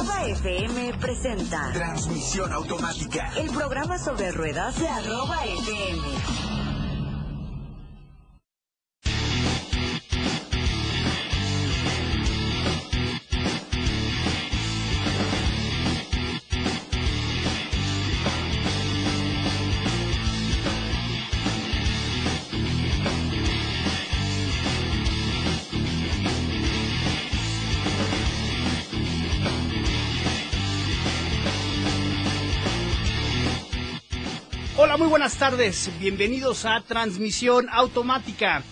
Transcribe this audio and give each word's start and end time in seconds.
Arroba 0.00 0.24
FM 0.28 0.94
presenta 0.98 1.70
Transmisión 1.74 2.50
automática. 2.54 3.32
el 3.36 3.50
programa 3.50 3.98
sobre 3.98 4.32
ruedas 4.32 4.80
de 4.80 4.88
arroba 4.88 5.44
FM. 5.44 6.39
Buenas 35.10 35.38
tardes. 35.38 35.90
Bienvenidos 35.98 36.64
a 36.64 36.80
Transmisión 36.82 37.66
Automática, 37.72 38.62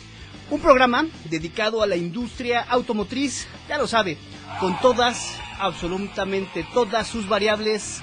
un 0.51 0.61
programa 0.61 1.05
dedicado 1.29 1.83
a 1.83 1.87
la 1.89 1.97
industria 1.97 2.61
automotriz, 2.61 3.49
ya 3.69 3.77
lo 3.77 3.89
sabe, 3.89 4.17
con 4.61 4.81
todas, 4.81 5.35
absolutamente 5.59 6.65
todas 6.73 7.09
sus 7.09 7.29
variables 7.29 8.03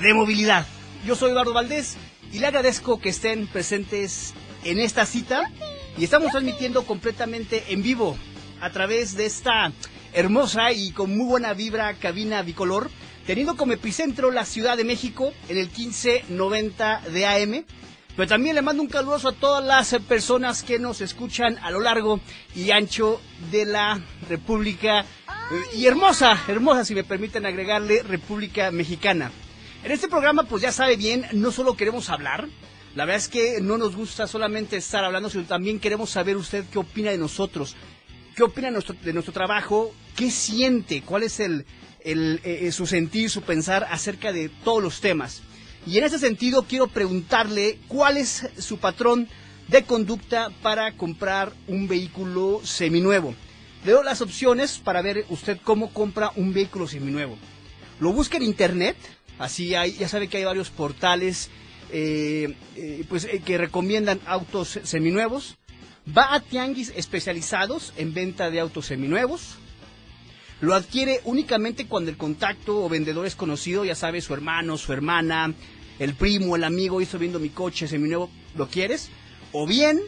de 0.00 0.14
movilidad. 0.14 0.66
Yo 1.04 1.14
soy 1.14 1.32
Eduardo 1.32 1.52
Valdés 1.52 1.98
y 2.32 2.38
le 2.38 2.46
agradezco 2.46 2.98
que 2.98 3.10
estén 3.10 3.46
presentes 3.46 4.32
en 4.64 4.78
esta 4.78 5.04
cita 5.04 5.52
y 5.98 6.04
estamos 6.04 6.30
transmitiendo 6.30 6.86
completamente 6.86 7.64
en 7.68 7.82
vivo 7.82 8.16
a 8.62 8.70
través 8.70 9.18
de 9.18 9.26
esta 9.26 9.70
hermosa 10.14 10.72
y 10.72 10.92
con 10.92 11.14
muy 11.14 11.26
buena 11.26 11.52
vibra 11.52 11.92
cabina 11.92 12.40
bicolor, 12.40 12.90
teniendo 13.30 13.56
como 13.56 13.72
epicentro 13.72 14.32
la 14.32 14.44
Ciudad 14.44 14.76
de 14.76 14.82
México 14.82 15.32
en 15.48 15.56
el 15.56 15.66
1590 15.66 17.02
de 17.12 17.26
AM. 17.26 17.64
Pero 18.16 18.28
también 18.28 18.56
le 18.56 18.60
mando 18.60 18.82
un 18.82 18.88
caluroso 18.88 19.28
a 19.28 19.32
todas 19.32 19.64
las 19.64 20.02
personas 20.02 20.64
que 20.64 20.80
nos 20.80 21.00
escuchan 21.00 21.56
a 21.62 21.70
lo 21.70 21.78
largo 21.78 22.18
y 22.56 22.72
ancho 22.72 23.20
de 23.52 23.66
la 23.66 24.00
República 24.28 25.02
eh, 25.02 25.76
y 25.76 25.86
hermosa, 25.86 26.42
hermosa 26.48 26.84
si 26.84 26.92
me 26.92 27.04
permiten 27.04 27.46
agregarle 27.46 28.02
República 28.02 28.72
Mexicana. 28.72 29.30
En 29.84 29.92
este 29.92 30.08
programa, 30.08 30.42
pues 30.42 30.62
ya 30.62 30.72
sabe 30.72 30.96
bien, 30.96 31.24
no 31.30 31.52
solo 31.52 31.76
queremos 31.76 32.10
hablar, 32.10 32.48
la 32.96 33.04
verdad 33.04 33.22
es 33.22 33.28
que 33.28 33.60
no 33.60 33.78
nos 33.78 33.94
gusta 33.94 34.26
solamente 34.26 34.76
estar 34.76 35.04
hablando, 35.04 35.30
sino 35.30 35.44
también 35.44 35.78
queremos 35.78 36.10
saber 36.10 36.36
usted 36.36 36.64
qué 36.72 36.80
opina 36.80 37.12
de 37.12 37.18
nosotros, 37.18 37.76
qué 38.34 38.42
opina 38.42 38.66
de 38.66 38.72
nuestro, 38.72 38.96
de 39.00 39.12
nuestro 39.12 39.32
trabajo, 39.32 39.94
qué 40.16 40.32
siente, 40.32 41.02
cuál 41.02 41.22
es 41.22 41.38
el, 41.38 41.64
el, 42.04 42.40
eh, 42.44 42.70
su 42.72 42.86
sentir, 42.86 43.30
su 43.30 43.42
pensar 43.42 43.86
acerca 43.90 44.32
de 44.32 44.48
todos 44.48 44.82
los 44.82 45.00
temas. 45.00 45.42
Y 45.86 45.98
en 45.98 46.04
ese 46.04 46.18
sentido 46.18 46.64
quiero 46.64 46.88
preguntarle 46.88 47.78
cuál 47.88 48.16
es 48.16 48.48
su 48.58 48.78
patrón 48.78 49.28
de 49.68 49.84
conducta 49.84 50.50
para 50.62 50.92
comprar 50.92 51.52
un 51.68 51.88
vehículo 51.88 52.60
seminuevo. 52.64 53.34
Le 53.84 53.92
doy 53.92 54.04
las 54.04 54.20
opciones 54.20 54.78
para 54.78 55.00
ver 55.00 55.24
usted 55.30 55.58
cómo 55.62 55.92
compra 55.92 56.32
un 56.36 56.52
vehículo 56.52 56.86
seminuevo. 56.86 57.38
Lo 57.98 58.12
busca 58.12 58.36
en 58.36 58.42
internet, 58.42 58.96
así 59.38 59.74
hay, 59.74 59.92
ya 59.92 60.08
sabe 60.08 60.28
que 60.28 60.38
hay 60.38 60.44
varios 60.44 60.70
portales 60.70 61.48
eh, 61.92 62.54
eh, 62.76 63.04
pues, 63.08 63.24
eh, 63.24 63.40
que 63.44 63.58
recomiendan 63.58 64.20
autos 64.26 64.80
seminuevos. 64.84 65.56
Va 66.16 66.34
a 66.34 66.40
tianguis 66.40 66.92
especializados 66.96 67.92
en 67.96 68.12
venta 68.12 68.50
de 68.50 68.60
autos 68.60 68.86
seminuevos. 68.86 69.56
Lo 70.60 70.74
adquiere 70.74 71.20
únicamente 71.24 71.86
cuando 71.86 72.10
el 72.10 72.16
contacto 72.16 72.84
o 72.84 72.88
vendedor 72.88 73.26
es 73.26 73.34
conocido, 73.34 73.84
ya 73.84 73.94
sabe, 73.94 74.20
su 74.20 74.34
hermano, 74.34 74.76
su 74.76 74.92
hermana, 74.92 75.54
el 75.98 76.14
primo, 76.14 76.56
el 76.56 76.64
amigo, 76.64 77.00
hizo 77.00 77.18
viendo 77.18 77.38
mi 77.38 77.48
coche 77.48 77.88
seminuevo, 77.88 78.30
¿lo 78.56 78.68
quieres? 78.68 79.08
O 79.52 79.66
bien 79.66 80.00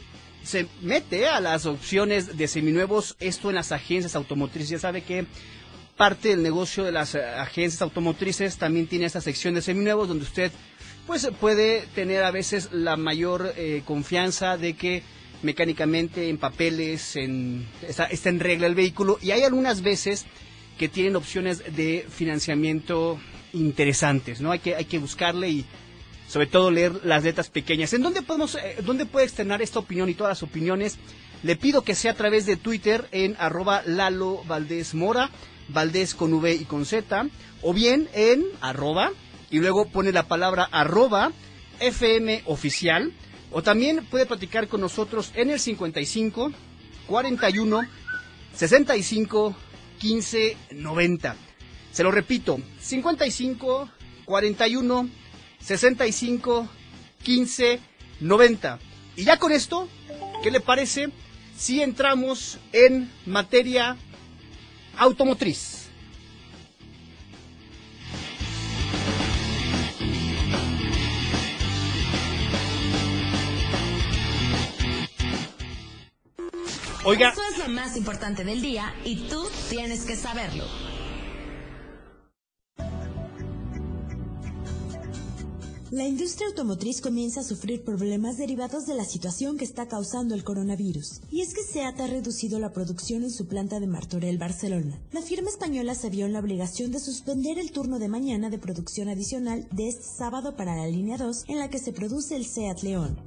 se 0.42 0.66
mete 0.82 1.26
a 1.26 1.40
las 1.40 1.66
opciones 1.66 2.36
de 2.36 2.48
seminuevos, 2.48 3.16
esto 3.20 3.48
en 3.48 3.56
las 3.56 3.72
agencias 3.72 4.14
automotrices, 4.14 4.70
ya 4.70 4.78
sabe 4.78 5.02
que 5.02 5.26
parte 5.96 6.30
del 6.30 6.42
negocio 6.42 6.84
de 6.84 6.92
las 6.92 7.14
eh, 7.14 7.22
agencias 7.22 7.82
automotrices 7.82 8.56
también 8.56 8.86
tiene 8.86 9.04
esta 9.04 9.20
sección 9.20 9.54
de 9.54 9.62
seminuevos 9.62 10.08
donde 10.08 10.24
usted 10.24 10.50
pues 11.06 11.28
puede 11.40 11.82
tener 11.94 12.24
a 12.24 12.30
veces 12.30 12.70
la 12.72 12.96
mayor 12.96 13.52
eh, 13.56 13.82
confianza 13.84 14.56
de 14.56 14.74
que 14.74 15.02
mecánicamente 15.42 16.28
en 16.28 16.38
papeles 16.38 17.16
en, 17.16 17.66
está, 17.86 18.06
está 18.06 18.28
en 18.30 18.40
regla 18.40 18.66
el 18.66 18.74
vehículo 18.74 19.18
y 19.20 19.32
hay 19.32 19.42
algunas 19.42 19.82
veces 19.82 20.26
que 20.78 20.88
tienen 20.88 21.16
opciones 21.16 21.62
de 21.76 22.06
financiamiento 22.08 23.18
interesantes, 23.52 24.40
¿no? 24.40 24.50
Hay 24.50 24.58
que, 24.58 24.74
hay 24.74 24.84
que 24.84 24.98
buscarle 24.98 25.48
y 25.50 25.64
sobre 26.28 26.46
todo 26.46 26.70
leer 26.70 27.00
las 27.04 27.24
letras 27.24 27.50
pequeñas. 27.50 27.92
¿En 27.92 28.02
dónde 28.02 28.22
podemos, 28.22 28.54
eh, 28.54 28.78
dónde 28.82 29.06
puede 29.06 29.26
externar 29.26 29.60
esta 29.60 29.78
opinión 29.78 30.08
y 30.08 30.14
todas 30.14 30.30
las 30.30 30.42
opiniones? 30.42 30.98
Le 31.42 31.56
pido 31.56 31.82
que 31.82 31.94
sea 31.94 32.12
a 32.12 32.16
través 32.16 32.46
de 32.46 32.56
Twitter 32.56 33.06
en 33.12 33.36
arroba 33.38 33.82
Lalo 33.84 34.42
Valdés 34.44 34.94
Mora, 34.94 35.30
Valdés 35.68 36.14
con 36.14 36.32
V 36.32 36.54
y 36.54 36.64
con 36.64 36.86
Z, 36.86 37.26
o 37.60 37.74
bien 37.74 38.08
en 38.14 38.44
arroba, 38.60 39.10
y 39.50 39.58
luego 39.58 39.86
pone 39.88 40.12
la 40.12 40.28
palabra 40.28 40.68
arroba 40.70 41.32
FM 41.80 42.42
oficial, 42.46 43.12
o 43.50 43.62
también 43.62 44.06
puede 44.06 44.24
platicar 44.24 44.68
con 44.68 44.80
nosotros 44.80 45.32
en 45.34 45.50
el 45.50 45.60
55 45.60 46.52
41 47.06 47.82
65 48.54 49.54
15 50.02 50.56
90. 50.72 51.36
Se 51.92 52.02
lo 52.02 52.10
repito, 52.10 52.60
55 52.80 53.88
41 54.24 55.08
65 55.60 56.68
15 57.22 57.80
90. 58.18 58.78
Y 59.14 59.24
ya 59.24 59.38
con 59.38 59.52
esto, 59.52 59.88
¿qué 60.42 60.50
le 60.50 60.58
parece 60.58 61.10
si 61.56 61.82
entramos 61.82 62.58
en 62.72 63.12
materia 63.26 63.96
automotriz? 64.98 65.81
Oiga, 77.04 77.30
Eso 77.30 77.42
es 77.50 77.58
lo 77.58 77.68
más 77.68 77.96
importante 77.96 78.44
del 78.44 78.62
día 78.62 78.94
y 79.04 79.28
tú 79.28 79.42
tienes 79.68 80.04
que 80.04 80.14
saberlo. 80.14 80.64
La 85.90 86.06
industria 86.06 86.46
automotriz 86.46 87.00
comienza 87.00 87.40
a 87.40 87.42
sufrir 87.42 87.84
problemas 87.84 88.38
derivados 88.38 88.86
de 88.86 88.94
la 88.94 89.04
situación 89.04 89.58
que 89.58 89.64
está 89.64 89.88
causando 89.88 90.34
el 90.34 90.44
coronavirus. 90.44 91.20
Y 91.30 91.42
es 91.42 91.52
que 91.52 91.64
SEAT 91.64 92.00
ha 92.00 92.06
reducido 92.06 92.60
la 92.60 92.72
producción 92.72 93.24
en 93.24 93.30
su 93.30 93.46
planta 93.46 93.80
de 93.80 93.88
Martorell, 93.88 94.38
Barcelona. 94.38 94.98
La 95.10 95.22
firma 95.22 95.50
española 95.50 95.96
se 95.96 96.08
vio 96.08 96.24
en 96.24 96.32
la 96.32 96.38
obligación 96.38 96.92
de 96.92 97.00
suspender 97.00 97.58
el 97.58 97.72
turno 97.72 97.98
de 97.98 98.08
mañana 98.08 98.48
de 98.48 98.58
producción 98.58 99.08
adicional 99.08 99.66
de 99.72 99.88
este 99.88 100.04
sábado 100.04 100.56
para 100.56 100.76
la 100.76 100.86
línea 100.86 101.18
2 101.18 101.46
en 101.48 101.58
la 101.58 101.68
que 101.68 101.80
se 101.80 101.92
produce 101.92 102.36
el 102.36 102.46
SEAT 102.46 102.82
León. 102.84 103.18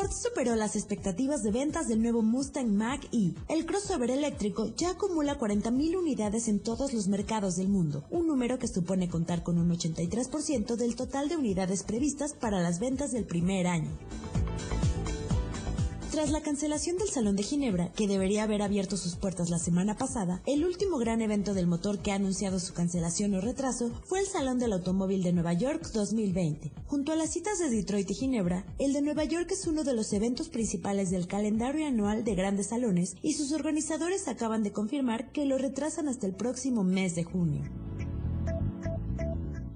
Ford 0.00 0.12
superó 0.12 0.56
las 0.56 0.76
expectativas 0.76 1.42
de 1.42 1.50
ventas 1.50 1.86
del 1.86 2.00
nuevo 2.00 2.22
Mustang 2.22 2.74
Mach-E. 2.74 3.34
El 3.48 3.66
crossover 3.66 4.10
eléctrico 4.10 4.68
ya 4.74 4.92
acumula 4.92 5.38
40.000 5.38 5.98
unidades 5.98 6.48
en 6.48 6.58
todos 6.58 6.94
los 6.94 7.06
mercados 7.08 7.56
del 7.56 7.68
mundo, 7.68 8.04
un 8.08 8.26
número 8.26 8.58
que 8.58 8.66
supone 8.66 9.10
contar 9.10 9.42
con 9.42 9.58
un 9.58 9.68
83% 9.68 10.76
del 10.76 10.96
total 10.96 11.28
de 11.28 11.36
unidades 11.36 11.82
previstas 11.82 12.32
para 12.32 12.60
las 12.60 12.80
ventas 12.80 13.12
del 13.12 13.26
primer 13.26 13.66
año. 13.66 13.90
Tras 16.10 16.32
la 16.32 16.42
cancelación 16.42 16.98
del 16.98 17.08
Salón 17.08 17.36
de 17.36 17.44
Ginebra, 17.44 17.92
que 17.92 18.08
debería 18.08 18.42
haber 18.42 18.62
abierto 18.62 18.96
sus 18.96 19.14
puertas 19.14 19.48
la 19.48 19.60
semana 19.60 19.96
pasada, 19.96 20.42
el 20.44 20.64
último 20.64 20.98
gran 20.98 21.22
evento 21.22 21.54
del 21.54 21.68
motor 21.68 22.00
que 22.00 22.10
ha 22.10 22.16
anunciado 22.16 22.58
su 22.58 22.74
cancelación 22.74 23.32
o 23.34 23.40
retraso 23.40 23.92
fue 24.06 24.18
el 24.18 24.26
Salón 24.26 24.58
del 24.58 24.72
Automóvil 24.72 25.22
de 25.22 25.32
Nueva 25.32 25.52
York 25.52 25.86
2020. 25.92 26.72
Junto 26.86 27.12
a 27.12 27.16
las 27.16 27.30
citas 27.30 27.60
de 27.60 27.70
Detroit 27.70 28.10
y 28.10 28.14
Ginebra, 28.14 28.66
el 28.80 28.92
de 28.92 29.02
Nueva 29.02 29.22
York 29.22 29.52
es 29.52 29.68
uno 29.68 29.84
de 29.84 29.94
los 29.94 30.12
eventos 30.12 30.48
principales 30.48 31.10
del 31.10 31.28
calendario 31.28 31.86
anual 31.86 32.24
de 32.24 32.34
grandes 32.34 32.70
salones 32.70 33.14
y 33.22 33.34
sus 33.34 33.52
organizadores 33.52 34.26
acaban 34.26 34.64
de 34.64 34.72
confirmar 34.72 35.30
que 35.30 35.44
lo 35.44 35.58
retrasan 35.58 36.08
hasta 36.08 36.26
el 36.26 36.34
próximo 36.34 36.82
mes 36.82 37.14
de 37.14 37.22
junio. 37.22 37.62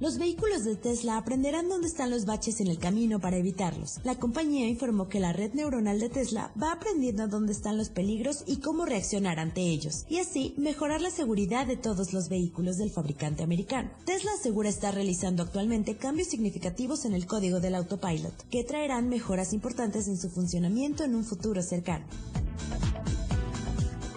Los 0.05 0.19
vehículos 0.19 0.65
de 0.65 0.77
Tesla 0.77 1.17
aprenderán 1.17 1.71
dónde 1.71 1.87
están 1.87 2.11
los 2.11 2.27
baches 2.27 2.61
en 2.61 2.67
el 2.67 2.79
camino 2.79 3.21
para 3.21 3.39
evitarlos. 3.39 4.01
La 4.05 4.17
compañía 4.17 4.69
informó 4.69 5.09
que 5.09 5.19
la 5.19 5.33
red 5.33 5.55
neuronal 5.55 5.99
de 5.99 6.11
Tesla 6.11 6.53
va 6.63 6.73
aprendiendo 6.73 7.27
dónde 7.27 7.55
están 7.55 7.79
los 7.79 7.89
peligros 7.89 8.45
y 8.47 8.57
cómo 8.57 8.85
reaccionar 8.85 9.41
ante 9.41 9.63
ellos, 9.63 10.05
y 10.11 10.19
así 10.19 10.53
mejorar 10.59 11.01
la 11.01 11.11
seguridad 11.11 11.67
de 11.67 11.79
todos 11.79 12.13
los 12.13 12.29
vehículos 12.29 12.77
del 12.77 12.91
fabricante 12.91 13.45
americano. 13.45 13.93
Tesla 14.05 14.33
asegura 14.39 14.69
estar 14.69 14.93
realizando 14.93 15.43
actualmente 15.43 15.97
cambios 15.97 16.29
significativos 16.29 17.07
en 17.07 17.15
el 17.15 17.27
código 17.27 17.61
del 17.61 17.75
autopilot, 17.75 18.47
que 18.51 18.63
traerán 18.63 19.09
mejoras 19.09 19.55
importantes 19.55 20.07
en 20.09 20.19
su 20.19 20.29
funcionamiento 20.29 21.05
en 21.05 21.15
un 21.15 21.25
futuro 21.25 21.63
cercano. 21.63 22.05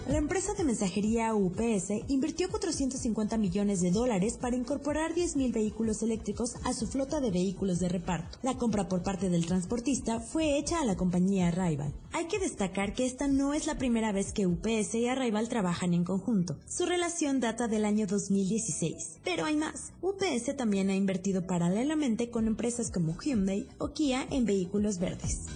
La 0.08 0.16
empresa 0.16 0.54
de 0.54 0.64
mensajería 0.64 1.34
UPS 1.34 1.92
invirtió 2.08 2.48
450 2.48 3.36
millones 3.36 3.82
de 3.82 3.90
dólares 3.90 4.38
para 4.40 4.56
incorporar 4.56 5.14
10.000 5.14 5.52
vehículos 5.52 6.02
eléctricos 6.02 6.56
a 6.64 6.72
su 6.72 6.86
flota 6.86 7.20
de 7.20 7.30
vehículos 7.30 7.78
de 7.78 7.90
reparto. 7.90 8.38
La 8.42 8.56
compra 8.56 8.88
por 8.88 9.02
parte 9.02 9.28
del 9.28 9.44
transportista 9.44 10.18
fue 10.18 10.56
hecha 10.56 10.80
a 10.80 10.86
la 10.86 10.96
compañía 10.96 11.48
Arrival. 11.48 11.92
Hay 12.12 12.26
que 12.26 12.38
destacar 12.38 12.94
que 12.94 13.04
esta 13.04 13.28
no 13.28 13.52
es 13.52 13.66
la 13.66 13.76
primera 13.76 14.10
vez 14.10 14.32
que 14.32 14.46
UPS 14.46 14.94
y 14.94 15.08
Arrival 15.08 15.50
trabajan 15.50 15.92
en 15.92 16.04
conjunto. 16.04 16.56
Su 16.66 16.86
relación 16.86 17.38
data 17.40 17.68
del 17.68 17.84
año 17.84 18.06
2016. 18.06 19.18
Pero 19.24 19.44
hay 19.44 19.56
más. 19.56 19.92
UPS 20.00 20.56
también 20.56 20.88
ha 20.88 20.96
invertido 20.96 21.46
paralelamente 21.46 22.30
con 22.30 22.46
empresas 22.46 22.90
como 22.90 23.14
Hyundai 23.20 23.68
o 23.76 23.92
Kia 23.92 24.26
en 24.30 24.46
vehículos 24.46 25.00
verdes. 25.00 25.48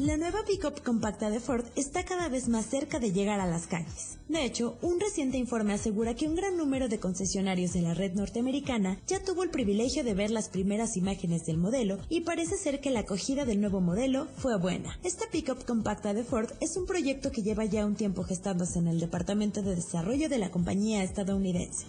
La 0.00 0.16
nueva 0.16 0.38
pickup 0.46 0.82
compacta 0.82 1.28
de 1.28 1.40
Ford 1.40 1.66
está 1.76 2.06
cada 2.06 2.30
vez 2.30 2.48
más 2.48 2.64
cerca 2.64 2.98
de 2.98 3.12
llegar 3.12 3.38
a 3.38 3.46
las 3.46 3.66
calles. 3.66 4.16
De 4.30 4.46
hecho, 4.46 4.78
un 4.80 4.98
reciente 4.98 5.36
informe 5.36 5.74
asegura 5.74 6.14
que 6.14 6.26
un 6.26 6.34
gran 6.34 6.56
número 6.56 6.88
de 6.88 6.98
concesionarios 6.98 7.74
de 7.74 7.82
la 7.82 7.92
red 7.92 8.14
norteamericana 8.14 8.98
ya 9.06 9.22
tuvo 9.22 9.42
el 9.42 9.50
privilegio 9.50 10.02
de 10.02 10.14
ver 10.14 10.30
las 10.30 10.48
primeras 10.48 10.96
imágenes 10.96 11.44
del 11.44 11.58
modelo 11.58 11.98
y 12.08 12.22
parece 12.22 12.56
ser 12.56 12.80
que 12.80 12.90
la 12.90 13.00
acogida 13.00 13.44
del 13.44 13.60
nuevo 13.60 13.82
modelo 13.82 14.26
fue 14.38 14.56
buena. 14.56 14.98
Esta 15.04 15.26
pickup 15.30 15.66
compacta 15.66 16.14
de 16.14 16.24
Ford 16.24 16.48
es 16.60 16.78
un 16.78 16.86
proyecto 16.86 17.30
que 17.30 17.42
lleva 17.42 17.66
ya 17.66 17.84
un 17.84 17.94
tiempo 17.94 18.24
gestándose 18.24 18.78
en 18.78 18.88
el 18.88 19.00
Departamento 19.00 19.60
de 19.60 19.76
Desarrollo 19.76 20.30
de 20.30 20.38
la 20.38 20.50
compañía 20.50 21.04
estadounidense. 21.04 21.84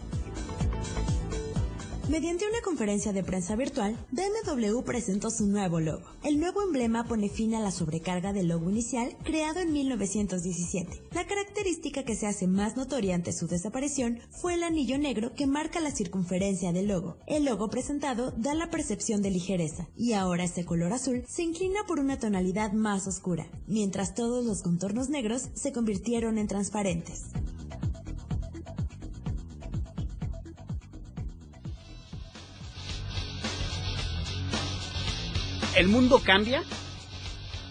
Mediante 2.12 2.46
una 2.46 2.60
conferencia 2.62 3.13
de 3.13 3.24
prensa 3.24 3.56
virtual, 3.56 3.96
BMW 4.12 4.81
presentó 4.81 5.30
su 5.30 5.48
nuevo 5.48 5.80
logo. 5.80 6.04
El 6.25 6.42
nuevo 6.42 6.62
emblema 6.62 7.06
pone 7.06 7.30
fin 7.30 7.56
a 7.56 7.62
la 7.62 7.72
sobrecarga 7.72 8.34
del 8.34 8.50
logo 8.50 8.69
inicial 8.69 9.16
creado 9.24 9.62
en 9.62 9.72
1917. 9.72 11.04
La 11.13 11.25
característica 11.25 12.04
que 12.04 12.18
se 12.18 12.28
hace 12.28 12.48
más 12.48 12.75
notoria 12.75 13.16
ante 13.16 13.31
su 13.31 13.48
desaparición 13.48 14.19
fue 14.30 14.56
el 14.56 14.63
anillo 14.63 14.98
negro 14.98 15.34
que 15.36 15.48
marca 15.48 15.80
la 15.80 15.92
circunferencia 15.92 16.74
del 16.74 16.90
logo. 16.90 17.16
El 17.28 17.46
logo 17.46 17.69
presentado 17.69 18.31
da 18.31 18.56
la 18.56 18.69
percepción 18.69 19.22
de 19.22 19.31
ligereza, 19.31 19.88
y 19.96 20.12
ahora 20.12 20.44
este 20.44 20.66
color 20.66 20.92
azul 20.92 21.24
se 21.30 21.44
inclina 21.44 21.86
por 21.88 22.02
una 22.02 22.19
tonalidad 22.19 22.74
más 22.74 23.08
oscura, 23.08 23.48
mientras 23.68 24.16
todos 24.16 24.44
los 24.44 24.63
contornos 24.63 25.08
negros 25.08 25.48
se 25.54 25.72
convirtieron 25.72 26.40
en 26.40 26.48
transparentes. 26.48 27.28
El 35.75 35.88
mundo 35.88 36.21
cambia, 36.23 36.63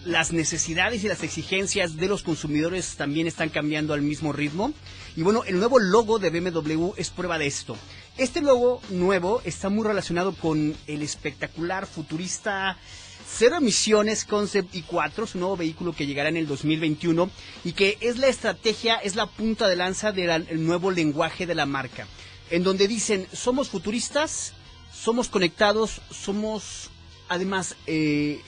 las 0.05 0.33
necesidades 0.33 1.03
y 1.03 1.07
las 1.07 1.23
exigencias 1.23 1.97
de 1.97 2.07
los 2.07 2.23
consumidores 2.23 2.95
también 2.95 3.27
están 3.27 3.49
cambiando 3.49 3.93
al 3.93 4.01
mismo 4.01 4.33
ritmo. 4.33 4.73
Y 5.15 5.21
bueno, 5.21 5.43
el 5.45 5.59
nuevo 5.59 5.79
logo 5.79 6.17
de 6.17 6.29
BMW 6.31 6.93
es 6.97 7.09
prueba 7.11 7.37
de 7.37 7.47
esto. 7.47 7.77
Este 8.17 8.41
logo 8.41 8.81
nuevo 8.89 9.41
está 9.45 9.69
muy 9.69 9.85
relacionado 9.85 10.33
con 10.33 10.75
el 10.87 11.01
espectacular 11.01 11.85
futurista 11.85 12.77
Cero 13.33 13.57
Emisiones 13.57 14.25
Concept 14.25 14.73
i4, 14.73 15.27
su 15.27 15.37
nuevo 15.37 15.55
vehículo 15.55 15.93
que 15.93 16.05
llegará 16.05 16.29
en 16.29 16.37
el 16.37 16.47
2021 16.47 17.29
y 17.63 17.73
que 17.73 17.97
es 18.01 18.17
la 18.17 18.27
estrategia, 18.27 18.95
es 18.95 19.15
la 19.15 19.27
punta 19.27 19.67
de 19.67 19.75
lanza 19.75 20.11
del 20.11 20.65
nuevo 20.65 20.91
lenguaje 20.91 21.45
de 21.45 21.55
la 21.55 21.65
marca, 21.65 22.07
en 22.49 22.63
donde 22.63 22.87
dicen, 22.87 23.27
somos 23.31 23.69
futuristas, 23.69 24.53
somos 24.91 25.29
conectados, 25.29 26.01
somos 26.11 26.90
además 27.31 27.77
eh, 27.87 28.41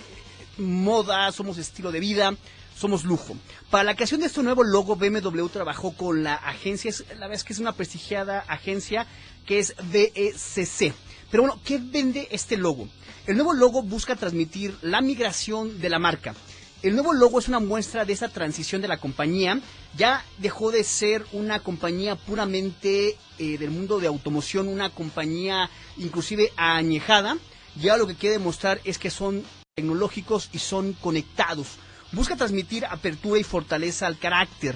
moda, 0.58 1.32
somos 1.32 1.58
estilo 1.58 1.92
de 1.92 2.02
vida, 2.02 2.36
somos 2.76 3.06
lujo. 3.06 3.38
Para 3.70 3.86
la 3.86 3.96
creación 3.96 4.20
de 4.20 4.28
este 4.28 4.44
nuevo 4.44 4.62
logo, 4.64 4.98
BMW 4.98 5.48
trabajó 5.48 5.96
con 5.96 6.22
la 6.22 6.36
agencia, 6.36 6.92
la 7.12 7.28
verdad 7.28 7.36
es 7.36 7.44
que 7.46 7.54
es 7.54 7.60
una 7.60 7.72
prestigiada 7.72 8.44
agencia 8.48 9.08
que 9.46 9.60
es 9.60 9.74
BECC. 9.90 10.94
Pero 11.32 11.44
bueno, 11.44 11.62
¿qué 11.64 11.80
vende 11.80 12.28
este 12.30 12.58
logo? 12.58 12.90
El 13.26 13.36
nuevo 13.36 13.54
logo 13.54 13.84
busca 13.84 14.18
transmitir 14.18 14.76
la 14.82 15.00
migración 15.02 15.80
de 15.80 15.90
la 15.90 15.98
marca. 15.98 16.36
El 16.82 16.96
nuevo 16.96 17.14
logo 17.14 17.40
es 17.40 17.48
una 17.48 17.62
muestra 17.62 18.04
de 18.04 18.12
esa 18.12 18.28
transición 18.28 18.82
de 18.82 18.90
la 18.90 18.98
compañía. 18.98 19.62
Ya 19.96 20.26
dejó 20.40 20.72
de 20.72 20.84
ser 20.84 21.26
una 21.32 21.62
compañía 21.62 22.18
puramente 22.18 23.18
eh, 23.40 23.58
del 23.58 23.72
mundo 23.72 24.02
de 24.02 24.08
automoción, 24.08 24.68
una 24.68 24.90
compañía 24.90 25.70
inclusive 25.96 26.52
añejada, 26.58 27.38
ya 27.76 27.98
lo 27.98 28.08
que 28.08 28.16
quiere 28.16 28.38
demostrar 28.38 28.80
es 28.84 28.98
que 28.98 29.10
son 29.10 29.44
tecnológicos 29.76 30.50
y 30.54 30.60
son 30.60 30.94
conectados. 30.94 31.78
Busca 32.12 32.36
transmitir 32.36 32.86
apertura 32.86 33.40
y 33.40 33.44
fortaleza 33.44 34.06
al 34.06 34.20
carácter. 34.20 34.76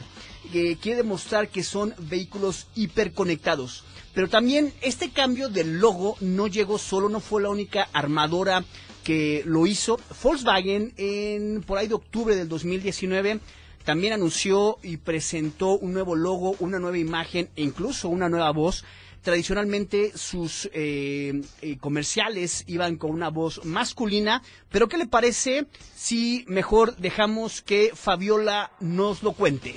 Eh, 0.54 0.78
quiere 0.82 0.98
demostrar 0.98 1.50
que 1.50 1.64
son 1.64 1.94
vehículos 2.00 2.68
hiperconectados. 2.76 3.84
Pero 4.14 4.30
también 4.30 4.74
este 4.82 5.12
cambio 5.12 5.50
del 5.50 5.80
logo 5.80 6.18
no 6.22 6.48
llegó 6.48 6.80
solo, 6.80 7.10
no 7.10 7.20
fue 7.20 7.44
la 7.44 7.50
única 7.50 7.88
armadora 7.94 8.66
que 9.04 9.44
lo 9.46 9.68
hizo. 9.68 10.00
Volkswagen 10.24 10.94
en 10.98 11.62
por 11.62 11.78
ahí 11.78 11.88
de 11.88 11.94
octubre 11.94 12.36
del 12.36 12.50
2019 12.50 13.40
también 13.86 14.14
anunció 14.14 14.80
y 14.82 14.98
presentó 14.98 15.78
un 15.78 15.94
nuevo 15.94 16.16
logo, 16.16 16.56
una 16.60 16.80
nueva 16.80 16.98
imagen 16.98 17.50
e 17.56 17.62
incluso 17.62 18.10
una 18.10 18.28
nueva 18.28 18.52
voz 18.52 18.84
tradicionalmente 19.22 20.12
sus 20.16 20.70
eh, 20.74 21.42
eh, 21.62 21.78
comerciales 21.78 22.64
iban 22.68 22.98
con 22.98 23.12
una 23.12 23.30
voz 23.30 23.64
masculina, 23.66 24.42
pero 24.70 24.88
¿qué 24.88 24.98
le 24.98 25.08
parece 25.08 25.68
si 25.96 26.46
mejor 26.48 26.96
dejamos 26.98 27.62
que 27.62 27.92
Fabiola 27.94 28.72
nos 28.80 29.24
lo 29.24 29.34
cuente? 29.34 29.76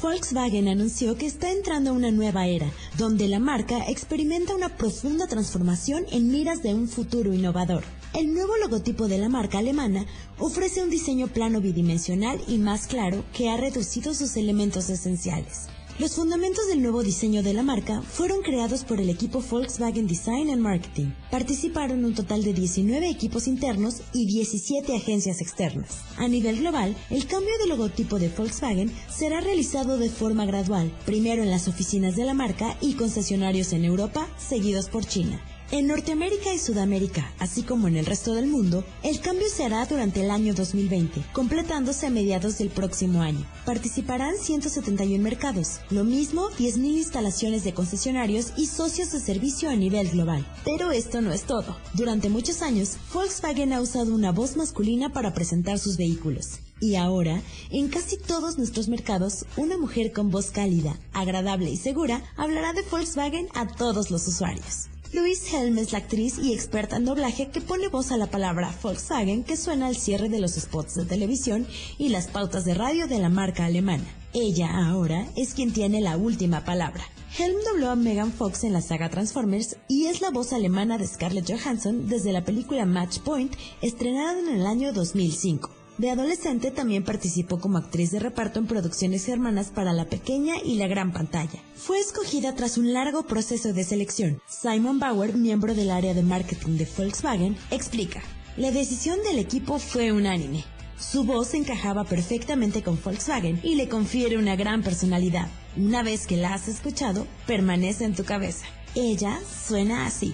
Volkswagen 0.00 0.68
anunció 0.68 1.18
que 1.18 1.26
está 1.26 1.50
entrando 1.50 1.90
a 1.90 1.92
una 1.92 2.10
nueva 2.10 2.46
era, 2.46 2.70
donde 2.96 3.28
la 3.28 3.40
marca 3.40 3.88
experimenta 3.88 4.54
una 4.54 4.70
profunda 4.76 5.26
transformación 5.26 6.06
en 6.10 6.30
miras 6.30 6.62
de 6.62 6.72
un 6.72 6.88
futuro 6.88 7.34
innovador. 7.34 7.84
El 8.18 8.34
nuevo 8.34 8.56
logotipo 8.56 9.06
de 9.06 9.16
la 9.16 9.28
marca 9.28 9.58
alemana 9.58 10.04
ofrece 10.40 10.82
un 10.82 10.90
diseño 10.90 11.28
plano 11.28 11.60
bidimensional 11.60 12.40
y 12.48 12.58
más 12.58 12.88
claro 12.88 13.24
que 13.32 13.48
ha 13.48 13.56
reducido 13.56 14.12
sus 14.12 14.36
elementos 14.36 14.90
esenciales. 14.90 15.68
Los 16.00 16.16
fundamentos 16.16 16.66
del 16.66 16.82
nuevo 16.82 17.04
diseño 17.04 17.44
de 17.44 17.54
la 17.54 17.62
marca 17.62 18.02
fueron 18.02 18.42
creados 18.42 18.82
por 18.82 19.00
el 19.00 19.08
equipo 19.08 19.40
Volkswagen 19.40 20.08
Design 20.08 20.50
and 20.50 20.60
Marketing. 20.60 21.12
Participaron 21.30 22.04
un 22.04 22.16
total 22.16 22.42
de 22.42 22.54
19 22.54 23.08
equipos 23.08 23.46
internos 23.46 24.02
y 24.12 24.26
17 24.26 24.96
agencias 24.96 25.40
externas. 25.40 26.00
A 26.16 26.26
nivel 26.26 26.58
global, 26.58 26.96
el 27.10 27.24
cambio 27.28 27.56
de 27.60 27.68
logotipo 27.68 28.18
de 28.18 28.30
Volkswagen 28.30 28.92
será 29.08 29.40
realizado 29.40 29.96
de 29.96 30.10
forma 30.10 30.44
gradual, 30.44 30.90
primero 31.06 31.44
en 31.44 31.52
las 31.52 31.68
oficinas 31.68 32.16
de 32.16 32.24
la 32.24 32.34
marca 32.34 32.76
y 32.80 32.94
concesionarios 32.94 33.72
en 33.72 33.84
Europa, 33.84 34.26
seguidos 34.38 34.88
por 34.88 35.06
China. 35.06 35.40
En 35.70 35.86
Norteamérica 35.86 36.54
y 36.54 36.58
Sudamérica, 36.58 37.30
así 37.38 37.62
como 37.62 37.88
en 37.88 37.98
el 37.98 38.06
resto 38.06 38.32
del 38.32 38.46
mundo, 38.46 38.84
el 39.02 39.20
cambio 39.20 39.46
se 39.54 39.66
hará 39.66 39.84
durante 39.84 40.22
el 40.22 40.30
año 40.30 40.54
2020, 40.54 41.22
completándose 41.34 42.06
a 42.06 42.10
mediados 42.10 42.56
del 42.56 42.70
próximo 42.70 43.20
año. 43.20 43.44
Participarán 43.66 44.36
171 44.38 45.22
mercados, 45.22 45.80
lo 45.90 46.04
mismo 46.04 46.48
10.000 46.52 46.96
instalaciones 46.96 47.64
de 47.64 47.74
concesionarios 47.74 48.54
y 48.56 48.64
socios 48.64 49.12
de 49.12 49.20
servicio 49.20 49.68
a 49.68 49.76
nivel 49.76 50.08
global. 50.08 50.46
Pero 50.64 50.90
esto 50.90 51.20
no 51.20 51.34
es 51.34 51.42
todo. 51.42 51.76
Durante 51.92 52.30
muchos 52.30 52.62
años, 52.62 52.96
Volkswagen 53.12 53.74
ha 53.74 53.82
usado 53.82 54.14
una 54.14 54.32
voz 54.32 54.56
masculina 54.56 55.12
para 55.12 55.34
presentar 55.34 55.78
sus 55.78 55.98
vehículos. 55.98 56.60
Y 56.80 56.94
ahora, 56.94 57.42
en 57.68 57.88
casi 57.88 58.16
todos 58.16 58.56
nuestros 58.56 58.88
mercados, 58.88 59.44
una 59.58 59.76
mujer 59.76 60.12
con 60.12 60.30
voz 60.30 60.50
cálida, 60.50 60.98
agradable 61.12 61.68
y 61.68 61.76
segura 61.76 62.22
hablará 62.38 62.72
de 62.72 62.82
Volkswagen 62.90 63.48
a 63.52 63.66
todos 63.66 64.10
los 64.10 64.26
usuarios. 64.26 64.88
Louise 65.14 65.56
Helm 65.56 65.78
es 65.78 65.92
la 65.92 65.98
actriz 65.98 66.38
y 66.38 66.52
experta 66.52 66.96
en 66.96 67.06
doblaje 67.06 67.48
que 67.48 67.62
pone 67.62 67.88
voz 67.88 68.12
a 68.12 68.18
la 68.18 68.26
palabra 68.26 68.74
Volkswagen 68.82 69.42
que 69.42 69.56
suena 69.56 69.86
al 69.86 69.96
cierre 69.96 70.28
de 70.28 70.38
los 70.38 70.52
spots 70.52 70.96
de 70.96 71.06
televisión 71.06 71.66
y 71.96 72.10
las 72.10 72.26
pautas 72.26 72.66
de 72.66 72.74
radio 72.74 73.06
de 73.06 73.18
la 73.18 73.30
marca 73.30 73.64
alemana. 73.64 74.04
Ella 74.34 74.86
ahora 74.86 75.26
es 75.34 75.54
quien 75.54 75.72
tiene 75.72 76.02
la 76.02 76.18
última 76.18 76.62
palabra. 76.66 77.04
Helm 77.38 77.56
dobló 77.64 77.88
a 77.88 77.96
Megan 77.96 78.32
Fox 78.32 78.64
en 78.64 78.74
la 78.74 78.82
saga 78.82 79.08
Transformers 79.08 79.78
y 79.88 80.06
es 80.06 80.20
la 80.20 80.30
voz 80.30 80.52
alemana 80.52 80.98
de 80.98 81.06
Scarlett 81.06 81.50
Johansson 81.50 82.06
desde 82.06 82.32
la 82.32 82.44
película 82.44 82.84
Match 82.84 83.20
Point 83.20 83.54
estrenada 83.80 84.38
en 84.38 84.48
el 84.48 84.66
año 84.66 84.92
2005. 84.92 85.77
De 85.98 86.10
adolescente 86.10 86.70
también 86.70 87.02
participó 87.02 87.58
como 87.58 87.76
actriz 87.76 88.12
de 88.12 88.20
reparto 88.20 88.60
en 88.60 88.68
producciones 88.68 89.24
germanas 89.24 89.70
para 89.70 89.92
la 89.92 90.04
pequeña 90.04 90.54
y 90.64 90.76
la 90.76 90.86
gran 90.86 91.12
pantalla. 91.12 91.60
Fue 91.74 91.98
escogida 91.98 92.54
tras 92.54 92.78
un 92.78 92.92
largo 92.92 93.24
proceso 93.24 93.72
de 93.72 93.82
selección. 93.82 94.40
Simon 94.46 95.00
Bauer, 95.00 95.34
miembro 95.34 95.74
del 95.74 95.90
área 95.90 96.14
de 96.14 96.22
marketing 96.22 96.76
de 96.76 96.88
Volkswagen, 96.96 97.56
explica. 97.72 98.22
La 98.56 98.70
decisión 98.70 99.18
del 99.24 99.40
equipo 99.40 99.80
fue 99.80 100.12
unánime. 100.12 100.64
Su 101.00 101.24
voz 101.24 101.54
encajaba 101.54 102.04
perfectamente 102.04 102.84
con 102.84 103.00
Volkswagen 103.02 103.58
y 103.64 103.74
le 103.74 103.88
confiere 103.88 104.38
una 104.38 104.54
gran 104.54 104.84
personalidad. 104.84 105.48
Una 105.76 106.04
vez 106.04 106.28
que 106.28 106.36
la 106.36 106.54
has 106.54 106.68
escuchado, 106.68 107.26
permanece 107.48 108.04
en 108.04 108.14
tu 108.14 108.24
cabeza. 108.24 108.66
Ella 108.94 109.40
suena 109.66 110.06
así. 110.06 110.32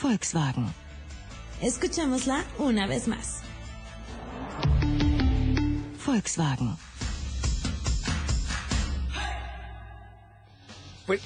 Volkswagen 0.00 0.89
Escuchémosla 1.62 2.46
una 2.58 2.86
vez 2.86 3.06
más. 3.06 3.42
Volkswagen. 6.06 6.76
Pues, 11.06 11.20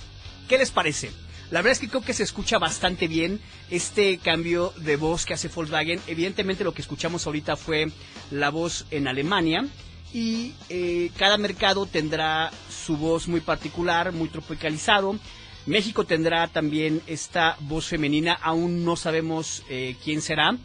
¿qué 0.49 0.59
les 0.59 0.73
parece? 0.73 1.13
La 1.53 1.61
verdad 1.61 1.73
es 1.73 1.79
que 1.79 1.89
creo 1.89 2.03
que 2.03 2.15
se 2.15 2.25
escucha 2.25 2.59
bastante 2.59 3.07
bien 3.07 3.41
este 3.71 4.19
cambio 4.19 4.73
de 4.79 4.97
voz 4.97 5.25
que 5.25 5.35
hace 5.35 5.49
Volkswagen. 5.49 6.01
Evidentemente 6.09 6.65
lo 6.65 6.75
que 6.75 6.83
escuchamos 6.83 7.27
ahorita 7.27 7.55
fue 7.55 7.93
la 8.33 8.51
voz 8.51 8.87
en 8.91 9.07
Alemania 9.07 9.65
y 10.13 10.53
eh, 10.69 11.11
cada 11.17 11.39
mercado 11.39 11.87
tendrá 11.87 12.51
su 12.71 12.97
voz 12.97 13.29
muy 13.29 13.41
particular, 13.41 14.13
muy 14.13 14.29
tropicalizado. 14.29 15.17
México 15.67 16.05
tendrá 16.05 16.47
también 16.49 17.01
esta 17.07 17.57
voz 17.61 17.87
femenina, 17.87 18.35
aún 18.35 18.85
no 18.85 18.97
sabemos 18.97 19.63
eh, 19.71 19.97
quién 20.05 20.21
será, 20.21 20.57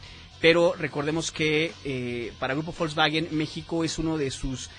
pero 0.41 0.74
recordemos 0.77 1.32
que 1.32 1.72
eh, 1.86 2.34
para 2.39 2.53
Grupo 2.53 2.74
Volkswagen 2.77 3.29
México 3.32 3.84
es 3.84 3.98
uno 3.98 4.18
de 4.18 4.29
sus 4.29 4.70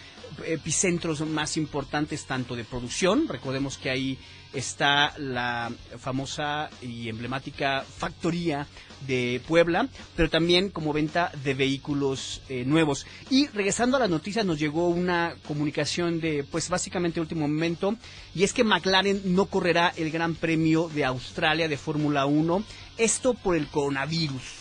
epicentros 0.46 1.20
más 1.22 1.56
importantes 1.56 2.26
tanto 2.26 2.54
de 2.54 2.64
producción, 2.64 3.28
recordemos 3.28 3.78
que 3.78 3.90
ahí 3.90 4.18
está 4.52 5.14
la 5.18 5.72
famosa 5.98 6.70
y 6.82 7.08
emblemática 7.08 7.84
factoría 7.84 8.66
de 9.06 9.40
Puebla, 9.46 9.88
pero 10.16 10.28
también 10.28 10.70
como 10.70 10.92
venta 10.92 11.32
de 11.42 11.54
vehículos 11.54 12.42
eh, 12.48 12.64
nuevos. 12.64 13.06
Y 13.30 13.46
regresando 13.48 13.96
a 13.96 14.00
las 14.00 14.10
noticias 14.10 14.44
nos 14.44 14.58
llegó 14.58 14.88
una 14.88 15.36
comunicación 15.46 16.20
de 16.20 16.44
pues 16.44 16.68
básicamente 16.68 17.20
último 17.20 17.42
momento 17.48 17.96
y 18.34 18.44
es 18.44 18.52
que 18.52 18.64
McLaren 18.64 19.22
no 19.34 19.46
correrá 19.46 19.92
el 19.96 20.10
Gran 20.10 20.34
Premio 20.34 20.88
de 20.88 21.04
Australia 21.04 21.68
de 21.68 21.76
Fórmula 21.76 22.26
1, 22.26 22.62
esto 22.98 23.34
por 23.34 23.56
el 23.56 23.68
coronavirus. 23.68 24.60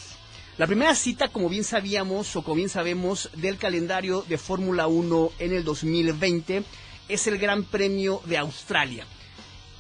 La 0.58 0.68
primera 0.68 0.94
cita, 0.94 1.30
como 1.30 1.48
bien 1.48 1.64
sabíamos 1.64 2.36
o 2.36 2.44
como 2.44 2.56
bien 2.56 2.70
sabemos, 2.70 3.30
del 3.36 3.58
calendario 3.58 4.26
de 4.28 4.38
Fórmula 4.38 4.88
1 4.88 5.32
en 5.40 5.54
el 5.54 5.64
2020 5.64 6.64
es 7.08 7.28
el 7.28 7.38
Gran 7.38 7.64
Premio 7.64 8.22
de 8.26 8.38
Australia. 8.38 9.06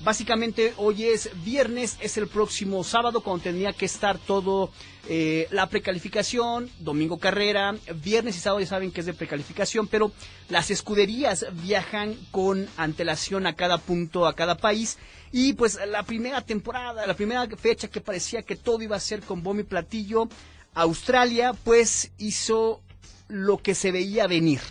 Básicamente 0.01 0.73
hoy 0.77 1.03
es 1.03 1.29
viernes, 1.43 1.97
es 1.99 2.17
el 2.17 2.27
próximo 2.27 2.85
sábado 2.85 3.19
cuando 3.19 3.43
tendría 3.43 3.73
que 3.73 3.85
estar 3.85 4.17
todo 4.17 4.71
eh, 5.09 5.47
la 5.51 5.67
precalificación, 5.67 6.69
domingo 6.79 7.19
carrera, 7.19 7.75
viernes 8.01 8.37
y 8.37 8.39
sábado 8.39 8.61
ya 8.61 8.67
saben 8.67 8.91
que 8.91 9.01
es 9.01 9.05
de 9.05 9.13
precalificación, 9.13 9.87
pero 9.87 10.13
las 10.47 10.71
escuderías 10.71 11.47
viajan 11.51 12.15
con 12.31 12.69
antelación 12.77 13.45
a 13.45 13.57
cada 13.57 13.77
punto, 13.77 14.25
a 14.25 14.35
cada 14.35 14.55
país. 14.55 14.97
Y 15.33 15.51
pues 15.53 15.77
la 15.85 16.03
primera 16.03 16.41
temporada, 16.41 17.05
la 17.05 17.13
primera 17.13 17.45
fecha 17.57 17.89
que 17.89 17.99
parecía 17.99 18.43
que 18.43 18.55
todo 18.55 18.81
iba 18.81 18.95
a 18.95 19.01
ser 19.01 19.19
con 19.19 19.43
bombo 19.43 19.61
y 19.61 19.65
platillo, 19.65 20.29
Australia 20.75 21.51
pues 21.65 22.11
hizo 22.17 22.81
lo 23.27 23.57
que 23.57 23.75
se 23.75 23.91
veía 23.91 24.27
venir 24.27 24.61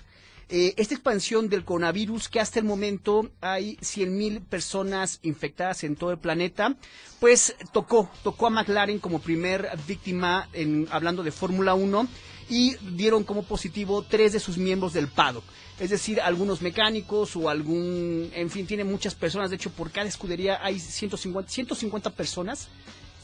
eh, 0.51 0.75
esta 0.79 0.95
expansión 0.95 1.49
del 1.49 1.65
coronavirus, 1.65 2.29
que 2.29 2.41
hasta 2.41 2.59
el 2.59 2.65
momento 2.65 3.31
hay 3.41 3.77
100.000 3.77 4.45
personas 4.47 5.19
infectadas 5.23 5.85
en 5.85 5.95
todo 5.95 6.11
el 6.11 6.19
planeta, 6.19 6.77
pues 7.21 7.55
tocó, 7.73 8.11
tocó 8.23 8.47
a 8.47 8.51
McLaren 8.51 8.99
como 8.99 9.21
primer 9.21 9.69
víctima 9.87 10.49
en, 10.55 10.89
hablando 10.91 11.23
de 11.23 11.33
Fórmula 11.33 11.75
1 11.75 12.09
y 12.49 12.77
dieron 12.95 13.25
como 13.25 13.43
positivo 13.43 14.03
tres 14.03 14.33
de 14.33 14.41
sus 14.41 14.57
miembros 14.57 14.95
del 14.95 15.09
paddock. 15.09 15.45
Es 15.79 15.91
decir, 15.91 16.21
algunos 16.21 16.63
mecánicos 16.63 17.37
o 17.37 17.51
algún, 17.51 18.31
en 18.35 18.51
fin, 18.51 18.67
tiene 18.67 18.85
muchas 18.85 19.15
personas. 19.15 19.51
De 19.51 19.57
hecho, 19.57 19.71
por 19.71 19.91
cada 19.91 20.09
escudería 20.09 20.59
hay 20.63 20.81
150, 20.81 21.51
150 21.51 22.11
personas 22.11 22.69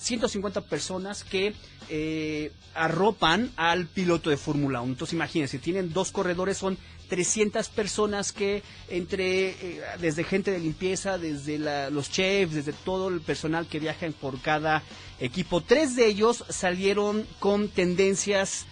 150 0.04 0.62
personas 0.62 1.24
que 1.24 1.54
eh, 1.88 2.52
arropan 2.74 3.50
al 3.56 3.86
piloto 3.86 4.30
de 4.30 4.36
Fórmula 4.36 4.80
1. 4.80 4.92
Entonces 4.92 5.14
imagínense, 5.14 5.58
tienen 5.58 5.92
dos 5.92 6.12
corredores, 6.12 6.58
son 6.58 6.78
300 7.08 7.68
personas 7.68 8.32
que 8.32 8.62
entre, 8.88 9.50
eh, 9.50 9.82
desde 10.00 10.24
gente 10.24 10.50
de 10.50 10.58
limpieza, 10.58 11.18
desde 11.18 11.58
los 11.90 12.10
chefs, 12.10 12.54
desde 12.54 12.72
todo 12.72 13.08
el 13.08 13.20
personal 13.20 13.66
que 13.66 13.78
viajan 13.78 14.12
por 14.12 14.40
cada 14.40 14.82
equipo, 15.20 15.60
tres 15.60 15.96
de 15.96 16.06
ellos 16.06 16.44
salieron 16.48 17.26
con 17.38 17.68
tendencias 17.68 18.66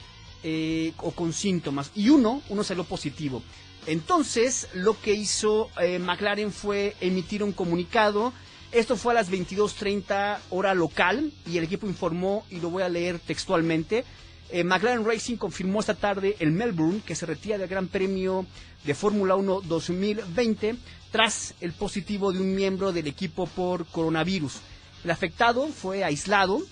eh, 0.45 0.93
o 0.99 1.13
con 1.13 1.33
síntomas 1.33 1.91
y 1.95 2.09
uno, 2.09 2.43
uno 2.49 2.65
salió 2.65 2.85
positivo. 2.85 3.43
Entonces, 3.87 4.69
lo 4.75 5.01
que 5.01 5.13
hizo 5.15 5.71
eh, 5.81 5.99
McLaren 5.99 6.53
fue 6.53 6.97
emitir 7.01 7.43
un 7.43 7.53
comunicado. 7.53 8.33
Esto 8.73 8.97
fue 8.97 9.13
a 9.13 9.17
las 9.17 9.31
22.30 9.31 10.39
hora 10.49 10.73
local 10.73 11.31
y 11.47 11.59
el 11.59 11.65
equipo 11.65 11.87
informó, 11.87 12.47
y 12.49 12.59
lo 12.59 12.71
voy 12.71 12.83
a 12.83 12.89
leer 12.89 13.19
textualmente, 13.19 14.05
eh, 14.51 14.65
McLaren 14.65 15.05
Racing 15.05 15.37
confirmó 15.37 15.81
esta 15.81 15.95
tarde 15.95 16.37
en 16.39 16.55
Melbourne 16.55 17.03
que 17.05 17.15
se 17.15 17.27
retira 17.27 17.59
del 17.59 17.69
Gran 17.69 17.89
Premio 17.89 18.47
de 18.85 18.95
Fórmula 18.95 19.35
1 19.37 19.61
2020 19.63 20.77
tras 21.11 21.55
el 21.61 21.73
positivo 21.73 22.33
de 22.33 22.41
un 22.41 22.55
miembro 22.55 22.93
del 22.93 23.07
equipo 23.07 23.47
por 23.47 23.85
coronavirus. 23.87 24.61
El 25.05 25.11
afectado 25.11 25.69
fue 25.69 26.03
aislado 26.03 26.63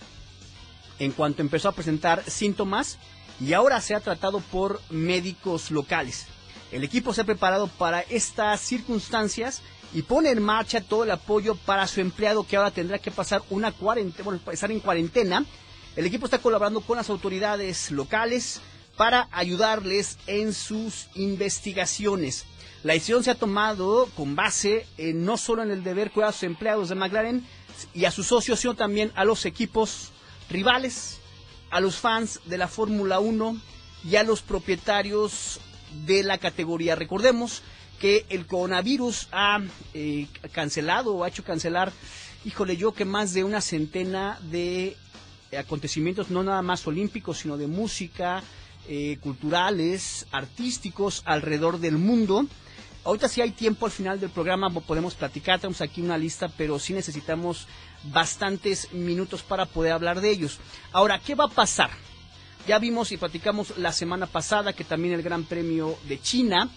en 0.98 1.12
cuanto 1.12 1.42
empezó 1.42 1.68
a 1.68 1.72
presentar 1.72 2.24
síntomas 2.30 2.98
y 3.40 3.52
ahora 3.52 3.78
se 3.82 3.94
ha 3.94 4.00
tratado 4.00 4.40
por 4.40 4.80
médicos 4.88 5.70
locales. 5.70 6.26
El 6.72 6.84
equipo 6.84 7.12
se 7.12 7.22
ha 7.22 7.24
preparado 7.24 7.66
para 7.66 8.00
estas 8.02 8.60
circunstancias 8.60 9.62
y 9.92 10.02
pone 10.02 10.30
en 10.30 10.42
marcha 10.42 10.80
todo 10.80 11.04
el 11.04 11.10
apoyo 11.10 11.54
para 11.54 11.86
su 11.86 12.00
empleado 12.00 12.46
que 12.46 12.56
ahora 12.56 12.70
tendrá 12.70 12.98
que 12.98 13.10
pasar 13.10 13.42
una 13.50 13.72
cuarentena, 13.72 14.24
bueno, 14.24 14.40
estar 14.52 14.70
en 14.70 14.80
cuarentena 14.80 15.44
el 15.96 16.06
equipo 16.06 16.26
está 16.26 16.38
colaborando 16.38 16.80
con 16.80 16.96
las 16.96 17.10
autoridades 17.10 17.90
locales 17.90 18.60
para 18.96 19.28
ayudarles 19.32 20.18
en 20.26 20.52
sus 20.52 21.08
investigaciones. 21.14 22.44
La 22.84 22.92
decisión 22.92 23.24
se 23.24 23.32
ha 23.32 23.34
tomado 23.34 24.08
con 24.16 24.36
base 24.36 24.86
en, 24.98 25.24
no 25.24 25.36
solo 25.36 25.62
en 25.62 25.70
el 25.70 25.82
deber 25.82 26.12
cuidar 26.12 26.30
a 26.30 26.32
sus 26.32 26.44
empleados 26.44 26.88
de 26.88 26.94
McLaren 26.94 27.44
y 27.92 28.04
a 28.04 28.12
sus 28.12 28.28
socios, 28.28 28.60
sino 28.60 28.74
también 28.74 29.10
a 29.16 29.24
los 29.24 29.46
equipos 29.46 30.10
rivales, 30.48 31.18
a 31.70 31.80
los 31.80 31.96
fans 31.96 32.40
de 32.44 32.58
la 32.58 32.68
Fórmula 32.68 33.18
1 33.18 33.60
y 34.04 34.16
a 34.16 34.22
los 34.22 34.42
propietarios 34.42 35.60
de 36.06 36.22
la 36.22 36.38
categoría. 36.38 36.94
Recordemos 36.94 37.62
que 38.00 38.24
el 38.30 38.46
coronavirus 38.46 39.28
ha 39.30 39.60
eh, 39.94 40.26
cancelado 40.52 41.14
o 41.14 41.24
ha 41.24 41.28
hecho 41.28 41.44
cancelar, 41.44 41.92
híjole 42.44 42.76
yo, 42.76 42.92
que 42.92 43.04
más 43.04 43.34
de 43.34 43.44
una 43.44 43.60
centena 43.60 44.38
de 44.50 44.96
acontecimientos 45.56 46.30
no 46.30 46.42
nada 46.42 46.62
más 46.62 46.86
olímpicos, 46.86 47.38
sino 47.38 47.56
de 47.56 47.66
música, 47.66 48.42
eh, 48.88 49.18
culturales, 49.20 50.26
artísticos 50.32 51.22
alrededor 51.26 51.78
del 51.78 51.98
mundo. 51.98 52.46
Ahorita 53.04 53.28
si 53.28 53.40
hay 53.40 53.50
tiempo 53.50 53.86
al 53.86 53.92
final 53.92 54.20
del 54.20 54.30
programa 54.30 54.70
podemos 54.70 55.14
platicar, 55.14 55.58
tenemos 55.58 55.80
aquí 55.80 56.00
una 56.00 56.18
lista, 56.18 56.48
pero 56.48 56.78
sí 56.78 56.92
necesitamos 56.92 57.66
bastantes 58.04 58.92
minutos 58.92 59.42
para 59.42 59.66
poder 59.66 59.92
hablar 59.92 60.20
de 60.20 60.30
ellos. 60.30 60.58
Ahora, 60.92 61.18
¿qué 61.18 61.34
va 61.34 61.44
a 61.44 61.48
pasar? 61.48 61.90
Ya 62.70 62.78
vimos 62.78 63.10
y 63.10 63.16
platicamos 63.16 63.78
la 63.78 63.90
semana 63.90 64.28
pasada 64.28 64.72
que 64.72 64.84
también 64.84 65.12
el 65.12 65.22
Gran 65.22 65.42
Premio 65.42 65.98
de 66.06 66.20
China 66.20 66.70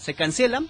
se 0.00 0.14
cancela, 0.14 0.62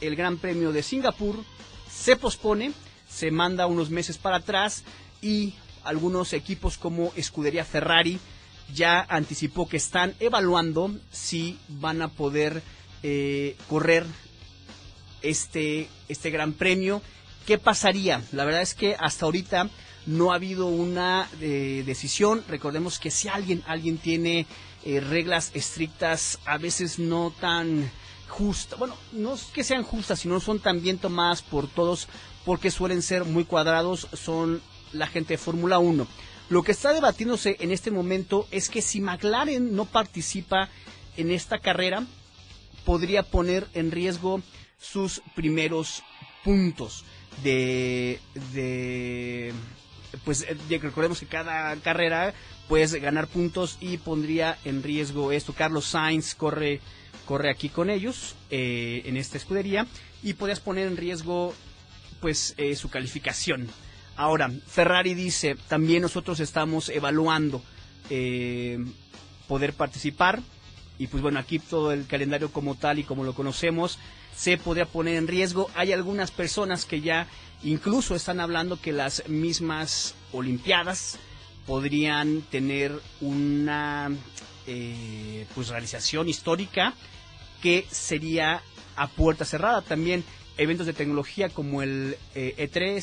el 0.00 0.14
Gran 0.14 0.38
Premio 0.38 0.70
de 0.70 0.84
Singapur 0.84 1.42
se 1.90 2.14
pospone, 2.14 2.72
se 3.08 3.32
manda 3.32 3.66
unos 3.66 3.90
meses 3.90 4.16
para 4.16 4.36
atrás 4.36 4.84
y 5.20 5.54
algunos 5.82 6.34
equipos 6.34 6.78
como 6.78 7.12
Escudería 7.16 7.64
Ferrari 7.64 8.20
ya 8.72 9.04
anticipó 9.08 9.68
que 9.68 9.78
están 9.78 10.14
evaluando 10.20 10.94
si 11.10 11.58
van 11.66 12.00
a 12.00 12.06
poder 12.06 12.62
eh, 13.02 13.56
correr 13.68 14.06
este, 15.20 15.88
este 16.08 16.30
gran 16.30 16.52
premio. 16.52 17.02
¿Qué 17.44 17.58
pasaría? 17.58 18.22
La 18.30 18.44
verdad 18.44 18.62
es 18.62 18.76
que 18.76 18.94
hasta 19.00 19.24
ahorita 19.24 19.68
no 20.06 20.32
ha 20.32 20.36
habido 20.36 20.66
una 20.66 21.28
eh, 21.40 21.82
decisión. 21.84 22.44
Recordemos 22.48 22.98
que 22.98 23.10
si 23.10 23.28
alguien, 23.28 23.62
alguien 23.66 23.98
tiene 23.98 24.46
eh, 24.84 25.00
reglas 25.00 25.50
estrictas, 25.54 26.38
a 26.46 26.58
veces 26.58 26.98
no 26.98 27.32
tan 27.40 27.90
justas, 28.28 28.78
bueno, 28.78 28.96
no 29.12 29.34
es 29.34 29.44
que 29.44 29.64
sean 29.64 29.82
justas, 29.82 30.20
sino 30.20 30.40
son 30.40 30.60
tan 30.60 30.82
bien 30.82 30.98
tomadas 30.98 31.42
por 31.42 31.68
todos 31.68 32.08
porque 32.44 32.70
suelen 32.70 33.02
ser 33.02 33.24
muy 33.24 33.44
cuadrados, 33.44 34.08
son 34.12 34.62
la 34.92 35.06
gente 35.06 35.34
de 35.34 35.38
Fórmula 35.38 35.78
1. 35.78 36.06
Lo 36.48 36.62
que 36.62 36.72
está 36.72 36.92
debatiéndose 36.92 37.56
en 37.58 37.72
este 37.72 37.90
momento 37.90 38.46
es 38.52 38.68
que 38.68 38.82
si 38.82 39.00
McLaren 39.00 39.74
no 39.74 39.84
participa 39.84 40.68
en 41.16 41.32
esta 41.32 41.58
carrera, 41.58 42.06
podría 42.84 43.24
poner 43.24 43.66
en 43.74 43.90
riesgo 43.90 44.40
sus 44.78 45.22
primeros 45.34 46.04
puntos 46.44 47.04
de, 47.42 48.20
de 48.52 49.52
pues 50.24 50.46
recordemos 50.68 51.20
que 51.20 51.26
cada 51.26 51.74
carrera 51.76 52.34
puedes 52.68 52.94
ganar 52.94 53.26
puntos 53.26 53.76
y 53.80 53.98
pondría 53.98 54.58
en 54.64 54.82
riesgo 54.82 55.32
esto. 55.32 55.52
Carlos 55.52 55.86
Sainz 55.86 56.34
corre 56.34 56.80
corre 57.26 57.50
aquí 57.50 57.68
con 57.68 57.90
ellos 57.90 58.36
eh, 58.50 59.02
en 59.04 59.16
esta 59.16 59.36
escudería 59.36 59.86
y 60.22 60.34
podrías 60.34 60.60
poner 60.60 60.86
en 60.86 60.96
riesgo 60.96 61.54
pues 62.20 62.54
eh, 62.56 62.76
su 62.76 62.88
calificación 62.88 63.68
Ahora, 64.16 64.50
Ferrari 64.66 65.12
dice, 65.12 65.56
también 65.68 66.00
nosotros 66.00 66.40
estamos 66.40 66.88
evaluando 66.88 67.62
eh, 68.08 68.82
poder 69.46 69.74
participar. 69.74 70.40
Y 70.98 71.08
pues 71.08 71.22
bueno, 71.22 71.38
aquí 71.38 71.58
todo 71.58 71.92
el 71.92 72.06
calendario 72.06 72.50
como 72.50 72.74
tal 72.74 72.98
y 72.98 73.04
como 73.04 73.24
lo 73.24 73.34
conocemos 73.34 73.98
se 74.34 74.56
podría 74.56 74.86
poner 74.86 75.16
en 75.16 75.28
riesgo. 75.28 75.70
Hay 75.74 75.92
algunas 75.92 76.30
personas 76.30 76.86
que 76.86 77.02
ya 77.02 77.26
incluso 77.62 78.14
están 78.14 78.40
hablando 78.40 78.80
que 78.80 78.92
las 78.92 79.28
mismas 79.28 80.14
Olimpiadas 80.32 81.18
podrían 81.66 82.42
tener 82.42 82.92
una 83.20 84.10
eh, 84.66 85.46
pues 85.54 85.68
realización 85.68 86.28
histórica 86.28 86.94
que 87.62 87.86
sería 87.90 88.62
a 88.96 89.08
puerta 89.08 89.44
cerrada. 89.44 89.82
También 89.82 90.24
eventos 90.56 90.86
de 90.86 90.92
tecnología 90.92 91.48
como 91.48 91.82
el 91.82 92.16
E3, 92.34 92.76
eh, 92.76 92.98
e 92.98 93.02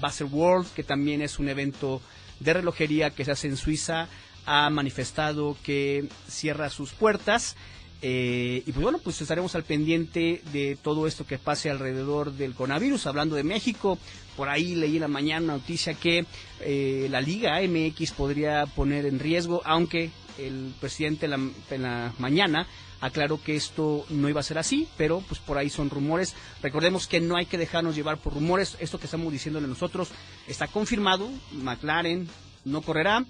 Basel 0.00 0.28
World, 0.30 0.68
que 0.74 0.82
también 0.82 1.22
es 1.22 1.38
un 1.38 1.48
evento 1.48 2.00
de 2.40 2.52
relojería 2.54 3.10
que 3.10 3.24
se 3.24 3.32
hace 3.32 3.48
en 3.48 3.56
Suiza, 3.56 4.08
ha 4.46 4.68
manifestado 4.70 5.56
que 5.62 6.08
cierra 6.28 6.70
sus 6.70 6.92
puertas. 6.92 7.56
Eh, 8.00 8.62
y 8.64 8.72
pues 8.72 8.82
bueno, 8.82 8.98
pues 8.98 9.20
estaremos 9.20 9.54
al 9.56 9.64
pendiente 9.64 10.40
de 10.52 10.78
todo 10.80 11.06
esto 11.06 11.26
que 11.26 11.38
pase 11.38 11.70
alrededor 11.70 12.32
del 12.32 12.54
coronavirus. 12.54 13.06
Hablando 13.06 13.34
de 13.34 13.42
México, 13.42 13.98
por 14.36 14.48
ahí 14.48 14.76
leí 14.76 14.96
en 14.96 15.02
la 15.02 15.08
mañana 15.08 15.44
una 15.44 15.52
noticia 15.54 15.94
que 15.94 16.24
eh, 16.60 17.08
la 17.10 17.20
Liga 17.20 17.60
MX 17.60 18.12
podría 18.12 18.66
poner 18.66 19.04
en 19.06 19.18
riesgo, 19.18 19.62
aunque 19.64 20.10
el 20.38 20.72
presidente 20.80 21.26
en 21.26 21.82
la, 21.82 22.12
mañana 22.18 22.68
aclaró 23.00 23.42
que 23.42 23.56
esto 23.56 24.06
no 24.10 24.28
iba 24.28 24.40
a 24.40 24.44
ser 24.44 24.58
así, 24.58 24.88
pero 24.96 25.20
pues 25.26 25.40
por 25.40 25.58
ahí 25.58 25.68
son 25.68 25.90
rumores. 25.90 26.34
Recordemos 26.62 27.08
que 27.08 27.20
no 27.20 27.36
hay 27.36 27.46
que 27.46 27.58
dejarnos 27.58 27.96
llevar 27.96 28.18
por 28.18 28.34
rumores. 28.34 28.76
Esto 28.78 28.98
que 28.98 29.06
estamos 29.06 29.32
diciéndole 29.32 29.66
nosotros 29.66 30.10
está 30.46 30.68
confirmado. 30.68 31.28
McLaren 31.52 32.28
no 32.64 32.82
correrá. 32.82 33.24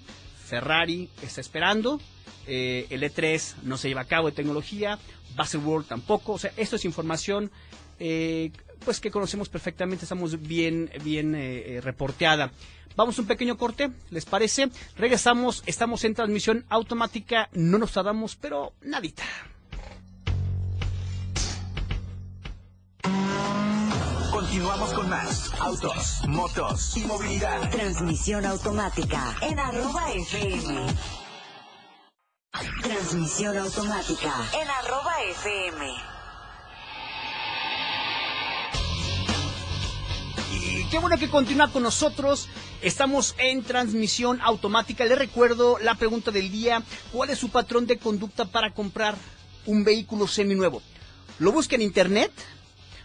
Ferrari 0.49 1.09
está 1.21 1.41
esperando, 1.41 2.01
eh, 2.47 2.87
el 2.89 3.03
E3 3.03 3.55
no 3.63 3.77
se 3.77 3.87
lleva 3.87 4.01
a 4.01 4.05
cabo 4.05 4.27
de 4.29 4.35
tecnología, 4.35 4.97
World 5.63 5.87
tampoco, 5.87 6.33
o 6.33 6.39
sea, 6.39 6.51
esto 6.57 6.75
es 6.75 6.83
información 6.83 7.49
eh, 7.99 8.51
pues 8.83 8.99
que 8.99 9.11
conocemos 9.11 9.47
perfectamente, 9.47 10.05
estamos 10.05 10.41
bien, 10.41 10.89
bien 11.03 11.35
eh, 11.35 11.79
reporteada. 11.83 12.51
Vamos 12.95 13.17
a 13.17 13.21
un 13.21 13.27
pequeño 13.27 13.57
corte, 13.57 13.91
¿les 14.09 14.25
parece? 14.25 14.69
Regresamos, 14.97 15.63
estamos 15.65 16.03
en 16.03 16.15
transmisión 16.15 16.65
automática, 16.69 17.47
no 17.53 17.77
nos 17.77 17.93
tardamos, 17.93 18.35
pero 18.35 18.73
nadita. 18.81 19.23
Continuamos 24.49 24.93
con 24.93 25.09
más 25.09 25.51
autos, 25.59 26.21
motos 26.27 26.97
y 26.97 27.01
movilidad. 27.01 27.69
Transmisión 27.69 28.47
automática 28.47 29.35
en 29.43 29.59
arroba 29.59 30.11
FM. 30.11 30.87
Transmisión 32.81 33.57
automática 33.59 34.33
en 34.59 34.67
arroba 34.67 35.11
FM. 35.33 35.85
Y 40.51 40.83
qué 40.89 40.97
bueno 40.97 41.19
que 41.19 41.29
continúa 41.29 41.67
con 41.67 41.83
nosotros. 41.83 42.49
Estamos 42.81 43.35
en 43.37 43.61
transmisión 43.61 44.41
automática. 44.41 45.05
Le 45.05 45.13
recuerdo 45.13 45.77
la 45.77 45.93
pregunta 45.93 46.31
del 46.31 46.51
día. 46.51 46.81
¿Cuál 47.11 47.29
es 47.29 47.37
su 47.37 47.49
patrón 47.49 47.85
de 47.85 47.99
conducta 47.99 48.45
para 48.45 48.73
comprar 48.73 49.15
un 49.67 49.83
vehículo 49.83 50.27
seminuevo? 50.27 50.81
¿Lo 51.37 51.51
busca 51.51 51.75
en 51.75 51.83
internet? 51.83 52.31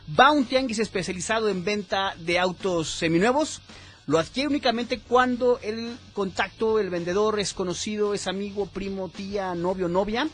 Va 0.08 0.26
a 0.26 0.32
un 0.32 0.44
tianguis 0.44 0.78
especializado 0.78 1.48
en 1.48 1.64
venta 1.64 2.14
de 2.18 2.38
autos 2.38 2.90
seminuevos. 2.90 3.60
Lo 4.06 4.18
adquiere 4.18 4.48
únicamente 4.48 5.00
cuando 5.00 5.58
el 5.62 5.96
contacto, 6.12 6.78
el 6.78 6.90
vendedor 6.90 7.40
es 7.40 7.54
conocido, 7.54 8.12
es 8.12 8.26
amigo, 8.26 8.66
primo, 8.66 9.08
tía, 9.08 9.54
novio, 9.54 9.88
novia. 9.88 10.28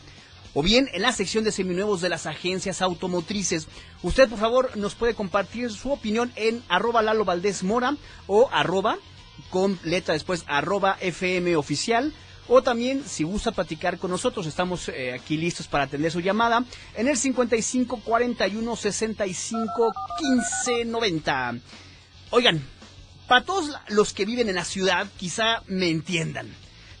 O 0.53 0.61
bien 0.61 0.89
en 0.91 1.01
la 1.01 1.13
sección 1.13 1.45
de 1.45 1.53
seminuevos 1.53 2.01
de 2.01 2.09
las 2.09 2.25
agencias 2.25 2.81
automotrices. 2.81 3.69
Usted, 4.03 4.27
por 4.27 4.39
favor, 4.39 4.75
nos 4.75 4.95
puede 4.95 5.13
compartir 5.13 5.71
su 5.71 5.91
opinión 5.91 6.33
en 6.35 6.61
arroba 6.67 7.01
Lalo 7.01 7.23
Valdés 7.23 7.63
Mora 7.63 7.95
o 8.27 8.49
arroba 8.51 8.97
con 9.49 9.79
letra 9.83 10.13
después 10.13 10.43
arroba 10.47 10.97
FM 10.99 11.55
oficial 11.55 12.13
o 12.53 12.61
también, 12.61 13.01
si 13.07 13.23
gusta 13.23 13.53
platicar 13.53 13.97
con 13.97 14.11
nosotros, 14.11 14.45
estamos 14.45 14.89
eh, 14.89 15.13
aquí 15.13 15.37
listos 15.37 15.69
para 15.69 15.85
atender 15.85 16.11
su 16.11 16.19
llamada 16.19 16.65
en 16.95 17.07
el 17.07 17.15
55 17.15 18.01
41 18.03 18.75
65 18.75 19.93
15 20.19 20.83
90. 20.83 21.55
Oigan, 22.31 22.61
para 23.29 23.45
todos 23.45 23.71
los 23.87 24.11
que 24.11 24.25
viven 24.25 24.49
en 24.49 24.55
la 24.55 24.65
ciudad, 24.65 25.07
quizá 25.15 25.63
me 25.67 25.87
entiendan. 25.89 26.53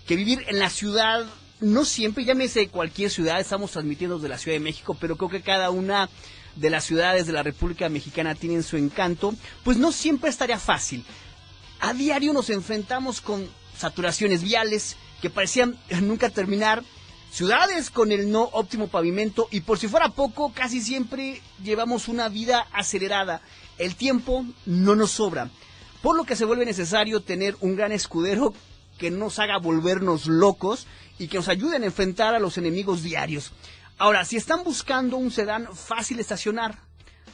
Que 0.07 0.15
vivir 0.15 0.41
en 0.47 0.57
la 0.57 0.69
ciudad 0.69 1.25
no 1.59 1.83
siempre, 1.83 2.23
llámese 2.23 2.69
cualquier 2.69 3.11
ciudad, 3.11 3.41
estamos 3.41 3.71
transmitiendo 3.71 4.15
desde 4.15 4.29
la 4.29 4.37
Ciudad 4.37 4.55
de 4.55 4.63
México, 4.63 4.95
pero 5.01 5.17
creo 5.17 5.29
que 5.29 5.41
cada 5.41 5.69
una 5.69 6.09
de 6.55 6.69
las 6.69 6.85
ciudades 6.85 7.27
de 7.27 7.33
la 7.33 7.43
República 7.43 7.89
Mexicana 7.89 8.35
tienen 8.35 8.63
su 8.63 8.77
encanto, 8.77 9.35
pues 9.65 9.75
no 9.75 9.91
siempre 9.91 10.29
estaría 10.29 10.59
fácil. 10.59 11.03
A 11.81 11.93
diario 11.93 12.31
nos 12.31 12.49
enfrentamos 12.49 13.19
con 13.19 13.49
saturaciones 13.81 14.43
viales, 14.43 14.95
que 15.21 15.29
parecían 15.29 15.77
nunca 16.01 16.29
terminar, 16.29 16.83
ciudades 17.31 17.89
con 17.89 18.11
el 18.11 18.31
no 18.31 18.43
óptimo 18.43 18.87
pavimento 18.87 19.47
y 19.51 19.61
por 19.61 19.77
si 19.77 19.87
fuera 19.87 20.09
poco, 20.09 20.53
casi 20.53 20.81
siempre 20.81 21.41
llevamos 21.63 22.07
una 22.07 22.29
vida 22.29 22.67
acelerada. 22.71 23.41
El 23.77 23.95
tiempo 23.95 24.45
no 24.65 24.95
nos 24.95 25.11
sobra, 25.11 25.49
por 26.01 26.15
lo 26.15 26.25
que 26.25 26.35
se 26.35 26.45
vuelve 26.45 26.65
necesario 26.65 27.21
tener 27.21 27.55
un 27.61 27.75
gran 27.75 27.91
escudero 27.91 28.53
que 28.97 29.09
nos 29.09 29.39
haga 29.39 29.57
volvernos 29.57 30.27
locos 30.27 30.85
y 31.17 31.27
que 31.27 31.37
nos 31.37 31.47
ayude 31.47 31.77
a 31.77 31.85
enfrentar 31.85 32.35
a 32.35 32.39
los 32.39 32.57
enemigos 32.57 33.01
diarios. 33.01 33.51
Ahora, 33.97 34.25
si 34.25 34.37
están 34.37 34.63
buscando 34.63 35.17
un 35.17 35.31
sedán 35.31 35.67
fácil 35.75 36.19
estacionar, 36.19 36.77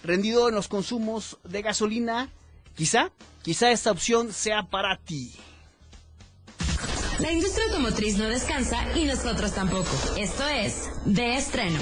rendido 0.04 0.48
en 0.48 0.56
los 0.56 0.68
consumos 0.68 1.38
de 1.44 1.62
gasolina, 1.62 2.30
quizá, 2.76 3.12
quizá 3.42 3.72
esta 3.72 3.92
opción 3.92 4.32
sea 4.32 4.64
para 4.64 4.98
ti. 4.98 5.34
La 7.20 7.32
industria 7.32 7.66
automotriz 7.66 8.18
no 8.18 8.26
descansa 8.26 8.78
y 8.96 9.06
nosotros 9.06 9.52
tampoco. 9.54 9.90
Esto 10.18 10.48
es 10.48 10.90
De 11.06 11.36
Estreno. 11.36 11.80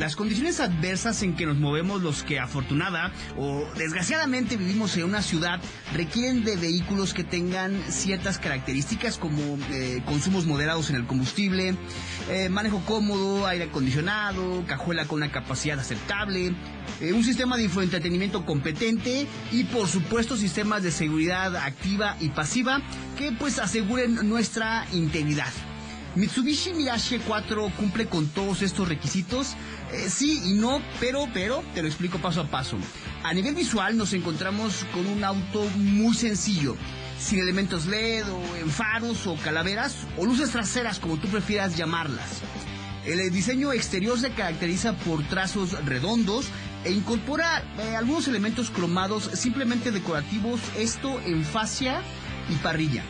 Las 0.00 0.16
condiciones 0.16 0.60
adversas 0.60 1.22
en 1.22 1.36
que 1.36 1.44
nos 1.44 1.58
movemos 1.58 2.00
los 2.00 2.22
que 2.22 2.40
afortunada 2.40 3.12
o 3.36 3.66
desgraciadamente 3.76 4.56
vivimos 4.56 4.96
en 4.96 5.04
una 5.04 5.20
ciudad 5.20 5.60
requieren 5.92 6.42
de 6.42 6.56
vehículos 6.56 7.12
que 7.12 7.22
tengan 7.22 7.78
ciertas 7.90 8.38
características 8.38 9.18
como 9.18 9.58
eh, 9.70 10.02
consumos 10.06 10.46
moderados 10.46 10.88
en 10.88 10.96
el 10.96 11.06
combustible, 11.06 11.74
eh, 12.30 12.48
manejo 12.48 12.80
cómodo, 12.86 13.46
aire 13.46 13.64
acondicionado, 13.64 14.64
cajuela 14.66 15.04
con 15.04 15.18
una 15.18 15.30
capacidad 15.30 15.78
aceptable, 15.78 16.54
eh, 17.02 17.12
un 17.12 17.22
sistema 17.22 17.58
de 17.58 17.64
infoentretenimiento 17.64 18.46
competente 18.46 19.26
y 19.52 19.64
por 19.64 19.86
supuesto 19.86 20.38
sistemas 20.38 20.82
de 20.82 20.92
seguridad 20.92 21.54
activa 21.56 22.16
y 22.20 22.30
pasiva 22.30 22.80
que 23.18 23.32
pues 23.32 23.58
aseguren 23.58 24.26
nuestra 24.26 24.86
integridad. 24.94 25.52
Mitsubishi 26.16 26.72
Mirage 26.72 27.20
4 27.20 27.70
cumple 27.76 28.06
con 28.06 28.26
todos 28.28 28.62
estos 28.62 28.88
requisitos. 28.88 29.54
Eh, 29.92 30.08
sí 30.08 30.42
y 30.44 30.54
no, 30.54 30.80
pero, 30.98 31.26
pero, 31.32 31.62
te 31.74 31.82
lo 31.82 31.88
explico 31.88 32.18
paso 32.18 32.40
a 32.40 32.46
paso. 32.46 32.76
A 33.22 33.32
nivel 33.32 33.54
visual 33.54 33.96
nos 33.96 34.12
encontramos 34.12 34.84
con 34.92 35.06
un 35.06 35.22
auto 35.22 35.64
muy 35.76 36.14
sencillo, 36.14 36.76
sin 37.18 37.38
elementos 37.38 37.86
LED 37.86 38.24
o 38.28 38.56
en 38.56 38.70
faros 38.70 39.26
o 39.26 39.36
calaveras 39.36 40.06
o 40.16 40.26
luces 40.26 40.50
traseras 40.50 40.98
como 40.98 41.16
tú 41.16 41.28
prefieras 41.28 41.76
llamarlas. 41.76 42.42
El 43.06 43.30
diseño 43.30 43.72
exterior 43.72 44.18
se 44.18 44.30
caracteriza 44.30 44.92
por 44.92 45.22
trazos 45.24 45.72
redondos 45.84 46.46
e 46.84 46.90
incorpora 46.92 47.62
eh, 47.78 47.96
algunos 47.96 48.26
elementos 48.26 48.70
cromados 48.70 49.30
simplemente 49.34 49.90
decorativos, 49.90 50.60
esto 50.76 51.20
en 51.24 51.44
fascia 51.44 52.02
y 52.48 52.56
parrilla. 52.56 53.04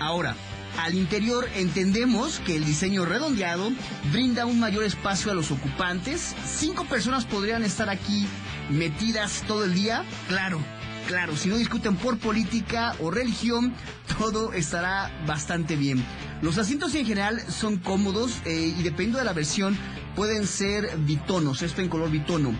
Ahora, 0.00 0.36
al 0.78 0.94
interior 0.94 1.48
entendemos 1.54 2.40
que 2.40 2.56
el 2.56 2.64
diseño 2.64 3.04
redondeado 3.04 3.70
brinda 4.12 4.46
un 4.46 4.60
mayor 4.60 4.84
espacio 4.84 5.30
a 5.30 5.34
los 5.34 5.50
ocupantes. 5.50 6.34
Cinco 6.44 6.84
personas 6.84 7.24
podrían 7.24 7.62
estar 7.62 7.88
aquí 7.88 8.26
metidas 8.70 9.42
todo 9.46 9.64
el 9.64 9.74
día. 9.74 10.04
Claro, 10.28 10.60
claro, 11.06 11.36
si 11.36 11.48
no 11.48 11.56
discuten 11.56 11.96
por 11.96 12.18
política 12.18 12.94
o 13.00 13.10
religión, 13.10 13.74
todo 14.18 14.52
estará 14.52 15.10
bastante 15.26 15.76
bien. 15.76 16.04
Los 16.42 16.58
asientos 16.58 16.94
en 16.94 17.06
general 17.06 17.40
son 17.48 17.78
cómodos 17.78 18.40
eh, 18.44 18.74
y 18.78 18.82
dependiendo 18.82 19.18
de 19.18 19.24
la 19.24 19.32
versión 19.32 19.76
pueden 20.14 20.46
ser 20.46 20.96
bitonos, 20.98 21.62
esto 21.62 21.82
en 21.82 21.88
color 21.88 22.10
bitono. 22.10 22.54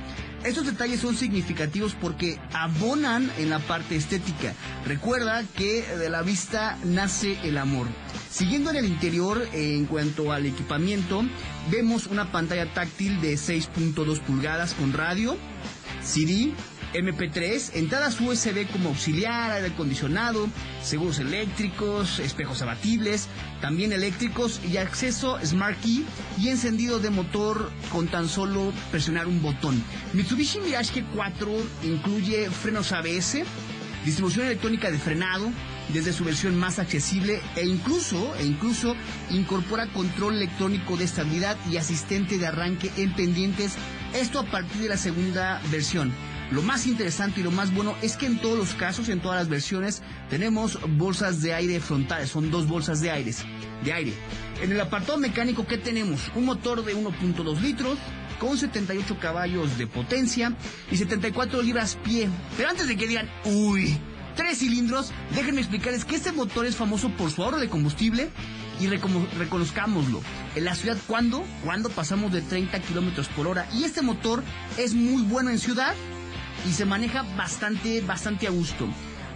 Estos 0.44 0.66
detalles 0.66 1.01
son 1.01 1.16
significativos 1.16 1.94
porque 2.01 2.38
abonan 2.53 3.31
en 3.38 3.51
la 3.51 3.59
parte 3.59 3.96
estética. 3.96 4.55
Recuerda 4.85 5.42
que 5.57 5.83
de 5.83 6.09
la 6.09 6.22
vista 6.22 6.79
nace 6.85 7.38
el 7.42 7.59
amor. 7.59 7.87
Siguiendo 8.31 8.70
en 8.70 8.77
el 8.77 8.87
interior, 8.87 9.49
en 9.53 9.87
cuanto 9.87 10.33
al 10.33 10.46
equipamiento, 10.46 11.22
vemos 11.70 12.07
una 12.07 12.31
pantalla 12.31 12.72
táctil 12.72 13.20
de 13.20 13.35
6.2 13.35 14.20
pulgadas 14.20 14.75
con 14.75 14.92
radio, 14.92 15.37
CD, 16.03 16.53
MP3, 16.97 17.75
entradas 17.75 18.21
USB 18.21 18.67
como 18.73 18.89
auxiliar, 18.89 19.53
aire 19.53 19.69
acondicionado, 19.69 20.49
seguros 20.83 21.19
eléctricos, 21.19 22.19
espejos 22.21 22.63
abatibles, 22.63 23.29
también 23.61 23.93
eléctricos 23.93 24.61
y 24.71 24.79
acceso 24.79 25.39
Smart 25.45 25.79
Key 25.81 26.07
y 26.39 26.49
encendido 26.49 26.99
de 26.99 27.11
motor 27.11 27.71
con 27.93 28.09
tan 28.09 28.29
solo 28.29 28.73
presionar 28.91 29.27
un 29.27 29.43
botón. 29.43 29.83
Mitsubishi 30.15 30.61
Mirage 30.61 31.03
G4 31.03 31.63
incluye 31.85 32.51
frenos 32.51 32.93
ABS, 32.93 33.43
distribución 34.05 34.47
electrónica 34.47 34.91
de 34.91 34.99
frenado 34.99 35.51
desde 35.93 36.13
su 36.13 36.25
versión 36.25 36.59
más 36.59 36.79
accesible 36.79 37.41
e 37.55 37.65
incluso, 37.65 38.35
e 38.37 38.45
incluso 38.45 38.97
incorpora 39.31 39.87
control 39.93 40.37
electrónico 40.37 40.97
de 40.97 41.05
estabilidad 41.05 41.57
y 41.71 41.77
asistente 41.77 42.39
de 42.39 42.47
arranque 42.47 42.91
en 42.97 43.15
pendientes, 43.15 43.77
esto 44.15 44.41
a 44.41 44.45
partir 44.45 44.83
de 44.83 44.89
la 44.89 44.97
segunda 44.97 45.61
versión. 45.71 46.13
Lo 46.51 46.63
más 46.63 46.87
interesante 46.87 47.41
y 47.41 47.43
lo 47.43 47.51
más 47.51 47.75
bueno 47.75 47.97
es 48.03 48.17
que 48.17 48.27
en 48.27 48.39
todos 48.39 48.57
los 48.57 48.75
casos, 48.75 49.09
en 49.09 49.21
todas 49.21 49.39
las 49.39 49.49
versiones, 49.49 50.03
tenemos 50.31 50.79
bolsas 50.97 51.43
de 51.43 51.53
aire 51.53 51.81
frontales, 51.81 52.31
son 52.31 52.51
dos 52.51 52.69
bolsas 52.69 53.01
de 53.01 53.11
aire. 53.11 53.33
De 53.85 53.93
aire. 53.93 54.13
En 54.63 54.71
el 54.71 54.81
apartado 54.81 55.19
mecánico, 55.19 55.67
¿qué 55.67 55.77
tenemos? 55.77 56.31
Un 56.37 56.45
motor 56.45 56.85
de 56.85 56.97
1.2 56.97 57.61
litros, 57.61 57.99
con 58.39 58.57
78 58.57 59.19
caballos 59.19 59.77
de 59.77 59.87
potencia 59.87 60.55
y 60.91 60.97
74 60.97 61.63
libras 61.63 61.99
pie. 62.05 62.29
Pero 62.57 62.69
antes 62.69 62.87
de 62.87 62.97
que 62.97 63.09
digan, 63.09 63.29
uy, 63.45 63.99
tres 64.37 64.59
cilindros, 64.59 65.13
déjenme 65.35 65.63
explicarles 65.63 66.05
que 66.05 66.15
este 66.15 66.31
motor 66.31 66.65
es 66.67 66.77
famoso 66.77 67.11
por 67.11 67.31
su 67.31 67.43
ahorro 67.43 67.59
de 67.59 67.69
combustible 67.69 68.31
y 68.79 68.87
reconozcámoslo. 68.87 70.21
En 70.55 70.65
la 70.65 70.75
ciudad, 70.75 70.99
¿cuándo? 71.07 71.45
Cuando 71.65 71.89
pasamos 71.89 72.33
de 72.33 72.43
30 72.43 72.79
kilómetros 72.81 73.27
por 73.29 73.47
hora. 73.49 73.67
Y 73.75 73.85
este 73.85 74.03
motor 74.03 74.45
es 74.77 74.95
muy 74.95 75.23
bueno 75.23 75.51
en 75.51 75.59
ciudad 75.59 75.95
y 76.69 76.73
se 76.73 76.85
maneja 76.85 77.23
bastante, 77.37 78.01
bastante 78.01 78.47
a 78.47 78.51
gusto. 78.51 78.88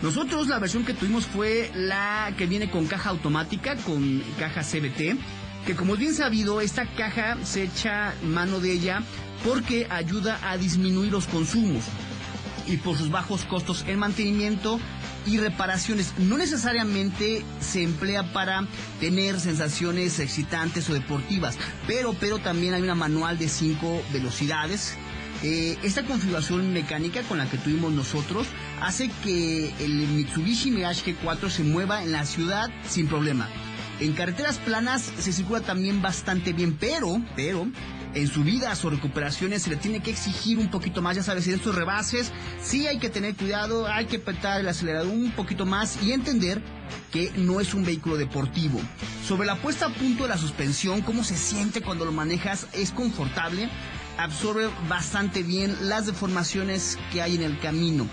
Nosotros 0.02 0.48
la 0.48 0.59
versión 0.59 0.85
que 0.85 0.94
tuvimos 0.94 1.26
fue 1.26 1.70
la 1.74 2.33
que 2.38 2.46
viene 2.46 2.70
con 2.70 2.87
caja 2.87 3.11
automática, 3.11 3.76
con 3.76 4.22
caja 4.38 4.62
CBT, 4.62 5.18
que 5.66 5.74
como 5.76 5.96
bien 5.96 6.14
sabido, 6.14 6.61
esta 6.61 6.87
caja 6.87 7.37
se 7.44 7.64
echa 7.64 8.14
mano 8.22 8.61
de 8.61 8.72
ella 8.72 9.02
porque 9.44 9.87
ayuda 9.90 10.38
a 10.42 10.56
disminuir 10.56 11.12
los 11.12 11.26
consumos 11.26 11.85
y 12.66 12.78
por 12.78 12.96
sus 12.96 13.11
bajos 13.11 13.44
costos 13.44 13.85
en 13.87 13.98
mantenimiento 13.98 14.80
y 15.26 15.38
reparaciones. 15.38 16.14
No 16.18 16.38
necesariamente 16.38 17.44
se 17.61 17.83
emplea 17.83 18.33
para 18.33 18.66
tener 19.00 19.38
sensaciones 19.38 20.18
excitantes 20.18 20.88
o 20.88 20.94
deportivas, 20.94 21.59
pero, 21.87 22.14
pero 22.18 22.38
también 22.38 22.72
hay 22.72 22.83
una 22.83 22.94
manual 22.94 23.38
de 23.38 23.48
cinco 23.48 24.02
velocidades 24.12 24.96
eh, 25.42 25.79
esta 25.83 26.05
configuración 26.05 26.72
mecánica 26.72 27.22
con 27.22 27.38
la 27.38 27.48
que 27.48 27.57
tuvimos 27.57 27.92
nosotros 27.92 28.46
hace 28.83 29.11
que 29.24 29.72
el 29.81 30.09
Mitsubishi 30.09 30.70
Mirage 30.70 31.14
G4 31.14 31.48
se 31.48 31.64
mueva 31.64 32.03
en 32.03 32.12
la 32.12 32.26
ciudad 32.26 32.70
sin 32.87 33.09
problema. 33.09 33.48
En 34.00 34.12
carreteras 34.12 34.59
planas 34.59 35.03
se 35.18 35.33
circula 35.33 35.61
también 35.61 36.00
bastante 36.03 36.53
bien, 36.53 36.76
pero, 36.79 37.22
pero, 37.37 37.66
en 38.14 38.26
subidas 38.29 38.85
o 38.85 38.90
recuperaciones 38.90 39.62
se 39.62 39.70
le 39.70 39.76
tiene 39.76 40.00
que 40.00 40.11
exigir 40.11 40.59
un 40.59 40.70
poquito 40.70 41.03
más, 41.03 41.16
ya 41.16 41.22
sabes, 41.22 41.46
en 41.46 41.55
estos 41.55 41.74
rebases 41.74 42.33
sí 42.62 42.87
hay 42.87 42.98
que 42.98 43.11
tener 43.11 43.37
cuidado, 43.37 43.87
hay 43.87 44.07
que 44.07 44.16
apretar 44.16 44.61
el 44.61 44.68
acelerador 44.68 45.09
un 45.09 45.31
poquito 45.33 45.66
más 45.66 46.03
y 46.03 46.12
entender 46.12 46.62
que 47.12 47.31
no 47.37 47.61
es 47.61 47.74
un 47.74 47.85
vehículo 47.85 48.16
deportivo. 48.16 48.81
Sobre 49.26 49.46
la 49.46 49.57
puesta 49.57 49.87
a 49.87 49.90
punto 49.90 50.24
de 50.24 50.31
la 50.31 50.38
suspensión, 50.38 51.03
cómo 51.03 51.22
se 51.22 51.37
siente 51.37 51.83
cuando 51.83 52.05
lo 52.05 52.12
manejas, 52.12 52.66
es 52.72 52.90
confortable, 52.92 53.68
absorbe 54.20 54.68
bastante 54.88 55.42
bien 55.42 55.76
las 55.88 56.06
deformaciones 56.06 56.98
que 57.12 57.22
hay 57.22 57.35
en 57.37 57.42
el 57.42 57.59
camino. 57.59 58.06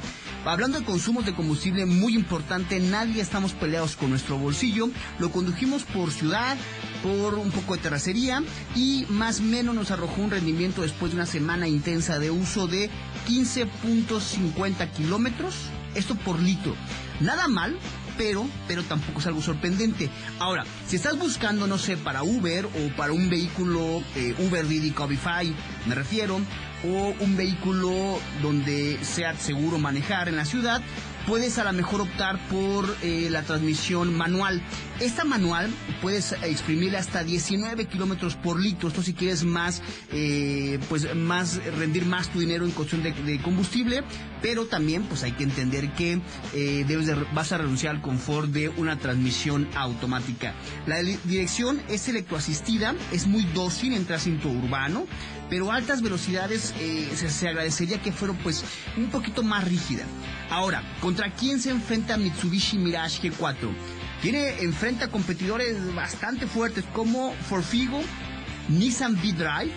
Hablando 0.45 0.79
de 0.79 0.85
consumos 0.85 1.25
de 1.25 1.35
combustible 1.35 1.85
muy 1.85 2.15
importante, 2.15 2.79
nadie 2.79 3.21
estamos 3.21 3.51
peleados 3.51 3.97
con 3.97 4.11
nuestro 4.11 4.37
bolsillo. 4.37 4.89
Lo 5.19 5.29
condujimos 5.29 5.83
por 5.83 6.11
ciudad, 6.11 6.55
por 7.03 7.35
un 7.35 7.51
poco 7.51 7.75
de 7.75 7.81
terracería 7.81 8.41
y 8.73 9.05
más 9.09 9.41
o 9.41 9.43
menos 9.43 9.75
nos 9.75 9.91
arrojó 9.91 10.21
un 10.21 10.31
rendimiento 10.31 10.83
después 10.83 11.11
de 11.11 11.17
una 11.17 11.25
semana 11.25 11.67
intensa 11.67 12.17
de 12.17 12.31
uso 12.31 12.67
de 12.67 12.89
15.50 13.27 14.89
kilómetros. 14.91 15.55
Esto 15.95 16.15
por 16.15 16.39
litro. 16.39 16.75
Nada 17.19 17.47
mal, 17.47 17.77
pero, 18.17 18.47
pero 18.67 18.83
tampoco 18.83 19.19
es 19.19 19.27
algo 19.27 19.41
sorprendente. 19.41 20.09
Ahora, 20.39 20.65
si 20.87 20.95
estás 20.95 21.17
buscando, 21.17 21.67
no 21.67 21.77
sé, 21.77 21.97
para 21.97 22.23
Uber 22.23 22.65
o 22.65 22.95
para 22.95 23.13
un 23.13 23.29
vehículo 23.29 24.01
eh, 24.15 24.35
Uber 24.39 24.67
Didi 24.67 24.91
Cabify, 24.91 25.53
me 25.85 25.95
refiero, 25.95 26.39
o 26.83 27.13
un 27.19 27.37
vehículo 27.37 28.19
donde 28.41 28.99
sea 29.03 29.35
seguro 29.35 29.79
manejar 29.79 30.29
en 30.29 30.35
la 30.35 30.45
ciudad, 30.45 30.81
puedes 31.27 31.57
a 31.59 31.65
lo 31.65 31.73
mejor 31.73 32.01
optar 32.01 32.39
por 32.47 32.95
eh, 33.03 33.27
la 33.29 33.43
transmisión 33.43 34.15
manual. 34.15 34.61
Esta 35.01 35.25
manual 35.25 35.69
puedes 36.01 36.31
exprimir 36.41 36.95
hasta 36.95 37.23
19 37.23 37.85
kilómetros 37.85 38.35
por 38.35 38.59
litro. 38.59 38.87
Esto 38.87 39.03
si 39.03 39.13
quieres 39.13 39.43
más, 39.43 39.83
eh, 40.11 40.79
pues 40.87 41.13
más 41.15 41.63
rendir 41.77 42.05
más 42.05 42.29
tu 42.29 42.39
dinero 42.39 42.65
en 42.65 42.71
cuestión 42.71 43.03
de, 43.03 43.41
combustible, 43.41 44.03
pero 44.41 44.65
también 44.65 45.03
pues 45.03 45.23
hay 45.23 45.33
que 45.33 45.43
entender 45.43 45.91
que 45.91 46.21
eh, 46.53 46.85
debes 46.87 47.11
vas 47.33 47.51
a 47.51 47.57
renunciar 47.57 47.95
al 47.95 48.01
confort 48.01 48.49
de 48.49 48.69
una 48.69 48.97
transmisión 48.97 49.67
automática. 49.75 50.53
La 50.85 50.97
dirección 51.03 51.81
es 51.89 52.07
electroasistida, 52.07 52.95
es 53.11 53.27
muy 53.27 53.43
dócil 53.53 53.93
en 53.93 54.05
tránsito 54.05 54.47
urbano, 54.47 55.05
pero 55.49 55.71
altas 55.71 56.01
velocidades 56.01 56.73
se, 57.15 57.29
se 57.29 57.47
agradecería 57.47 58.01
que 58.01 58.11
fuera 58.11 58.33
pues 58.43 58.63
un 58.97 59.09
poquito 59.09 59.43
más 59.43 59.63
rígida. 59.63 60.03
Ahora, 60.49 60.83
¿contra 60.99 61.31
quién 61.31 61.59
se 61.59 61.69
enfrenta 61.69 62.17
Mitsubishi 62.17 62.77
Mirage 62.77 63.29
G4? 63.31 63.69
Tiene 64.21 64.61
enfrenta 64.61 65.09
competidores 65.09 65.93
bastante 65.93 66.47
fuertes 66.47 66.83
como 66.93 67.33
Forfigo, 67.49 68.01
Nissan 68.69 69.13
V-Drive, 69.13 69.71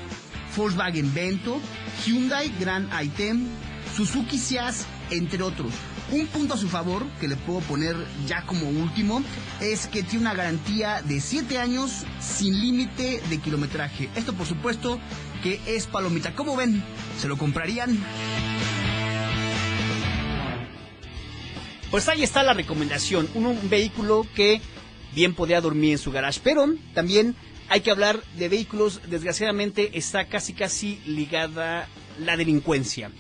Volkswagen 0.57 1.13
Vento, 1.15 1.61
Hyundai 2.05 2.53
Grand 2.59 2.89
Item, 3.03 3.47
Suzuki 3.95 4.39
Sias, 4.39 4.87
entre 5.11 5.43
otros. 5.43 5.73
Un 6.13 6.27
punto 6.27 6.55
a 6.55 6.57
su 6.57 6.69
favor, 6.69 7.07
que 7.21 7.29
le 7.29 7.37
puedo 7.37 7.61
poner 7.61 7.97
ya 8.27 8.45
como 8.47 8.69
último, 8.69 9.23
es 9.61 9.87
que 9.87 10.03
tiene 10.03 10.23
una 10.23 10.35
garantía 10.35 11.03
de 11.03 11.21
7 11.21 11.59
años 11.59 12.05
sin 12.21 12.61
límite 12.61 13.23
de 13.31 13.39
kilometraje. 13.39 14.09
Esto 14.17 14.35
por 14.35 14.47
supuesto 14.47 14.99
que 15.43 15.61
es 15.67 15.87
palomita. 15.87 16.35
¿Cómo 16.35 16.57
ven? 16.57 16.83
¿Se 17.19 17.29
lo 17.29 17.39
comprarían? 17.39 17.99
Pues 21.91 22.09
ahí 22.09 22.23
está 22.23 22.45
la 22.45 22.53
recomendación, 22.53 23.29
un, 23.35 23.59
vehículo 23.69 24.25
que 24.37 24.61
bien 25.13 25.35
podría 25.35 25.61
dormir 25.61 25.93
en 25.93 25.99
su 25.99 26.13
garage, 26.13 26.41
pero 26.43 26.73
también 26.95 27.35
hay 27.69 27.81
que 27.81 27.91
hablar 27.91 28.23
de 28.37 28.49
vehículos, 28.49 29.01
desgraciadamente 29.09 29.99
está 29.99 30.27
casi 30.27 30.53
casi 30.53 31.01
ligada 31.05 31.89
la 32.21 32.37
delincuencia. 32.37 33.11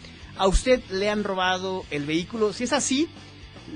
¿A 0.40 0.48
usted 0.48 0.80
le 0.90 1.10
han 1.10 1.22
robado 1.22 1.84
el 1.90 2.06
vehículo? 2.06 2.54
Si 2.54 2.64
es 2.64 2.72
así, 2.72 3.10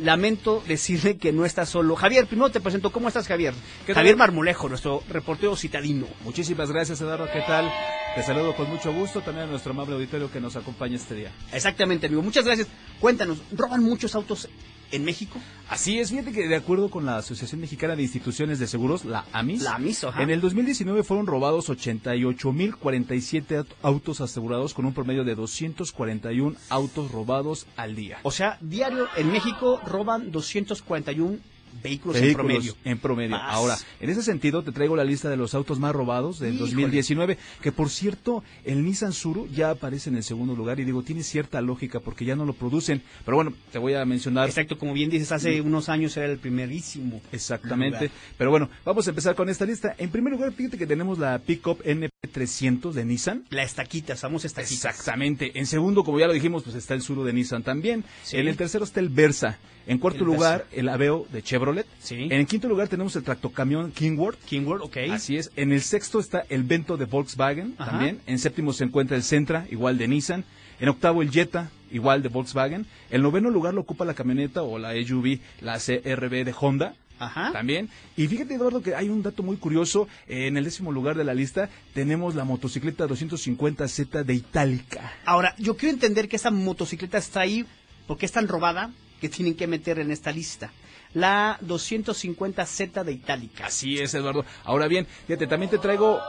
lamento 0.00 0.64
decirle 0.66 1.18
que 1.18 1.30
no 1.30 1.44
está 1.44 1.66
solo. 1.66 1.94
Javier, 1.94 2.26
primero 2.26 2.48
te 2.48 2.58
presento. 2.58 2.90
¿Cómo 2.90 3.06
estás, 3.06 3.28
Javier? 3.28 3.52
Javier 3.86 4.16
Marmolejo, 4.16 4.70
nuestro 4.70 5.02
reportero 5.10 5.56
citadino. 5.56 6.06
Muchísimas 6.24 6.70
gracias, 6.70 7.02
Eduardo. 7.02 7.28
¿Qué 7.30 7.42
tal? 7.46 7.70
Te 8.14 8.22
saludo 8.22 8.56
con 8.56 8.70
mucho 8.70 8.94
gusto 8.94 9.20
también 9.20 9.46
a 9.46 9.50
nuestro 9.50 9.72
amable 9.72 9.96
auditorio 9.96 10.32
que 10.32 10.40
nos 10.40 10.56
acompaña 10.56 10.96
este 10.96 11.14
día. 11.14 11.32
Exactamente, 11.52 12.06
amigo. 12.06 12.22
Muchas 12.22 12.46
gracias. 12.46 12.66
Cuéntanos, 12.98 13.42
¿roban 13.52 13.82
muchos 13.82 14.14
autos 14.14 14.48
en 14.94 15.04
México? 15.04 15.38
Así 15.68 15.98
es, 15.98 16.10
fíjate 16.10 16.32
que 16.32 16.46
de 16.46 16.56
acuerdo 16.56 16.90
con 16.90 17.04
la 17.06 17.16
Asociación 17.16 17.60
Mexicana 17.60 17.96
de 17.96 18.02
Instituciones 18.02 18.58
de 18.58 18.66
Seguros, 18.66 19.04
la 19.04 19.24
AMIS, 19.32 19.62
la 19.62 19.74
AMIS 19.76 20.06
en 20.18 20.30
el 20.30 20.40
2019 20.40 21.02
fueron 21.02 21.26
robados 21.26 21.68
88.047 21.70 23.66
autos 23.82 24.20
asegurados 24.20 24.74
con 24.74 24.84
un 24.84 24.92
promedio 24.94 25.24
de 25.24 25.34
241 25.34 26.56
autos 26.68 27.10
robados 27.10 27.66
al 27.76 27.96
día. 27.96 28.18
O 28.22 28.30
sea, 28.30 28.58
diario 28.60 29.08
en 29.16 29.32
México 29.32 29.80
roban 29.86 30.30
241 30.30 31.38
vehículos, 31.82 32.16
en 32.20 32.32
promedio. 32.34 32.76
En 32.84 32.98
promedio. 32.98 33.36
Ahora, 33.36 33.76
en 34.00 34.10
ese 34.10 34.22
sentido, 34.22 34.62
te 34.62 34.72
traigo 34.72 34.96
la 34.96 35.04
lista 35.04 35.28
de 35.28 35.36
los 35.36 35.54
autos 35.54 35.78
más 35.78 35.94
robados 35.94 36.38
del 36.38 36.58
2019, 36.58 37.38
que 37.62 37.72
por 37.72 37.90
cierto, 37.90 38.42
el 38.64 38.84
Nissan 38.84 39.12
Suru 39.12 39.48
ya 39.48 39.70
aparece 39.70 40.10
en 40.10 40.16
el 40.16 40.22
segundo 40.22 40.54
lugar 40.54 40.80
y 40.80 40.84
digo, 40.84 41.02
tiene 41.02 41.22
cierta 41.22 41.60
lógica 41.60 42.00
porque 42.00 42.24
ya 42.24 42.36
no 42.36 42.44
lo 42.44 42.52
producen. 42.52 43.02
Pero 43.24 43.36
bueno, 43.36 43.54
te 43.72 43.78
voy 43.78 43.94
a 43.94 44.04
mencionar. 44.04 44.48
Exacto, 44.48 44.78
como 44.78 44.92
bien 44.92 45.10
dices, 45.10 45.32
hace 45.32 45.60
unos 45.60 45.88
años 45.88 46.16
era 46.16 46.26
el 46.26 46.38
primerísimo. 46.38 47.20
Exactamente. 47.32 48.10
Pero 48.38 48.50
bueno, 48.50 48.68
vamos 48.84 49.06
a 49.06 49.10
empezar 49.10 49.34
con 49.34 49.48
esta 49.48 49.64
lista. 49.64 49.94
En 49.98 50.10
primer 50.10 50.32
lugar, 50.32 50.52
fíjate 50.52 50.78
que 50.78 50.86
tenemos 50.86 51.18
la 51.18 51.38
Pickup 51.38 51.82
NP300 51.84 52.92
de 52.92 53.04
Nissan. 53.04 53.44
La 53.50 53.62
estaquita, 53.62 54.14
vamos 54.22 54.44
estaquita. 54.44 54.90
Exactamente. 54.90 55.58
En 55.58 55.66
segundo, 55.66 56.04
como 56.04 56.18
ya 56.18 56.26
lo 56.26 56.32
dijimos, 56.32 56.62
pues 56.62 56.76
está 56.76 56.94
el 56.94 57.02
Suru 57.02 57.24
de 57.24 57.32
Nissan 57.32 57.62
también. 57.62 58.04
En 58.32 58.48
el 58.48 58.56
tercero 58.56 58.84
está 58.84 59.00
el 59.00 59.08
Versa. 59.08 59.58
En 59.86 59.98
cuarto 59.98 60.24
lugar, 60.24 60.66
el 60.72 60.88
Aveo 60.88 61.26
de 61.30 61.42
Chevrolet. 61.42 61.63
Sí. 62.00 62.14
En 62.14 62.32
el 62.32 62.46
quinto 62.46 62.68
lugar 62.68 62.88
tenemos 62.88 63.16
el 63.16 63.22
tractocamión 63.22 63.92
Kingworth. 63.92 64.38
Kingworth, 64.44 64.82
ok. 64.82 64.96
Así 65.10 65.36
es. 65.36 65.50
En 65.56 65.72
el 65.72 65.82
sexto 65.82 66.20
está 66.20 66.44
el 66.48 66.64
Vento 66.64 66.96
de 66.96 67.04
Volkswagen 67.06 67.74
también. 67.74 68.20
En 68.26 68.38
séptimo 68.38 68.72
se 68.72 68.84
encuentra 68.84 69.16
el 69.16 69.22
Sentra, 69.22 69.66
igual 69.70 69.98
de 69.98 70.08
Nissan. 70.08 70.44
En 70.80 70.88
octavo 70.88 71.22
el 71.22 71.30
Jetta, 71.30 71.70
igual 71.90 72.22
de 72.22 72.28
Volkswagen. 72.28 72.86
El 73.10 73.22
noveno 73.22 73.50
lugar 73.50 73.74
lo 73.74 73.80
ocupa 73.80 74.04
la 74.04 74.14
camioneta 74.14 74.62
o 74.62 74.78
la 74.78 74.92
SUV, 74.94 75.38
la 75.60 75.78
CRB 75.78 76.44
de 76.44 76.54
Honda. 76.58 76.94
Ajá. 77.18 77.52
También. 77.52 77.88
Y 78.16 78.26
fíjate, 78.26 78.54
Eduardo, 78.54 78.82
que 78.82 78.94
hay 78.94 79.08
un 79.08 79.22
dato 79.22 79.42
muy 79.42 79.56
curioso. 79.56 80.08
En 80.26 80.56
el 80.56 80.64
décimo 80.64 80.90
lugar 80.90 81.16
de 81.16 81.24
la 81.24 81.32
lista 81.32 81.70
tenemos 81.94 82.34
la 82.34 82.44
motocicleta 82.44 83.06
250Z 83.06 84.24
de 84.24 84.34
Itálica. 84.34 85.12
Ahora, 85.24 85.54
yo 85.58 85.76
quiero 85.76 85.94
entender 85.94 86.28
que 86.28 86.36
esta 86.36 86.50
motocicleta 86.50 87.18
está 87.18 87.40
ahí 87.40 87.64
porque 88.06 88.26
es 88.26 88.32
tan 88.32 88.48
robada 88.48 88.90
que 89.20 89.28
tienen 89.28 89.54
que 89.54 89.66
meter 89.66 90.00
en 90.00 90.10
esta 90.10 90.32
lista. 90.32 90.72
La 91.14 91.58
250Z 91.66 93.04
de 93.04 93.12
Itálica. 93.12 93.66
Así 93.66 93.98
es, 93.98 94.14
Eduardo. 94.14 94.44
Ahora 94.64 94.88
bien, 94.88 95.06
fíjate, 95.26 95.46
también 95.46 95.70
te 95.70 95.78
traigo 95.78 96.20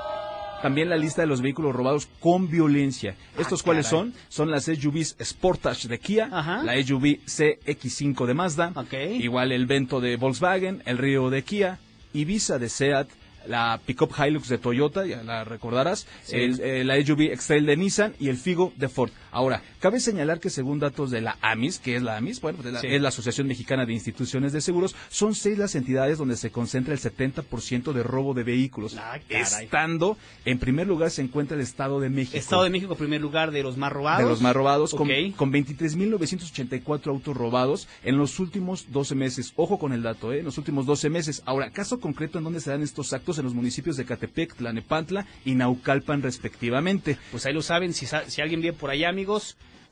también 0.62 0.90
la 0.90 0.96
lista 0.98 1.22
de 1.22 1.28
los 1.28 1.42
vehículos 1.42 1.76
robados 1.76 2.08
con 2.20 2.50
violencia. 2.50 3.16
¿Estos 3.38 3.62
cuáles 3.62 3.88
caray. 3.88 4.00
son? 4.12 4.14
Son 4.30 4.50
las 4.52 4.64
SUVs 4.66 5.16
Sportage 5.22 5.88
de 5.88 6.00
Kia, 6.00 6.30
Ajá. 6.32 6.64
la 6.64 6.74
SUV 6.82 7.20
CX5 7.26 8.26
de 8.26 8.34
Mazda, 8.34 8.74
igual 9.20 9.52
el 9.52 9.66
Vento 9.68 10.00
de 10.02 10.16
Volkswagen, 10.18 10.82
el 10.86 10.98
Río 10.98 11.30
de 11.30 11.44
Kia, 11.44 11.78
Ibiza 12.14 12.58
de 12.58 12.70
Seat, 12.70 13.08
la 13.48 13.80
Pickup 13.86 14.12
Hilux 14.18 14.48
de 14.50 14.58
Toyota, 14.58 15.06
ya 15.06 15.22
la 15.22 15.44
recordarás, 15.44 16.08
Sí. 16.24 16.36
el, 16.38 16.60
eh, 16.62 16.84
la 16.84 16.96
SUV 17.00 17.32
X-Trail 17.34 17.66
de 17.68 17.78
Nissan 17.78 18.14
y 18.20 18.30
el 18.30 18.38
Figo 18.38 18.74
de 18.76 18.90
Ford. 18.90 19.12
Ahora, 19.36 19.62
cabe 19.80 20.00
señalar 20.00 20.40
que 20.40 20.50
según 20.50 20.80
datos 20.80 21.12
de 21.12 21.20
la 21.20 21.38
AMIS, 21.42 21.80
que 21.80 21.98
es 21.98 22.02
la 22.02 22.16
AMIS, 22.16 22.40
bueno, 22.40 22.56
pues 22.56 22.68
es 22.68 22.74
la, 22.74 22.80
Sí. 22.80 22.88
es 22.90 23.02
la 23.02 23.10
Asociación 23.10 23.48
Mexicana 23.48 23.86
de 23.86 23.92
Instituciones 23.92 24.54
de 24.54 24.62
Seguros, 24.62 24.96
son 25.10 25.36
seis 25.36 25.58
las 25.58 25.76
entidades 25.76 26.18
donde 26.18 26.38
se 26.38 26.52
concentra 26.52 26.94
el 26.94 27.00
70% 27.02 27.92
de 27.92 28.02
robo 28.02 28.34
de 28.34 28.44
vehículos. 28.44 28.96
Ah, 28.98 29.20
caray. 29.28 29.66
Estando, 29.66 30.18
en 30.46 30.58
primer 30.58 30.88
lugar 30.88 31.12
se 31.12 31.22
encuentra 31.22 31.58
el 31.58 31.62
Estado 31.64 32.00
de 32.00 32.10
México. 32.10 32.38
Estado 32.38 32.64
de 32.64 32.70
México, 32.70 32.96
primer 32.96 33.20
lugar 33.20 33.52
de 33.52 33.62
los 33.62 33.76
más 33.76 33.92
robados. 33.92 34.24
De 34.24 34.30
los 34.30 34.42
más 34.42 34.56
robados, 34.56 34.92
con, 34.96 35.10
Ok. 35.12 35.36
con 35.36 35.52
23.984 35.52 37.08
autos 37.12 37.36
robados 37.36 37.88
en 38.06 38.18
los 38.18 38.40
últimos 38.40 38.86
12 38.92 39.16
meses. 39.16 39.52
Ojo 39.58 39.78
con 39.80 39.92
el 39.92 40.02
dato, 40.02 40.32
¿eh? 40.32 40.40
En 40.40 40.46
los 40.46 40.58
últimos 40.58 40.86
12 40.86 41.10
meses. 41.10 41.42
Ahora, 41.46 41.72
caso 41.72 42.00
concreto 42.00 42.38
en 42.38 42.46
donde 42.46 42.62
se 42.62 42.70
dan 42.70 42.82
estos 42.84 43.12
actos 43.12 43.38
en 43.38 43.44
los 43.44 43.54
municipios 43.54 43.98
de 43.98 44.06
Catepec, 44.06 44.56
Tlanepantla 44.56 45.26
y 45.44 45.56
Naucalpan, 45.56 46.22
respectivamente. 46.22 47.18
Pues 47.32 47.46
ahí 47.46 47.54
lo 47.54 47.62
saben, 47.62 47.94
si, 47.94 48.06
si 48.28 48.42
alguien 48.42 48.62
vive 48.62 48.72
por 48.74 48.90
allá, 48.92 49.10
amigos, 49.10 49.25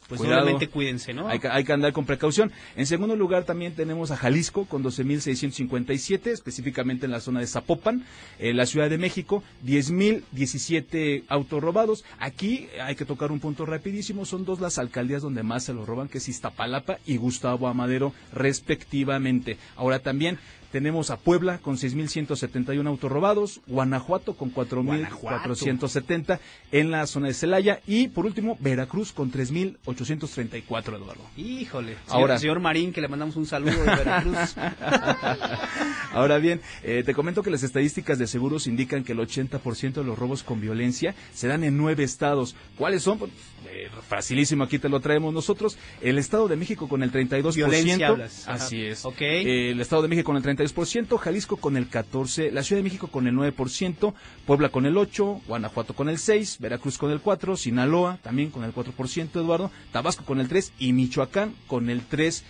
pues 0.07 0.19
Cuidado. 0.19 0.43
obviamente 0.43 0.67
cuídense, 0.67 1.13
¿no? 1.13 1.27
Hay, 1.27 1.39
que, 1.39 1.47
hay 1.47 1.63
que 1.63 1.73
andar 1.73 1.93
con 1.93 2.05
precaución. 2.05 2.51
En 2.75 2.85
segundo 2.85 3.15
lugar 3.15 3.45
también 3.45 3.73
tenemos 3.73 4.11
a 4.11 4.17
Jalisco 4.17 4.65
con 4.65 4.83
12.657, 4.83 6.27
específicamente 6.27 7.05
en 7.05 7.11
la 7.11 7.19
zona 7.19 7.39
de 7.39 7.47
Zapopan. 7.47 8.05
Eh, 8.39 8.53
la 8.53 8.65
Ciudad 8.65 8.89
de 8.89 8.97
México, 8.97 9.43
10.017 9.65 11.23
autos 11.27 11.61
robados. 11.61 12.03
Aquí 12.19 12.67
hay 12.81 12.95
que 12.95 13.05
tocar 13.05 13.31
un 13.31 13.39
punto 13.39 13.65
rapidísimo. 13.65 14.25
Son 14.25 14.45
dos 14.45 14.59
las 14.59 14.77
alcaldías 14.77 15.21
donde 15.21 15.43
más 15.43 15.63
se 15.63 15.73
los 15.73 15.87
roban, 15.87 16.09
que 16.09 16.17
es 16.17 16.27
Iztapalapa 16.27 16.97
y 17.05 17.17
Gustavo 17.17 17.67
Amadero, 17.67 18.13
respectivamente. 18.33 19.57
Ahora 19.75 19.99
también 19.99 20.37
tenemos 20.73 21.11
a 21.11 21.17
Puebla 21.17 21.59
con 21.59 21.77
6.171 21.77 22.87
autos 22.87 23.11
robados, 23.11 23.61
Guanajuato 23.67 24.33
con 24.33 24.51
4.470 24.51 26.39
en 26.71 26.89
la 26.89 27.05
zona 27.05 27.27
de 27.27 27.35
Celaya 27.35 27.79
y 27.85 28.07
por 28.07 28.25
último 28.25 28.57
Veracruz 28.59 29.11
con 29.13 29.31
3.834, 29.31 30.95
Eduardo. 30.95 31.21
Híjole. 31.37 31.95
Señor, 32.07 32.21
Ahora- 32.21 32.39
señor 32.39 32.59
Marín, 32.59 32.91
que 32.91 33.01
le 33.01 33.07
mandamos 33.07 33.35
un 33.35 33.45
saludo 33.45 33.71
de 33.83 33.85
Veracruz. 33.85 34.55
Ahora 36.11 36.39
bien, 36.39 36.59
eh, 36.81 37.03
te 37.05 37.13
comento 37.13 37.43
que 37.43 37.51
las 37.51 37.61
estadísticas 37.61 38.17
de 38.17 38.25
seguros 38.25 38.65
indican 38.65 39.03
que 39.03 39.11
el 39.11 39.19
80% 39.19 39.93
de 39.93 40.03
los 40.03 40.17
robos 40.17 40.41
con 40.41 40.59
violencia 40.59 41.13
se 41.35 41.47
dan 41.47 41.63
en 41.63 41.77
nueve 41.77 42.03
estados. 42.03 42.55
¿Cuáles 42.77 43.03
son? 43.03 43.19
Pues, 43.19 43.31
eh, 43.69 43.89
facilísimo, 44.07 44.63
aquí 44.63 44.79
te 44.79 44.89
lo 44.89 44.99
traemos 44.99 45.33
nosotros. 45.33 45.77
El 46.01 46.17
Estado 46.17 46.47
de 46.47 46.55
México 46.55 46.87
con 46.89 47.03
el 47.03 47.11
32%. 47.11 47.53
Violencia 47.55 48.07
hablas. 48.07 48.47
Así 48.47 48.81
es. 48.85 49.05
Ok. 49.05 49.21
Eh, 49.21 49.71
el 49.71 49.79
Estado 49.81 50.01
de 50.03 50.07
México 50.07 50.25
con 50.25 50.37
el 50.37 50.43
32%, 50.43 50.62
Jalisco 50.71 51.57
con 51.57 51.77
el 51.77 51.89
14%, 51.89 52.51
la 52.51 52.63
Ciudad 52.63 52.79
de 52.79 52.83
México 52.83 53.07
con 53.07 53.27
el 53.27 53.35
9%, 53.35 54.13
Puebla 54.45 54.69
con 54.69 54.85
el 54.85 54.95
8%, 54.95 55.41
Guanajuato 55.47 55.93
con 55.95 56.09
el 56.09 56.17
6%, 56.17 56.59
Veracruz 56.59 56.97
con 56.97 57.11
el 57.11 57.21
4%, 57.21 57.57
Sinaloa 57.57 58.19
también 58.21 58.49
con 58.49 58.63
el 58.63 58.73
4%, 58.73 59.29
Eduardo, 59.35 59.71
Tabasco 59.91 60.23
con 60.25 60.39
el 60.39 60.47
3% 60.49 60.71
y 60.79 60.93
Michoacán 60.93 61.53
con 61.67 61.89
el 61.89 62.01
3%. 62.07 62.41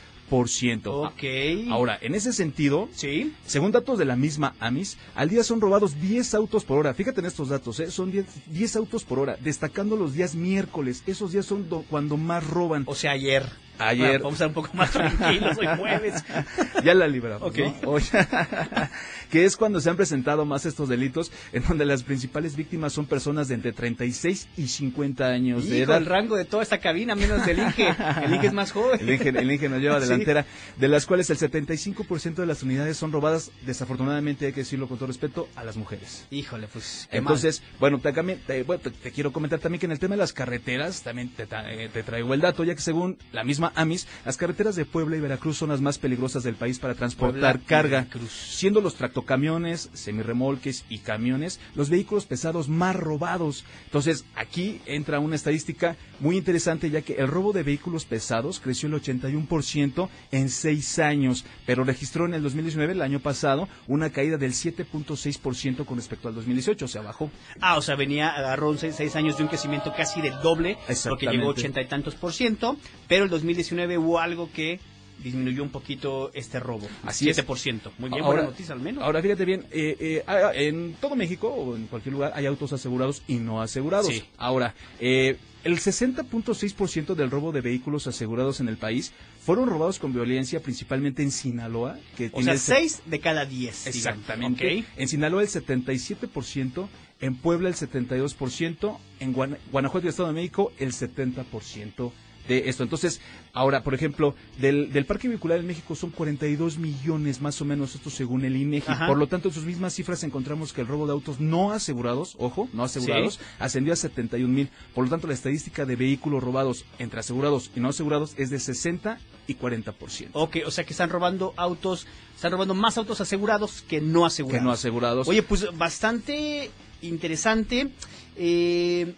ok. 0.88 1.70
Ahora, 1.72 1.98
en 2.02 2.16
ese 2.16 2.34
sentido, 2.34 2.90
Sí. 2.94 3.34
según 3.46 3.72
datos 3.72 4.00
de 4.00 4.06
la 4.06 4.16
misma 4.16 4.56
AMIS, 4.60 4.98
al 5.16 5.30
día 5.30 5.44
son 5.44 5.62
robados 5.62 6.00
10 6.02 6.34
autos 6.34 6.64
por 6.64 6.80
hora. 6.80 6.94
Fíjate 6.94 7.20
en 7.20 7.28
estos 7.28 7.50
datos, 7.50 7.80
¿eh? 7.80 7.92
son 7.92 8.12
10, 8.12 8.26
10 8.48 8.76
autos 8.78 9.04
por 9.04 9.20
hora, 9.20 9.38
destacando 9.42 9.96
los 9.96 10.14
días 10.14 10.34
miércoles. 10.36 11.04
Esos 11.06 11.34
días 11.34 11.46
son 11.46 11.70
do- 11.70 11.84
cuando 11.90 12.18
más 12.18 12.48
roban. 12.48 12.84
O 12.88 12.96
sea, 12.96 13.12
ayer. 13.12 13.46
Ayer. 13.90 14.08
Bueno, 14.08 14.24
vamos 14.26 14.34
a 14.42 14.46
estar 14.46 14.48
un 14.50 14.54
poco 14.54 14.70
más 14.74 14.92
tranquilos, 14.92 15.58
hoy 15.58 15.68
jueves. 15.78 16.24
ya 16.84 16.94
la 16.94 17.08
libramos. 17.08 17.48
Ok. 17.50 17.58
¿no? 17.60 17.90
Hoy- 17.90 18.04
que 19.30 19.46
es 19.46 19.58
cuando 19.58 19.82
se 19.82 19.90
han 19.90 19.96
presentado 19.98 20.46
más 20.46 20.66
estos 20.66 20.90
delitos, 20.90 21.32
en 21.52 21.64
donde 21.68 21.86
las 21.86 22.04
principales 22.04 22.56
víctimas 22.56 22.94
son 22.94 23.06
personas 23.06 23.48
de 23.48 23.56
entre 23.56 23.74
36 23.74 24.48
y 24.58 24.68
50 24.68 25.26
años 25.28 25.68
de 25.68 25.82
edad. 25.84 25.98
el 25.98 26.06
rango 26.06 26.36
de 26.36 26.46
toda 26.46 26.62
esta 26.64 26.80
cabina, 26.80 27.16
menos 27.16 27.46
del 27.46 27.60
Inge. 27.60 27.96
El 28.24 28.34
Inge 28.36 28.48
es 28.48 28.54
más 28.54 28.72
joven. 28.72 29.00
El 29.02 29.10
Inge, 29.10 29.30
el 29.30 29.52
Inge 29.52 29.70
nos 29.70 29.80
lleva 29.82 30.00
Sí. 30.04 30.08
delantera, 30.10 30.46
de 30.78 30.88
las 30.88 31.06
cuales 31.06 31.30
el 31.30 31.38
75% 31.38 32.36
de 32.36 32.46
las 32.46 32.62
unidades 32.64 32.98
son 32.98 33.12
robadas, 33.12 33.52
desafortunadamente 33.66 34.46
hay 34.48 34.54
que 34.54 34.62
decirlo 34.62 34.88
con 34.88 34.98
todo 34.98 35.08
respeto, 35.08 35.48
a 35.56 35.64
las 35.64 35.78
mujeres. 35.78 36.26
Híjole, 36.30 36.68
pues. 36.68 37.08
qué 37.10 37.18
Entonces, 37.18 37.62
bueno, 37.80 38.00
te, 38.00 38.12
te- 38.12 38.64
bueno, 38.64 38.82
te- 38.84 38.92
te 38.92 39.12
quiero 39.12 39.32
comentar 39.32 39.60
también 39.60 39.80
que 39.80 39.86
en 39.86 39.92
el 39.94 40.00
tema 40.00 40.16
de 40.16 40.20
las 40.20 40.34
carreteras, 40.34 41.02
también 41.02 41.30
te, 41.30 41.44
eh, 41.44 41.90
te 41.92 42.04
traigo 42.04 42.34
el 42.34 42.42
dato, 42.42 42.64
ya 42.64 42.76
que 42.76 42.82
según 42.82 43.18
la 43.32 43.44
misma 43.44 43.72
AMIS, 43.76 44.08
las 44.26 44.38
carreteras 44.38 44.76
de 44.76 44.86
Puebla 44.86 45.18
y 45.18 45.20
Veracruz 45.20 45.58
son 45.58 45.70
las 45.70 45.82
más 45.82 45.98
peligrosas 45.98 46.44
del 46.44 46.56
país 46.56 46.80
para 46.80 46.96
transportar 46.96 47.60
Puebla 47.60 47.68
carga, 47.68 47.98
Veracruz. 48.02 48.32
siendo 48.32 48.82
los 48.82 48.96
tractocamiones, 48.96 49.90
semirremolques 49.94 50.86
y 50.90 51.00
camiones 51.00 51.60
los 51.76 51.90
vehículos 51.90 52.26
pesados 52.26 52.70
más 52.70 52.96
robados. 52.96 53.66
Entonces, 53.86 54.26
aquí 54.36 54.82
entra 54.86 55.20
una 55.20 55.36
estadística 55.36 55.96
muy 56.20 56.38
interesante, 56.38 56.90
ya 56.90 57.02
que 57.02 57.16
el 57.16 57.28
robo 57.28 57.54
de 57.54 57.64
vehículos 57.64 58.06
pesados 58.06 58.60
creció 58.60 58.88
el 58.88 58.96
81% 58.96 60.10
en 60.32 60.50
seis 60.50 61.00
años, 61.00 61.46
pero 61.66 61.84
registró 61.84 62.26
en 62.26 62.34
el 62.34 62.44
2019, 62.44 62.94
el 62.94 63.02
año 63.02 63.20
pasado, 63.20 63.68
una 63.88 64.10
caída 64.10 64.38
del 64.38 64.54
7.6% 64.54 65.86
con 65.86 65.98
respecto 65.98 66.28
al 66.28 66.36
2018, 66.36 66.86
o 66.86 66.88
sea, 66.88 67.02
bajó. 67.02 67.30
Ah, 67.60 67.78
o 67.78 67.82
sea, 67.82 67.96
venía, 67.96 68.30
agarró 68.30 68.76
seis, 68.78 68.96
seis 68.96 69.16
años 69.16 69.38
de 69.38 69.44
un 69.44 69.50
crecimiento 69.50 69.94
casi 69.96 70.22
del 70.22 70.40
doble, 70.42 70.78
porque 71.10 71.28
llegó 71.28 71.50
ochenta 71.50 71.82
y 71.82 71.88
tantos 71.88 72.16
por 72.16 72.34
ciento, 72.34 72.78
pero 73.08 73.26
el 73.26 73.30
2019 73.54 73.98
hubo 73.98 74.20
algo 74.20 74.50
que 74.54 74.80
disminuyó 75.24 75.64
un 75.64 75.70
poquito 75.70 76.32
este 76.34 76.60
robo. 76.60 76.88
Así 77.04 77.30
es. 77.30 77.38
7%. 77.38 77.92
Muy 78.00 78.10
bien, 78.10 78.24
Ahora- 78.24 78.26
buena 78.42 78.50
noticia 78.50 78.74
al 78.74 78.82
menos. 78.82 79.04
Ahora 79.04 79.22
fíjate 79.22 79.46
bien, 79.46 79.66
eh, 79.72 79.96
eh, 80.00 80.24
ah, 80.28 80.52
en 80.54 80.96
todo 81.00 81.16
México 81.16 81.48
o 81.48 81.76
en 81.76 81.86
cualquier 81.88 82.14
lugar 82.14 82.34
hay 82.36 82.46
autos 82.46 82.74
asegurados 82.74 83.22
y 83.28 83.36
no 83.36 83.62
asegurados. 83.62 84.08
Sí. 84.08 84.24
Ahora, 84.38 84.74
eh, 85.00 85.38
el 85.64 85.80
60.6% 85.80 87.16
del 87.16 87.32
robo 87.32 87.52
de 87.54 87.62
vehículos 87.62 88.08
asegurados 88.08 88.60
en 88.60 88.68
el 88.68 88.76
país 88.78 89.14
fueron 89.46 89.70
robados 89.70 89.98
con 90.00 90.12
violencia, 90.14 90.62
principalmente 90.62 91.22
en 91.24 91.32
Sinaloa, 91.32 91.98
que 92.18 92.28
o 92.28 92.30
tiene 92.32 92.44
sea, 92.44 92.54
el 92.54 92.60
se- 92.60 92.74
6 92.76 93.02
de 93.06 93.20
cada 93.20 93.46
10. 93.46 93.88
Exactamente. 93.88 94.84
En 94.98 95.08
Sinaloa 95.08 95.42
el 95.44 95.48
77%, 95.48 96.90
en 97.22 97.36
Puebla 97.36 97.70
el 97.70 97.76
72%, 97.76 99.00
en 99.22 99.32
Guana- 99.34 99.58
Guanajuato 99.72 100.08
y 100.08 100.10
Estado 100.10 100.28
de 100.30 100.34
México 100.36 100.74
el 100.80 100.92
70% 100.92 102.12
de 102.48 102.70
esto. 102.70 102.84
Entonces, 102.84 103.22
ahora, 103.54 103.84
por 103.84 103.94
ejemplo, 103.94 104.36
del, 104.60 104.92
del 104.92 105.06
parque 105.06 105.28
vehicular 105.28 105.60
en 105.60 105.68
México 105.68 105.96
son 105.96 106.10
42 106.12 106.78
millones 106.78 107.42
más 107.42 107.62
o 107.62 107.66
menos, 107.66 107.96
esto 107.96 108.10
según 108.10 108.44
el 108.46 108.56
INEGI. 108.58 108.92
Ajá. 108.92 109.08
Por 109.08 109.18
lo 109.18 109.28
tanto, 109.28 109.48
en 109.50 109.54
sus 109.54 109.64
mismas 109.66 109.94
cifras 109.94 110.24
encontramos 110.24 110.74
que 110.74 110.82
el 110.82 110.88
robo 110.88 111.06
de 111.06 111.14
autos 111.14 111.40
no 111.40 111.72
asegurados, 111.72 112.36
ojo, 112.40 112.68
no 112.74 112.84
asegurados, 112.84 113.36
Sí. 113.36 113.40
ascendió 113.60 113.94
a 113.94 113.96
71 113.96 114.54
mil. 114.54 114.70
Por 114.94 115.06
lo 115.06 115.10
tanto, 115.10 115.28
la 115.28 115.34
estadística 115.34 115.86
de 115.86 115.96
vehículos 115.96 116.44
robados 116.44 116.86
entre 117.00 117.20
asegurados 117.20 117.72
y 117.76 117.80
no 117.80 117.90
asegurados 117.90 118.34
es 118.38 118.50
de 118.50 118.60
60 118.60 119.20
y 119.48 119.56
40%. 119.56 120.30
Ok, 120.34 120.58
o 120.66 120.72
sea 120.72 120.84
que 120.86 120.92
están 120.94 121.10
robando 121.10 121.54
autos, 121.58 122.08
están 122.36 122.52
robando 122.52 122.74
más 122.74 122.98
autos 122.98 123.20
asegurados 123.22 123.82
que 123.82 124.00
no 124.02 124.26
asegurados. 124.26 124.60
Que 124.60 124.66
no 124.66 124.72
asegurados. 124.72 125.28
Oye, 125.28 125.44
pues 125.44 125.66
bastante 125.78 126.72
interesante. 127.02 127.90
Eh, 128.36 129.14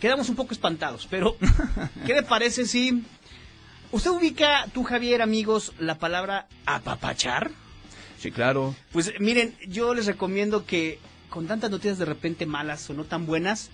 quedamos 0.00 0.28
un 0.28 0.36
poco 0.36 0.52
espantados, 0.52 1.06
pero 1.10 1.36
¿qué 2.06 2.14
le 2.14 2.22
parece 2.22 2.66
si 2.66 3.04
usted 3.92 4.10
ubica, 4.10 4.66
tú 4.72 4.82
Javier, 4.82 5.22
amigos, 5.22 5.72
la 5.78 5.98
palabra 5.98 6.46
apapachar? 6.66 7.50
sí, 8.18 8.30
claro. 8.30 8.74
Pues 8.92 9.12
miren, 9.20 9.54
yo 9.68 9.94
les 9.94 10.06
recomiendo 10.06 10.64
que 10.64 10.98
con 11.28 11.46
tantas 11.46 11.70
noticias 11.70 11.98
de 11.98 12.04
repente 12.04 12.46
malas 12.46 12.88
o 12.88 12.94
no 12.94 13.04
tan 13.04 13.26
buenas, 13.26 13.70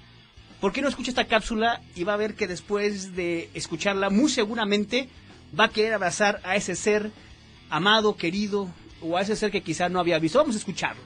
¿por 0.60 0.72
qué 0.72 0.82
no 0.82 0.88
escucha 0.88 1.10
esta 1.10 1.26
cápsula 1.26 1.80
y 1.94 2.04
va 2.04 2.14
a 2.14 2.16
ver 2.16 2.34
que 2.34 2.48
después 2.48 3.14
de 3.14 3.48
escucharla, 3.54 4.10
muy 4.10 4.28
seguramente 4.28 5.08
va 5.58 5.64
a 5.64 5.68
querer 5.68 5.94
abrazar 5.94 6.40
a 6.44 6.56
ese 6.56 6.74
ser 6.74 7.10
amado, 7.68 8.16
querido, 8.16 8.68
o 9.02 9.16
a 9.16 9.22
ese 9.22 9.36
ser 9.36 9.50
que 9.50 9.62
quizá 9.62 9.88
no 9.88 10.00
había 10.00 10.18
visto? 10.18 10.38
Vamos 10.38 10.56
a 10.56 10.58
escucharlo. 10.58 11.02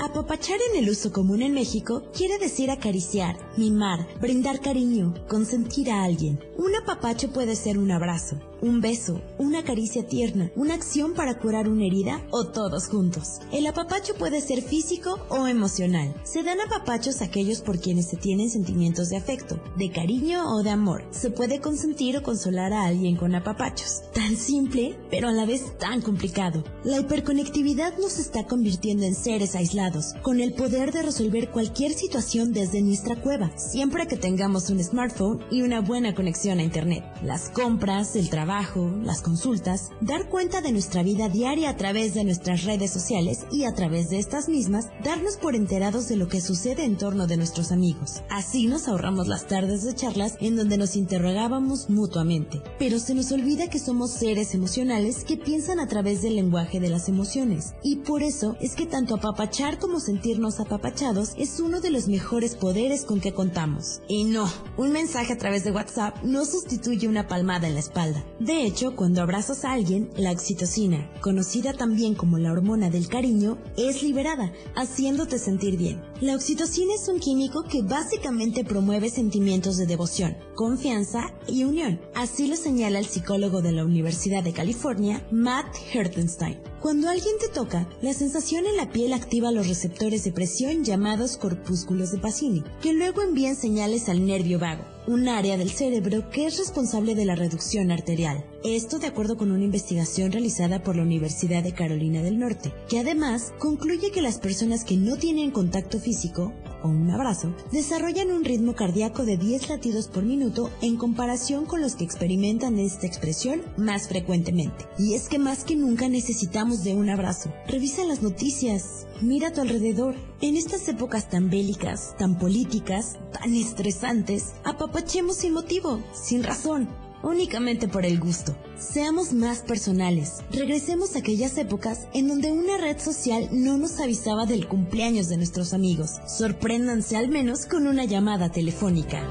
Apa- 0.00 0.18
Apapachar 0.18 0.58
en 0.72 0.82
el 0.82 0.90
uso 0.90 1.12
común 1.12 1.42
en 1.42 1.52
México 1.54 2.02
quiere 2.16 2.38
decir 2.38 2.70
acariciar, 2.70 3.36
mimar, 3.56 4.06
brindar 4.20 4.60
cariño, 4.60 5.14
consentir 5.28 5.90
a 5.90 6.02
alguien. 6.04 6.40
Un 6.56 6.74
apapacho 6.76 7.30
puede 7.32 7.54
ser 7.56 7.78
un 7.78 7.90
abrazo, 7.90 8.36
un 8.60 8.80
beso, 8.80 9.20
una 9.38 9.62
caricia 9.62 10.06
tierna, 10.06 10.50
una 10.56 10.74
acción 10.74 11.14
para 11.14 11.38
curar 11.38 11.68
una 11.68 11.84
herida 11.84 12.22
o 12.30 12.48
todos 12.48 12.88
juntos. 12.88 13.40
El 13.52 13.66
apapacho 13.66 14.14
puede 14.14 14.40
ser 14.40 14.62
físico 14.62 15.18
o 15.28 15.46
emocional. 15.46 16.14
Se 16.24 16.42
dan 16.42 16.60
apapachos 16.60 17.20
a 17.20 17.26
aquellos 17.26 17.60
por 17.60 17.78
quienes 17.78 18.08
se 18.08 18.16
tienen 18.16 18.50
sentimientos 18.50 19.08
de 19.08 19.16
afecto, 19.16 19.60
de 19.76 19.90
cariño 19.90 20.54
o 20.54 20.62
de 20.62 20.70
amor. 20.70 21.04
Se 21.10 21.30
puede 21.30 21.60
consentir 21.60 22.16
o 22.16 22.22
consolar 22.22 22.72
a 22.72 22.84
alguien 22.84 23.16
con 23.16 23.34
apapachos. 23.34 24.02
Tan 24.12 24.36
simple, 24.36 24.96
pero 25.10 25.28
a 25.28 25.32
la 25.32 25.46
vez 25.46 25.78
tan 25.78 26.00
complicado. 26.02 26.64
La 26.84 26.98
hiperconectividad 26.98 27.96
nos 27.98 28.18
está 28.18 28.46
convirtiendo 28.46 29.04
en 29.04 29.14
seres 29.14 29.54
aislados 29.54 30.14
con 30.22 30.40
el 30.40 30.52
poder 30.52 30.92
de 30.92 31.02
resolver 31.02 31.50
cualquier 31.50 31.92
situación 31.92 32.52
desde 32.52 32.82
nuestra 32.82 33.16
cueva, 33.16 33.56
siempre 33.56 34.06
que 34.06 34.16
tengamos 34.16 34.70
un 34.70 34.82
smartphone 34.82 35.40
y 35.50 35.62
una 35.62 35.80
buena 35.80 36.14
conexión 36.14 36.58
a 36.58 36.62
Internet. 36.64 37.04
Las 37.22 37.50
compras, 37.50 38.16
el 38.16 38.30
trabajo, 38.30 38.47
las 38.48 39.20
consultas, 39.20 39.90
dar 40.00 40.30
cuenta 40.30 40.62
de 40.62 40.72
nuestra 40.72 41.02
vida 41.02 41.28
diaria 41.28 41.68
a 41.68 41.76
través 41.76 42.14
de 42.14 42.24
nuestras 42.24 42.64
redes 42.64 42.90
sociales 42.90 43.40
y 43.52 43.64
a 43.64 43.74
través 43.74 44.08
de 44.08 44.18
estas 44.18 44.48
mismas, 44.48 44.86
darnos 45.04 45.36
por 45.36 45.54
enterados 45.54 46.08
de 46.08 46.16
lo 46.16 46.28
que 46.28 46.40
sucede 46.40 46.84
en 46.84 46.96
torno 46.96 47.26
de 47.26 47.36
nuestros 47.36 47.72
amigos. 47.72 48.22
Así 48.30 48.66
nos 48.66 48.88
ahorramos 48.88 49.28
las 49.28 49.46
tardes 49.46 49.84
de 49.84 49.94
charlas 49.94 50.36
en 50.40 50.56
donde 50.56 50.78
nos 50.78 50.96
interrogábamos 50.96 51.90
mutuamente. 51.90 52.62
Pero 52.78 52.98
se 52.98 53.14
nos 53.14 53.30
olvida 53.32 53.68
que 53.68 53.78
somos 53.78 54.12
seres 54.12 54.54
emocionales 54.54 55.24
que 55.24 55.36
piensan 55.36 55.78
a 55.78 55.86
través 55.86 56.22
del 56.22 56.36
lenguaje 56.36 56.80
de 56.80 56.88
las 56.88 57.10
emociones. 57.10 57.74
Y 57.82 57.96
por 57.96 58.22
eso 58.22 58.56
es 58.62 58.74
que 58.74 58.86
tanto 58.86 59.16
apapachar 59.16 59.78
como 59.78 60.00
sentirnos 60.00 60.58
apapachados 60.58 61.32
es 61.36 61.60
uno 61.60 61.82
de 61.82 61.90
los 61.90 62.08
mejores 62.08 62.54
poderes 62.54 63.04
con 63.04 63.20
que 63.20 63.34
contamos. 63.34 64.00
Y 64.08 64.24
no, 64.24 64.50
un 64.78 64.90
mensaje 64.92 65.34
a 65.34 65.38
través 65.38 65.64
de 65.64 65.72
WhatsApp 65.72 66.16
no 66.22 66.46
sustituye 66.46 67.08
una 67.08 67.28
palmada 67.28 67.68
en 67.68 67.74
la 67.74 67.80
espalda. 67.80 68.24
De 68.40 68.64
hecho, 68.64 68.94
cuando 68.94 69.20
abrazas 69.20 69.64
a 69.64 69.72
alguien, 69.72 70.10
la 70.16 70.30
oxitocina, 70.30 71.10
conocida 71.20 71.72
también 71.72 72.14
como 72.14 72.38
la 72.38 72.52
hormona 72.52 72.88
del 72.88 73.08
cariño, 73.08 73.58
es 73.76 74.04
liberada, 74.04 74.52
haciéndote 74.76 75.40
sentir 75.40 75.76
bien. 75.76 76.00
La 76.20 76.36
oxitocina 76.36 76.94
es 76.94 77.08
un 77.08 77.18
químico 77.18 77.64
que 77.64 77.82
básicamente 77.82 78.62
promueve 78.62 79.10
sentimientos 79.10 79.76
de 79.76 79.86
devoción, 79.86 80.36
confianza 80.54 81.34
y 81.48 81.64
unión. 81.64 82.00
Así 82.14 82.46
lo 82.46 82.54
señala 82.54 83.00
el 83.00 83.06
psicólogo 83.06 83.60
de 83.60 83.72
la 83.72 83.84
Universidad 83.84 84.44
de 84.44 84.52
California, 84.52 85.26
Matt 85.32 85.74
Hertenstein. 85.92 86.60
Cuando 86.80 87.08
alguien 87.08 87.34
te 87.40 87.48
toca, 87.48 87.88
la 88.02 88.14
sensación 88.14 88.66
en 88.66 88.76
la 88.76 88.92
piel 88.92 89.14
activa 89.14 89.50
los 89.50 89.66
receptores 89.66 90.22
de 90.22 90.30
presión 90.30 90.84
llamados 90.84 91.36
corpúsculos 91.36 92.12
de 92.12 92.18
Pacini, 92.18 92.62
que 92.80 92.92
luego 92.92 93.22
envían 93.22 93.56
señales 93.56 94.08
al 94.08 94.24
nervio 94.24 94.60
vago, 94.60 94.84
un 95.08 95.26
área 95.26 95.56
del 95.56 95.70
cerebro 95.70 96.28
que 96.28 96.46
es 96.46 96.58
responsable 96.58 97.14
de 97.14 97.24
la 97.24 97.34
reducción 97.34 97.90
arterial. 97.90 98.44
Esto 98.62 98.98
de 98.98 99.06
acuerdo 99.06 99.38
con 99.38 99.50
una 99.50 99.64
investigación 99.64 100.32
realizada 100.32 100.82
por 100.82 100.96
la 100.96 101.02
Universidad 101.02 101.62
de 101.62 101.72
Carolina 101.72 102.20
del 102.20 102.38
Norte, 102.38 102.74
que 102.90 102.98
además 102.98 103.54
concluye 103.58 104.10
que 104.10 104.20
las 104.20 104.38
personas 104.38 104.84
que 104.84 104.98
no 104.98 105.16
tienen 105.16 105.50
contacto 105.50 105.98
físico 105.98 106.52
o 106.82 106.88
un 106.88 107.10
abrazo, 107.10 107.52
desarrollan 107.72 108.30
un 108.30 108.44
ritmo 108.44 108.74
cardíaco 108.74 109.24
de 109.24 109.36
10 109.36 109.68
latidos 109.68 110.08
por 110.08 110.22
minuto 110.22 110.70
en 110.80 110.96
comparación 110.96 111.66
con 111.66 111.80
los 111.80 111.96
que 111.96 112.04
experimentan 112.04 112.78
esta 112.78 113.06
expresión 113.06 113.62
más 113.76 114.08
frecuentemente. 114.08 114.86
Y 114.98 115.14
es 115.14 115.28
que 115.28 115.38
más 115.38 115.64
que 115.64 115.76
nunca 115.76 116.08
necesitamos 116.08 116.84
de 116.84 116.94
un 116.94 117.10
abrazo. 117.10 117.52
Revisa 117.66 118.04
las 118.04 118.22
noticias, 118.22 119.06
mira 119.20 119.48
a 119.48 119.52
tu 119.52 119.60
alrededor. 119.60 120.14
En 120.40 120.56
estas 120.56 120.88
épocas 120.88 121.28
tan 121.28 121.50
bélicas, 121.50 122.14
tan 122.16 122.38
políticas, 122.38 123.18
tan 123.32 123.54
estresantes, 123.54 124.52
apapachemos 124.64 125.36
sin 125.36 125.52
motivo, 125.52 126.00
sin 126.12 126.42
razón 126.42 126.88
únicamente 127.22 127.88
por 127.88 128.04
el 128.04 128.18
gusto. 128.18 128.56
Seamos 128.76 129.32
más 129.32 129.62
personales. 129.62 130.42
Regresemos 130.52 131.14
a 131.14 131.20
aquellas 131.20 131.56
épocas 131.58 132.08
en 132.14 132.28
donde 132.28 132.52
una 132.52 132.78
red 132.78 132.98
social 132.98 133.48
no 133.52 133.78
nos 133.78 134.00
avisaba 134.00 134.46
del 134.46 134.68
cumpleaños 134.68 135.28
de 135.28 135.36
nuestros 135.36 135.72
amigos. 135.72 136.10
Sorpréndanse 136.26 137.16
al 137.16 137.28
menos 137.28 137.66
con 137.66 137.86
una 137.86 138.04
llamada 138.04 138.50
telefónica. 138.50 139.22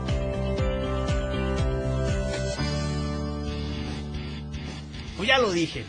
Pues 5.17 5.28
ya 5.28 5.39
lo 5.39 5.52
dije. 5.52 5.84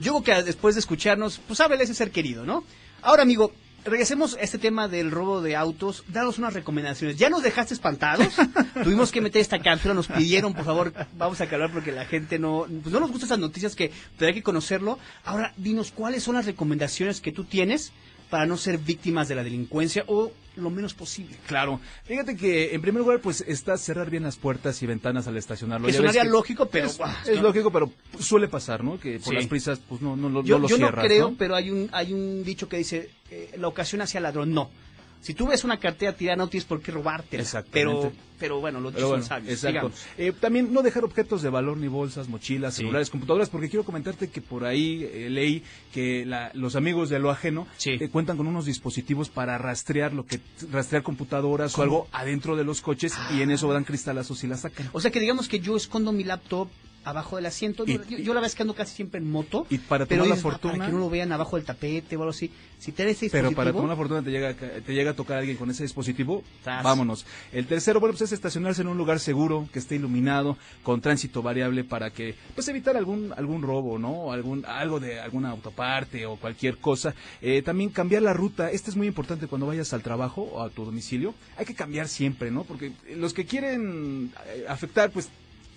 Yo 0.00 0.12
creo 0.22 0.36
que 0.36 0.42
después 0.44 0.74
de 0.74 0.80
escucharnos, 0.80 1.40
pues 1.46 1.60
háblele 1.60 1.84
ese 1.84 1.94
ser 1.94 2.10
querido, 2.10 2.44
¿no? 2.44 2.64
Ahora, 3.02 3.22
amigo, 3.22 3.52
regresemos 3.84 4.34
a 4.36 4.40
este 4.40 4.58
tema 4.58 4.88
del 4.88 5.10
robo 5.10 5.40
de 5.40 5.56
autos. 5.56 6.04
Danos 6.08 6.38
unas 6.38 6.54
recomendaciones. 6.54 7.16
¿Ya 7.16 7.30
nos 7.30 7.42
dejaste 7.42 7.74
espantados? 7.74 8.34
Tuvimos 8.82 9.12
que 9.12 9.20
meter 9.20 9.40
esta 9.40 9.58
cápsula, 9.58 9.94
nos 9.94 10.08
pidieron, 10.08 10.54
por 10.54 10.64
favor, 10.64 10.92
vamos 11.16 11.40
a 11.40 11.48
calmar 11.48 11.72
porque 11.72 11.92
la 11.92 12.04
gente 12.04 12.38
no, 12.38 12.66
pues 12.82 12.92
no 12.92 13.00
nos 13.00 13.10
gusta 13.10 13.26
esas 13.26 13.38
noticias 13.38 13.74
que 13.74 13.92
pero 14.16 14.28
hay 14.28 14.34
que 14.34 14.42
conocerlo. 14.42 14.98
Ahora, 15.24 15.52
dinos 15.56 15.92
cuáles 15.92 16.22
son 16.22 16.34
las 16.34 16.46
recomendaciones 16.46 17.20
que 17.20 17.32
tú 17.32 17.44
tienes 17.44 17.92
para 18.30 18.46
no 18.46 18.56
ser 18.56 18.78
víctimas 18.78 19.28
de 19.28 19.34
la 19.34 19.44
delincuencia 19.44 20.04
o 20.06 20.32
lo 20.56 20.70
menos 20.70 20.92
posible. 20.94 21.36
Claro. 21.46 21.80
Fíjate 22.04 22.36
que, 22.36 22.74
en 22.74 22.82
primer 22.82 23.02
lugar, 23.02 23.20
pues 23.20 23.44
está 23.46 23.76
cerrar 23.76 24.10
bien 24.10 24.24
las 24.24 24.36
puertas 24.36 24.82
y 24.82 24.86
ventanas 24.86 25.26
al 25.28 25.36
estacionarlo. 25.36 25.86
Que 25.86 25.92
sonaría 25.92 26.24
lógico, 26.24 26.66
pero... 26.66 26.86
Es, 26.88 27.40
lógico, 27.40 27.70
pero 27.70 27.90
suele 28.18 28.48
pasar, 28.48 28.82
¿no? 28.82 28.98
Que 28.98 29.20
por 29.20 29.34
las 29.34 29.46
prisas, 29.46 29.80
pues 29.88 30.02
no, 30.02 30.16
no, 30.16 30.28
no, 30.28 30.42
yo, 30.42 30.58
lo 30.58 30.68
yo 30.68 30.76
cierras, 30.76 31.04
no 31.04 31.08
creo, 31.08 31.34
pero 31.38 31.54
hay 31.54 31.70
un, 31.70 31.88
hay 31.92 32.12
un 32.12 32.42
dicho 32.44 32.68
que 32.68 32.78
dice, 32.78 33.10
eh, 33.30 33.54
la 33.56 33.68
ocasión 33.68 34.02
hacia 34.02 34.20
ladrón, 34.20 34.52
no. 34.52 34.70
Si 35.20 35.34
tú 35.34 35.48
ves 35.48 35.64
una 35.64 35.78
cartera 35.78 36.12
tirada, 36.12 36.36
no 36.36 36.48
tienes 36.48 36.64
por 36.64 36.80
qué 36.80 36.92
robarte. 36.92 37.42
Pero, 37.72 38.12
pero 38.38 38.60
bueno, 38.60 38.80
lo 38.80 38.92
son 38.92 39.22
sabios. 39.22 39.52
Exacto. 39.52 39.90
Eh, 40.16 40.32
también 40.38 40.72
no 40.72 40.82
dejar 40.82 41.04
objetos 41.04 41.42
de 41.42 41.50
valor, 41.50 41.76
ni 41.76 41.88
bolsas, 41.88 42.28
mochilas, 42.28 42.74
celulares, 42.74 43.10
computadoras, 43.10 43.50
porque 43.50 43.68
quiero 43.68 43.84
comentarte 43.84 44.28
que 44.28 44.40
por 44.40 44.64
ahí 44.64 45.04
eh, 45.04 45.28
leí 45.30 45.62
que 45.92 46.24
la, 46.24 46.50
los 46.54 46.76
amigos 46.76 47.08
de 47.08 47.18
lo 47.18 47.30
ajeno 47.30 47.66
eh, 47.84 48.08
cuentan 48.08 48.36
con 48.36 48.46
unos 48.46 48.64
dispositivos 48.64 49.28
para 49.28 49.58
rastrear 49.58 50.12
lo 50.12 50.24
que 50.24 50.40
rastrear 50.70 51.02
computadoras 51.02 51.76
o 51.76 51.82
algo 51.82 52.08
adentro 52.12 52.56
de 52.56 52.64
los 52.64 52.80
coches 52.80 53.14
y 53.34 53.42
en 53.42 53.50
eso 53.50 53.72
dan 53.72 53.84
cristalazos 53.84 54.44
y 54.44 54.46
la 54.46 54.56
sacan. 54.56 54.88
O 54.92 55.00
sea 55.00 55.10
que 55.10 55.20
digamos 55.20 55.48
que 55.48 55.60
yo 55.60 55.76
escondo 55.76 56.12
mi 56.12 56.24
laptop 56.24 56.68
abajo 57.10 57.36
del 57.36 57.46
asiento. 57.46 57.84
yo, 57.84 58.02
yo, 58.04 58.34
la 58.34 58.40
vez 58.40 58.54
que 58.54 58.62
ando 58.62 58.74
casi 58.74 58.94
siempre 58.94 59.20
en 59.20 59.30
moto. 59.30 59.66
Y 59.70 59.78
para 59.78 60.06
pero 60.06 60.24
tomar 60.24 60.36
la 60.36 60.42
fortuna. 60.42 60.74
Para 60.74 60.86
que 60.86 60.92
no 60.92 60.98
lo 60.98 61.10
vean 61.10 61.32
abajo 61.32 61.56
del 61.56 61.64
tapete 61.64 62.16
o 62.16 62.20
algo 62.20 62.30
así. 62.30 62.50
Si 62.78 62.92
te 62.92 63.08
ese 63.08 63.28
Pero 63.30 63.52
para 63.52 63.72
tomar 63.72 63.88
la 63.88 63.96
fortuna 63.96 64.22
te 64.22 64.30
llega, 64.30 64.54
te 64.54 64.94
llega 64.94 65.10
a 65.10 65.14
tocar 65.14 65.36
a 65.36 65.40
alguien 65.40 65.56
con 65.56 65.70
ese 65.70 65.82
dispositivo, 65.82 66.44
vámonos. 66.64 67.26
El 67.52 67.66
tercero, 67.66 67.98
bueno, 67.98 68.12
pues 68.12 68.22
es 68.22 68.32
estacionarse 68.32 68.82
en 68.82 68.88
un 68.88 68.96
lugar 68.96 69.18
seguro, 69.18 69.68
que 69.72 69.80
esté 69.80 69.96
iluminado, 69.96 70.56
con 70.82 71.00
tránsito 71.00 71.42
variable 71.42 71.82
para 71.82 72.10
que, 72.10 72.36
pues 72.54 72.68
evitar 72.68 72.96
algún, 72.96 73.32
algún 73.36 73.62
robo, 73.62 73.98
¿no? 73.98 74.32
Algún, 74.32 74.64
algo 74.64 75.00
de 75.00 75.20
alguna 75.20 75.50
autoparte 75.50 76.26
o 76.26 76.36
cualquier 76.36 76.78
cosa. 76.78 77.14
Eh, 77.42 77.62
también 77.62 77.90
cambiar 77.90 78.22
la 78.22 78.32
ruta. 78.32 78.70
Este 78.70 78.90
es 78.90 78.96
muy 78.96 79.06
importante 79.06 79.48
cuando 79.48 79.66
vayas 79.66 79.92
al 79.92 80.02
trabajo 80.02 80.42
o 80.42 80.62
a 80.62 80.70
tu 80.70 80.84
domicilio. 80.84 81.34
Hay 81.56 81.64
que 81.64 81.74
cambiar 81.74 82.06
siempre, 82.06 82.50
¿no? 82.50 82.62
Porque 82.64 82.92
los 83.16 83.34
que 83.34 83.44
quieren 83.44 84.32
eh, 84.46 84.66
afectar, 84.68 85.10
pues 85.10 85.30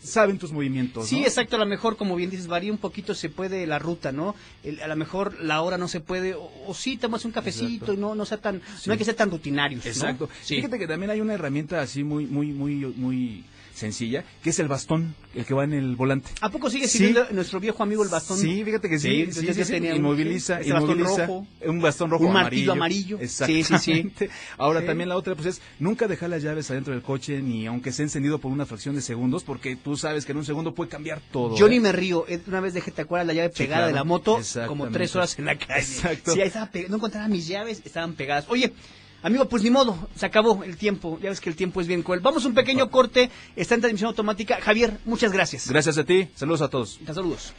saben 0.03 0.37
tus 0.37 0.51
movimientos. 0.51 1.07
Sí, 1.07 1.23
exacto, 1.23 1.55
a 1.55 1.59
lo 1.59 1.65
mejor, 1.65 1.97
como 1.97 2.15
bien 2.15 2.29
dices, 2.29 2.47
varía 2.47 2.71
un 2.71 2.77
poquito, 2.77 3.13
se 3.13 3.29
puede 3.29 3.67
la 3.67 3.79
ruta, 3.79 4.11
¿no? 4.11 4.35
a 4.83 4.87
lo 4.87 4.95
mejor 4.95 5.39
la 5.41 5.61
hora 5.61 5.77
no 5.77 5.87
se 5.87 5.99
puede, 5.99 6.35
o, 6.35 6.73
sí, 6.73 6.97
tomas 6.97 7.25
un 7.25 7.31
cafecito 7.31 7.93
y 7.93 7.97
no, 7.97 8.15
no 8.15 8.25
sea 8.25 8.39
tan, 8.39 8.61
no 8.85 8.91
hay 8.93 8.97
que 8.97 9.05
ser 9.05 9.15
tan 9.15 9.29
rutinarios. 9.29 9.85
Exacto. 9.85 10.27
Fíjate 10.43 10.79
que 10.79 10.87
también 10.87 11.11
hay 11.11 11.21
una 11.21 11.33
herramienta 11.33 11.81
así 11.81 12.03
muy, 12.03 12.25
muy, 12.25 12.47
muy, 12.51 12.75
muy 12.95 13.43
sencilla, 13.73 14.23
que 14.43 14.51
es 14.51 14.59
el 14.59 14.67
bastón, 14.67 15.15
el 15.33 15.45
que 15.45 15.53
va 15.53 15.63
en 15.63 15.73
el 15.73 15.95
volante. 15.95 16.29
¿A 16.41 16.49
poco 16.49 16.69
sigue 16.69 16.87
sirviendo 16.87 17.25
nuestro 17.31 17.59
viejo 17.59 17.83
amigo 17.83 18.03
el 18.03 18.09
bastón? 18.09 18.37
Sí, 18.37 18.63
fíjate 18.63 18.89
que 18.89 18.99
sí, 18.99 19.27
sí, 19.31 19.53
sí, 19.53 19.63
sí, 19.63 19.75
inmoviliza, 19.75 20.59
un, 20.59 20.65
inmoviliza 20.65 21.25
rojo, 21.25 21.47
un 21.65 21.81
bastón 21.81 22.09
rojo 22.11 22.25
un 22.25 22.33
martillo. 22.33 22.73
amarillo. 22.73 23.17
Exactamente. 23.19 23.79
Sí, 23.79 24.25
sí, 24.25 24.31
Ahora 24.57 24.85
también 24.85 25.09
la 25.09 25.17
otra 25.17 25.35
pues 25.35 25.47
es 25.47 25.61
nunca 25.79 26.07
dejar 26.07 26.29
las 26.29 26.43
llaves 26.43 26.69
adentro 26.71 26.93
del 26.93 27.01
coche 27.01 27.41
ni 27.41 27.65
aunque 27.65 27.91
sea 27.91 28.03
encendido 28.03 28.39
por 28.39 28.51
una 28.51 28.65
fracción 28.65 28.95
de 28.95 29.01
segundos 29.01 29.43
porque 29.43 29.75
tú 29.75 29.90
sabes 29.97 30.25
que 30.25 30.31
en 30.31 30.37
un 30.37 30.45
segundo 30.45 30.73
puede 30.73 30.89
cambiar 30.89 31.21
todo. 31.31 31.55
Yo 31.55 31.67
ni 31.67 31.77
¿eh? 31.77 31.79
me 31.79 31.91
río, 31.91 32.25
una 32.47 32.59
vez 32.59 32.73
dejé 32.73 32.91
te 32.91 33.01
acuerdas 33.01 33.27
la 33.27 33.33
llave 33.33 33.49
pegada 33.49 33.87
de 33.87 33.93
la 33.93 34.03
moto 34.03 34.39
como 34.67 34.89
tres 34.89 35.15
horas 35.15 35.37
en 35.39 35.45
la 35.45 35.57
calle. 35.57 35.79
Exacto. 35.79 36.33
Sí, 36.33 36.41
ahí 36.41 36.47
estaba 36.47 36.69
no 36.89 36.95
encontraba 36.97 37.27
mis 37.27 37.47
llaves, 37.47 37.81
estaban 37.85 38.13
pegadas. 38.13 38.45
Oye, 38.49 38.73
Amigo, 39.23 39.45
pues 39.45 39.61
ni 39.61 39.69
modo, 39.69 40.09
se 40.15 40.25
acabó 40.25 40.63
el 40.63 40.77
tiempo. 40.77 41.19
Ya 41.21 41.29
ves 41.29 41.39
que 41.39 41.49
el 41.49 41.55
tiempo 41.55 41.79
es 41.79 41.87
bien 41.87 42.01
cruel. 42.01 42.21
Vamos 42.21 42.43
a 42.43 42.47
un 42.47 42.55
pequeño 42.55 42.89
corte. 42.89 43.29
Está 43.55 43.75
en 43.75 43.81
transmisión 43.81 44.07
automática. 44.07 44.59
Javier, 44.59 44.99
muchas 45.05 45.31
gracias. 45.31 45.69
Gracias 45.69 45.97
a 45.99 46.03
ti. 46.03 46.27
Saludos 46.35 46.61
a 46.63 46.69
todos. 46.69 46.99
Saludos. 47.05 47.53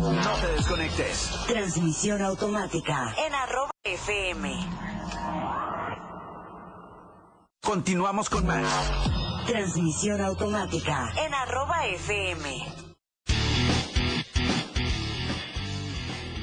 No 0.00 0.34
te 0.40 0.52
desconectes. 0.52 1.30
Transmisión 1.46 2.22
automática 2.22 3.14
en 3.26 3.34
arroba 3.34 3.70
FM. 3.84 4.50
Continuamos 7.62 8.28
con 8.28 8.46
más. 8.46 9.23
Transmisión 9.46 10.20
automática 10.22 11.12
en 11.24 11.34
arroba 11.34 11.86
FM. 11.86 12.84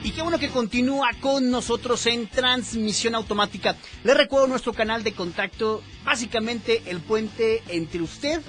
y 0.04 0.12
qué 0.12 0.22
bueno 0.22 0.39
que 0.39 0.49
continúa 0.49 1.10
con 1.20 1.52
nosotros 1.52 2.06
en 2.08 2.28
transmisión 2.28 3.14
automática. 3.16 3.76
Le 4.04 4.14
recuerdo 4.14 4.47
nuestro 4.47 4.74
canal 4.74 5.04
de 5.04 5.14
contacto, 5.14 5.82
básicamente 6.04 6.82
el 6.88 6.99
puente 7.02 7.62
entre 7.68 8.02
usted 8.02 8.41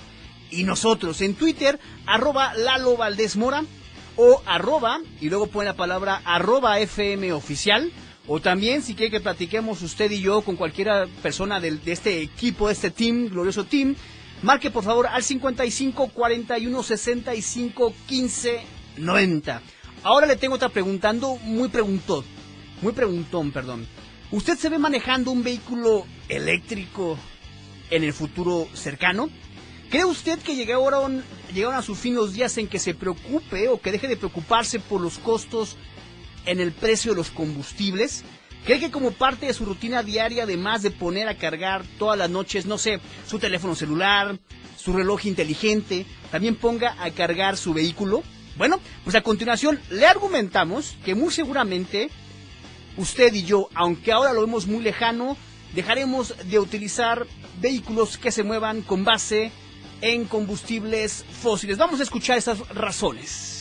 y 0.51 0.65
nosotros. 0.65 1.21
En 1.21 1.35
Twitter, 1.35 1.79
arroba 2.07 2.55
Lalo 2.55 2.97
Valdés 2.97 3.37
Mora 3.37 3.65
o 4.17 4.43
arroba, 4.47 5.01
y 5.21 5.29
luego 5.29 5.47
pone 5.47 5.67
la 5.67 5.77
palabra 5.77 6.23
arroba 6.25 6.79
FM 6.81 7.33
oficial. 7.33 7.93
O 8.29 8.41
también, 8.41 8.83
si 8.83 8.95
quiere 8.95 9.11
que 9.11 9.21
platiquemos 9.21 9.83
usted 9.83 10.11
y 10.11 10.21
yo 10.21 10.43
con 10.43 10.57
cualquiera 10.57 11.07
persona 11.23 11.59
de, 11.61 11.73
de 11.73 11.93
este 11.93 12.23
equipo, 12.23 12.69
de 12.69 12.75
este 12.75 12.91
team, 12.91 13.29
glorioso 13.29 13.65
team, 13.65 13.97
marque 14.43 14.71
por 14.71 14.85
favor 14.85 15.07
al 15.07 15.23
55 15.23 16.09
41 16.09 16.83
65 16.83 17.95
15 18.07 18.61
90. 18.99 19.63
Ahora 20.03 20.27
le 20.27 20.37
tengo 20.37 20.57
otra 20.57 20.69
preguntando, 20.69 21.37
muy 21.37 21.69
preguntón, 21.69 22.25
muy 22.81 22.93
preguntón, 22.93 23.53
perdón. 23.53 23.87
¿Usted 24.31 24.59
se 24.59 24.69
ve 24.69 24.79
manejando 24.79 25.31
un 25.31 25.43
vehículo 25.43 26.07
eléctrico 26.29 27.17
en 27.91 28.03
el 28.03 28.13
futuro 28.13 28.67
cercano? 28.75 29.29
¿Cree 29.91 30.05
usted 30.05 30.39
que 30.39 30.57
llegaron, 30.57 31.23
llegaron 31.53 31.77
a 31.77 31.83
su 31.83 31.95
fin 31.95 32.15
los 32.15 32.33
días 32.33 32.57
en 32.57 32.67
que 32.67 32.79
se 32.79 32.95
preocupe 32.95 33.69
o 33.69 33.81
que 33.81 33.93
deje 33.93 34.09
de 34.09 34.17
preocuparse 34.17 34.81
por 34.81 35.01
los 35.01 35.19
costos 35.19 35.77
en 36.47 36.61
el 36.61 36.73
precio 36.73 37.13
de 37.13 37.19
los 37.19 37.31
combustibles? 37.31 38.25
¿Cree 38.65 38.79
que 38.79 38.93
como 38.93 39.11
parte 39.11 39.47
de 39.47 39.55
su 39.55 39.65
rutina 39.65 40.05
diaria, 40.05 40.45
además 40.45 40.83
de 40.83 40.93
poner 40.93 41.29
a 41.29 41.37
cargar 41.37 41.83
todas 41.99 42.17
las 42.17 42.31
noches, 42.31 42.65
no 42.65 42.79
sé, 42.79 43.01
su 43.27 43.41
teléfono 43.41 43.75
celular, 43.75 44.39
su 44.77 44.93
reloj 44.93 45.27
inteligente, 45.27 46.07
también 46.31 46.55
ponga 46.55 46.97
a 47.03 47.11
cargar 47.11 47.57
su 47.57 47.75
vehículo? 47.75 48.23
Bueno, 48.57 48.79
pues 49.03 49.17
a 49.17 49.23
continuación 49.23 49.81
le 49.91 50.07
argumentamos 50.07 50.97
que 51.05 51.17
muy 51.17 51.33
seguramente 51.33 52.11
usted 52.97 53.35
y 53.35 53.43
yo, 53.43 53.69
aunque 53.75 54.13
ahora 54.13 54.33
lo 54.33 54.43
vemos 54.43 54.67
muy 54.67 54.83
lejano, 54.83 55.37
dejaremos 55.75 56.35
de 56.49 56.59
utilizar 56.61 57.27
vehículos 57.61 58.17
que 58.17 58.31
se 58.31 58.45
muevan 58.45 58.83
con 58.83 59.05
base 59.05 59.51
en 60.03 60.25
combustibles 60.27 61.25
fósiles. 61.43 61.79
Vamos 61.79 61.99
a 61.99 62.05
escuchar 62.05 62.39
esas 62.39 62.61
razones. 62.69 63.52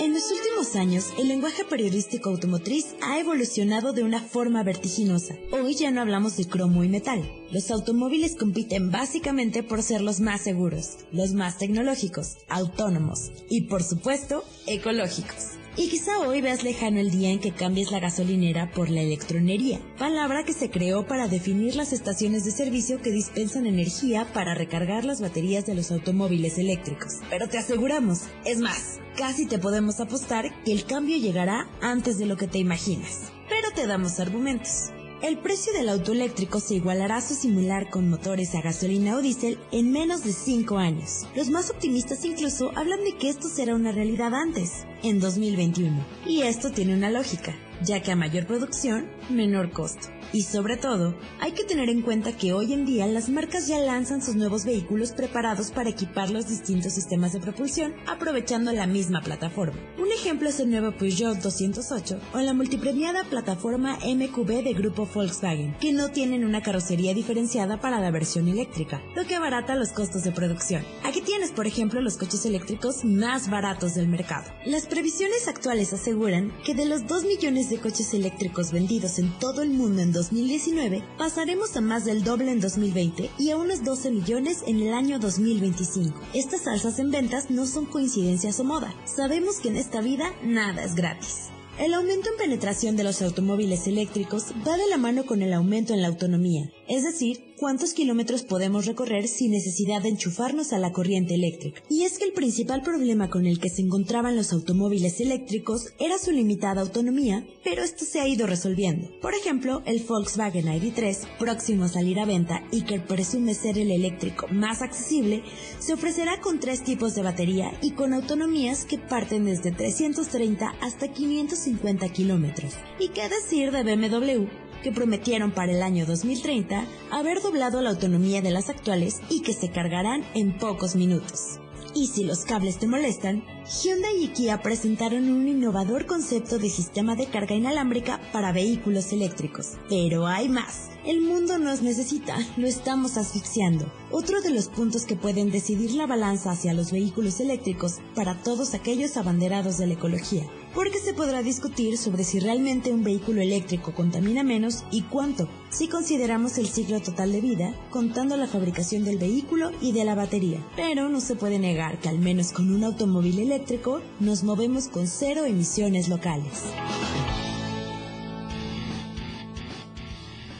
En 0.00 0.14
los 0.14 0.30
últimos 0.30 0.76
años, 0.76 1.12
el 1.18 1.28
lenguaje 1.28 1.62
periodístico 1.62 2.30
automotriz 2.30 2.94
ha 3.02 3.18
evolucionado 3.18 3.92
de 3.92 4.02
una 4.02 4.22
forma 4.22 4.62
vertiginosa. 4.62 5.36
Hoy 5.52 5.74
ya 5.74 5.90
no 5.90 6.00
hablamos 6.00 6.38
de 6.38 6.46
cromo 6.46 6.84
y 6.84 6.88
metal. 6.88 7.22
Los 7.52 7.70
automóviles 7.70 8.34
compiten 8.34 8.90
básicamente 8.90 9.62
por 9.62 9.82
ser 9.82 10.00
los 10.00 10.20
más 10.20 10.40
seguros, 10.40 10.96
los 11.12 11.34
más 11.34 11.58
tecnológicos, 11.58 12.38
autónomos 12.48 13.30
y, 13.50 13.64
por 13.68 13.82
supuesto, 13.82 14.42
ecológicos. 14.66 15.59
Y 15.80 15.88
quizá 15.88 16.18
hoy 16.18 16.42
veas 16.42 16.62
lejano 16.62 17.00
el 17.00 17.10
día 17.10 17.30
en 17.30 17.38
que 17.38 17.52
cambies 17.52 17.90
la 17.90 18.00
gasolinera 18.00 18.70
por 18.70 18.90
la 18.90 19.00
electronería, 19.00 19.80
palabra 19.96 20.44
que 20.44 20.52
se 20.52 20.68
creó 20.68 21.06
para 21.06 21.26
definir 21.26 21.74
las 21.74 21.94
estaciones 21.94 22.44
de 22.44 22.50
servicio 22.50 23.00
que 23.00 23.10
dispensan 23.10 23.64
energía 23.64 24.30
para 24.34 24.54
recargar 24.54 25.06
las 25.06 25.22
baterías 25.22 25.64
de 25.64 25.74
los 25.74 25.90
automóviles 25.90 26.58
eléctricos. 26.58 27.14
Pero 27.30 27.48
te 27.48 27.56
aseguramos, 27.56 28.24
es 28.44 28.58
más, 28.58 29.00
casi 29.16 29.46
te 29.46 29.58
podemos 29.58 30.00
apostar 30.00 30.52
que 30.64 30.72
el 30.72 30.84
cambio 30.84 31.16
llegará 31.16 31.66
antes 31.80 32.18
de 32.18 32.26
lo 32.26 32.36
que 32.36 32.46
te 32.46 32.58
imaginas. 32.58 33.32
Pero 33.48 33.70
te 33.74 33.86
damos 33.86 34.20
argumentos. 34.20 34.90
El 35.22 35.36
precio 35.36 35.74
del 35.74 35.90
auto 35.90 36.12
eléctrico 36.12 36.60
se 36.60 36.76
igualará 36.76 37.16
a 37.16 37.20
su 37.20 37.34
similar 37.34 37.90
con 37.90 38.08
motores 38.08 38.54
a 38.54 38.62
gasolina 38.62 39.16
o 39.16 39.20
diésel 39.20 39.58
en 39.70 39.92
menos 39.92 40.24
de 40.24 40.32
5 40.32 40.78
años. 40.78 41.26
Los 41.36 41.50
más 41.50 41.68
optimistas 41.68 42.24
incluso 42.24 42.72
hablan 42.74 43.04
de 43.04 43.18
que 43.18 43.28
esto 43.28 43.50
será 43.50 43.74
una 43.74 43.92
realidad 43.92 44.34
antes, 44.34 44.86
en 45.02 45.20
2021. 45.20 46.02
Y 46.26 46.40
esto 46.40 46.70
tiene 46.70 46.94
una 46.94 47.10
lógica, 47.10 47.54
ya 47.82 48.00
que 48.00 48.12
a 48.12 48.16
mayor 48.16 48.46
producción, 48.46 49.10
menor 49.28 49.72
costo. 49.72 50.08
Y 50.32 50.42
sobre 50.42 50.76
todo, 50.76 51.16
hay 51.40 51.52
que 51.52 51.64
tener 51.64 51.88
en 51.88 52.02
cuenta 52.02 52.36
que 52.36 52.52
hoy 52.52 52.72
en 52.72 52.86
día 52.86 53.06
las 53.06 53.28
marcas 53.28 53.66
ya 53.66 53.80
lanzan 53.80 54.22
sus 54.22 54.36
nuevos 54.36 54.64
vehículos 54.64 55.10
preparados 55.10 55.72
para 55.72 55.90
equipar 55.90 56.30
los 56.30 56.48
distintos 56.48 56.92
sistemas 56.92 57.32
de 57.32 57.40
propulsión 57.40 57.94
aprovechando 58.06 58.72
la 58.72 58.86
misma 58.86 59.22
plataforma. 59.22 59.80
Un 59.98 60.12
ejemplo 60.12 60.48
es 60.48 60.60
el 60.60 60.70
nuevo 60.70 60.92
Peugeot 60.92 61.38
208 61.38 62.20
o 62.32 62.38
la 62.38 62.54
multipremiada 62.54 63.24
plataforma 63.24 63.98
MQB 64.04 64.62
de 64.62 64.72
grupo 64.72 65.08
Volkswagen, 65.12 65.76
que 65.80 65.92
no 65.92 66.10
tienen 66.10 66.44
una 66.44 66.62
carrocería 66.62 67.12
diferenciada 67.12 67.80
para 67.80 68.00
la 68.00 68.12
versión 68.12 68.46
eléctrica, 68.46 69.02
lo 69.16 69.24
que 69.24 69.34
abarata 69.34 69.74
los 69.74 69.90
costos 69.90 70.22
de 70.22 70.30
producción. 70.30 70.84
Aquí 71.02 71.22
tienes, 71.22 71.50
por 71.50 71.66
ejemplo, 71.66 72.00
los 72.00 72.16
coches 72.16 72.44
eléctricos 72.46 73.04
más 73.04 73.50
baratos 73.50 73.94
del 73.94 74.06
mercado. 74.06 74.50
Las 74.64 74.86
previsiones 74.86 75.48
actuales 75.48 75.92
aseguran 75.92 76.52
que 76.64 76.74
de 76.74 76.86
los 76.86 77.08
2 77.08 77.24
millones 77.24 77.68
de 77.68 77.78
coches 77.78 78.14
eléctricos 78.14 78.70
vendidos 78.70 79.18
en 79.18 79.36
todo 79.40 79.62
el 79.62 79.70
mundo 79.70 80.02
en 80.02 80.12
2019, 80.20 81.02
pasaremos 81.16 81.74
a 81.76 81.80
más 81.80 82.04
del 82.04 82.22
doble 82.22 82.52
en 82.52 82.60
2020 82.60 83.30
y 83.38 83.50
a 83.50 83.56
unos 83.56 83.82
12 83.82 84.10
millones 84.10 84.62
en 84.66 84.78
el 84.80 84.92
año 84.92 85.18
2025. 85.18 86.20
Estas 86.34 86.66
alzas 86.66 86.98
en 86.98 87.10
ventas 87.10 87.48
no 87.48 87.64
son 87.64 87.86
coincidencias 87.86 88.60
o 88.60 88.64
moda. 88.64 88.94
Sabemos 89.06 89.60
que 89.60 89.68
en 89.68 89.76
esta 89.76 90.02
vida 90.02 90.30
nada 90.42 90.84
es 90.84 90.94
gratis. 90.94 91.48
El 91.78 91.94
aumento 91.94 92.28
en 92.28 92.36
penetración 92.36 92.96
de 92.96 93.04
los 93.04 93.22
automóviles 93.22 93.86
eléctricos 93.86 94.52
va 94.68 94.76
de 94.76 94.86
la 94.88 94.98
mano 94.98 95.24
con 95.24 95.40
el 95.40 95.54
aumento 95.54 95.94
en 95.94 96.02
la 96.02 96.08
autonomía, 96.08 96.70
es 96.86 97.04
decir, 97.04 97.49
cuántos 97.60 97.92
kilómetros 97.92 98.42
podemos 98.42 98.86
recorrer 98.86 99.28
sin 99.28 99.50
necesidad 99.50 100.00
de 100.00 100.08
enchufarnos 100.08 100.72
a 100.72 100.78
la 100.78 100.92
corriente 100.92 101.34
eléctrica. 101.34 101.82
Y 101.90 102.04
es 102.04 102.18
que 102.18 102.24
el 102.24 102.32
principal 102.32 102.80
problema 102.80 103.28
con 103.28 103.44
el 103.44 103.60
que 103.60 103.68
se 103.68 103.82
encontraban 103.82 104.34
los 104.34 104.54
automóviles 104.54 105.20
eléctricos 105.20 105.92
era 105.98 106.16
su 106.16 106.32
limitada 106.32 106.80
autonomía, 106.80 107.44
pero 107.62 107.82
esto 107.82 108.06
se 108.06 108.18
ha 108.18 108.26
ido 108.26 108.46
resolviendo. 108.46 109.10
Por 109.20 109.34
ejemplo, 109.34 109.82
el 109.84 110.02
Volkswagen 110.02 110.68
ID3, 110.68 111.36
próximo 111.38 111.84
a 111.84 111.88
salir 111.88 112.18
a 112.18 112.24
venta 112.24 112.62
y 112.72 112.82
que 112.84 112.98
presume 112.98 113.52
ser 113.52 113.76
el 113.76 113.90
eléctrico 113.90 114.48
más 114.48 114.80
accesible, 114.80 115.42
se 115.80 115.92
ofrecerá 115.92 116.40
con 116.40 116.60
tres 116.60 116.82
tipos 116.82 117.14
de 117.14 117.22
batería 117.22 117.78
y 117.82 117.90
con 117.90 118.14
autonomías 118.14 118.86
que 118.86 118.96
parten 118.96 119.44
desde 119.44 119.70
330 119.70 120.76
hasta 120.80 121.08
550 121.12 122.08
kilómetros. 122.08 122.72
¿Y 122.98 123.08
qué 123.08 123.28
decir 123.28 123.70
de 123.70 123.82
BMW? 123.82 124.69
Que 124.82 124.92
prometieron 124.92 125.52
para 125.52 125.72
el 125.72 125.82
año 125.82 126.06
2030 126.06 126.84
haber 127.10 127.40
doblado 127.42 127.80
la 127.80 127.90
autonomía 127.90 128.42
de 128.42 128.50
las 128.50 128.68
actuales 128.68 129.20
y 129.28 129.42
que 129.42 129.52
se 129.52 129.70
cargarán 129.70 130.24
en 130.34 130.56
pocos 130.58 130.96
minutos. 130.96 131.60
Y 131.94 132.06
si 132.06 132.24
los 132.24 132.44
cables 132.44 132.78
te 132.78 132.86
molestan, 132.86 133.42
Hyundai 133.82 134.24
y 134.24 134.28
Kia 134.28 134.62
presentaron 134.62 135.28
un 135.28 135.48
innovador 135.48 136.06
concepto 136.06 136.58
de 136.58 136.68
sistema 136.68 137.16
de 137.16 137.26
carga 137.26 137.56
inalámbrica 137.56 138.20
para 138.32 138.52
vehículos 138.52 139.12
eléctricos. 139.12 139.72
Pero 139.88 140.26
hay 140.26 140.48
más. 140.48 140.90
El 141.04 141.20
mundo 141.20 141.58
nos 141.58 141.82
necesita, 141.82 142.36
lo 142.56 142.66
estamos 142.66 143.16
asfixiando. 143.16 143.90
Otro 144.10 144.40
de 144.40 144.50
los 144.50 144.68
puntos 144.68 145.04
que 145.04 145.16
pueden 145.16 145.50
decidir 145.50 145.92
la 145.92 146.06
balanza 146.06 146.52
hacia 146.52 146.74
los 146.74 146.92
vehículos 146.92 147.40
eléctricos 147.40 147.98
para 148.14 148.40
todos 148.42 148.74
aquellos 148.74 149.16
abanderados 149.16 149.78
de 149.78 149.88
la 149.88 149.94
ecología 149.94 150.46
porque 150.74 150.98
se 150.98 151.14
podrá 151.14 151.42
discutir 151.42 151.98
sobre 151.98 152.24
si 152.24 152.38
realmente 152.38 152.92
un 152.92 153.02
vehículo 153.02 153.40
eléctrico 153.40 153.92
contamina 153.94 154.42
menos 154.42 154.84
y 154.90 155.02
cuánto, 155.02 155.48
si 155.70 155.88
consideramos 155.88 156.58
el 156.58 156.68
ciclo 156.68 157.00
total 157.00 157.32
de 157.32 157.40
vida, 157.40 157.74
contando 157.90 158.36
la 158.36 158.46
fabricación 158.46 159.04
del 159.04 159.18
vehículo 159.18 159.72
y 159.80 159.92
de 159.92 160.04
la 160.04 160.14
batería. 160.14 160.64
Pero 160.76 161.08
no 161.08 161.20
se 161.20 161.34
puede 161.34 161.58
negar 161.58 161.98
que 161.98 162.08
al 162.08 162.18
menos 162.18 162.52
con 162.52 162.72
un 162.72 162.84
automóvil 162.84 163.38
eléctrico 163.40 164.00
nos 164.20 164.44
movemos 164.44 164.88
con 164.88 165.06
cero 165.08 165.44
emisiones 165.44 166.08
locales. 166.08 166.64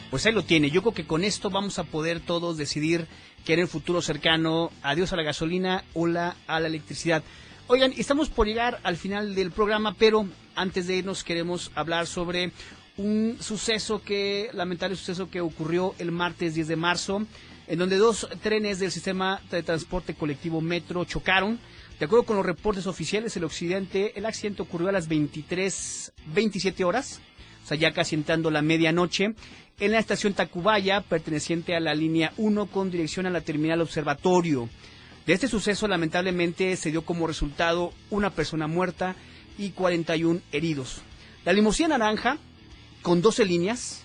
Pues 0.09 0.25
ahí 0.25 0.33
lo 0.33 0.43
tiene. 0.43 0.69
Yo 0.69 0.81
creo 0.81 0.93
que 0.93 1.07
con 1.07 1.23
esto 1.23 1.49
vamos 1.49 1.79
a 1.79 1.85
poder 1.85 2.19
todos 2.19 2.57
decidir 2.57 3.07
que 3.45 3.53
en 3.53 3.61
el 3.61 3.67
futuro 3.69 4.01
cercano 4.01 4.69
adiós 4.83 5.13
a 5.13 5.15
la 5.15 5.23
gasolina, 5.23 5.85
hola 5.93 6.35
a 6.47 6.59
la 6.59 6.67
electricidad. 6.67 7.23
Oigan, 7.73 7.93
estamos 7.95 8.27
por 8.27 8.47
llegar 8.47 8.81
al 8.83 8.97
final 8.97 9.33
del 9.33 9.49
programa, 9.49 9.95
pero 9.97 10.27
antes 10.55 10.87
de 10.87 10.97
irnos 10.97 11.23
queremos 11.23 11.71
hablar 11.73 12.05
sobre 12.05 12.51
un 12.97 13.37
suceso 13.39 14.01
que, 14.01 14.49
lamentable 14.51 14.97
suceso 14.97 15.29
que 15.29 15.39
ocurrió 15.39 15.95
el 15.97 16.11
martes 16.11 16.53
10 16.53 16.67
de 16.67 16.75
marzo, 16.75 17.25
en 17.67 17.79
donde 17.79 17.95
dos 17.95 18.27
trenes 18.43 18.79
del 18.79 18.91
sistema 18.91 19.39
de 19.49 19.63
transporte 19.63 20.15
colectivo 20.15 20.59
Metro 20.59 21.05
chocaron. 21.05 21.61
De 21.97 22.07
acuerdo 22.07 22.25
con 22.25 22.35
los 22.35 22.45
reportes 22.45 22.87
oficiales, 22.87 23.37
el 23.37 23.45
accidente, 23.45 24.19
el 24.19 24.25
accidente 24.25 24.63
ocurrió 24.63 24.89
a 24.89 24.91
las 24.91 25.07
23, 25.07 26.11
27 26.25 26.83
horas, 26.83 27.21
o 27.63 27.67
sea, 27.69 27.77
ya 27.77 27.93
casi 27.93 28.15
entrando 28.15 28.51
la 28.51 28.61
medianoche, 28.61 29.33
en 29.79 29.91
la 29.93 29.99
estación 29.99 30.33
Tacubaya, 30.33 30.99
perteneciente 30.99 31.73
a 31.73 31.79
la 31.79 31.95
línea 31.95 32.33
1 32.35 32.65
con 32.65 32.91
dirección 32.91 33.27
a 33.27 33.29
la 33.29 33.39
terminal 33.39 33.79
Observatorio. 33.79 34.67
De 35.25 35.33
este 35.33 35.47
suceso, 35.47 35.87
lamentablemente, 35.87 36.75
se 36.75 36.91
dio 36.91 37.03
como 37.03 37.27
resultado 37.27 37.93
una 38.09 38.31
persona 38.31 38.67
muerta 38.67 39.15
y 39.57 39.71
41 39.71 40.41
heridos. 40.51 41.01
La 41.45 41.53
limusina 41.53 41.97
naranja, 41.97 42.37
con 43.01 43.21
12 43.21 43.45
líneas, 43.45 44.03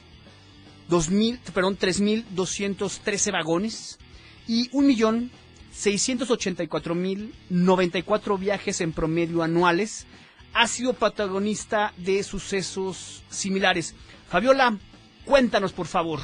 2000, 0.89 1.39
perdón, 1.55 1.79
3.213 1.79 3.33
vagones 3.33 3.99
y 4.47 4.71
1.000 4.71 5.31
684.094 5.77 8.39
viajes 8.39 8.81
en 8.81 8.93
promedio 8.93 9.43
anuales, 9.43 10.07
ha 10.55 10.67
sido 10.67 10.95
protagonista 10.95 11.93
de 11.99 12.23
sucesos 12.23 13.23
similares. 13.29 13.95
Fabiola, 14.29 14.79
cuéntanos 15.27 15.75
por 15.75 15.87
favor. 15.87 16.21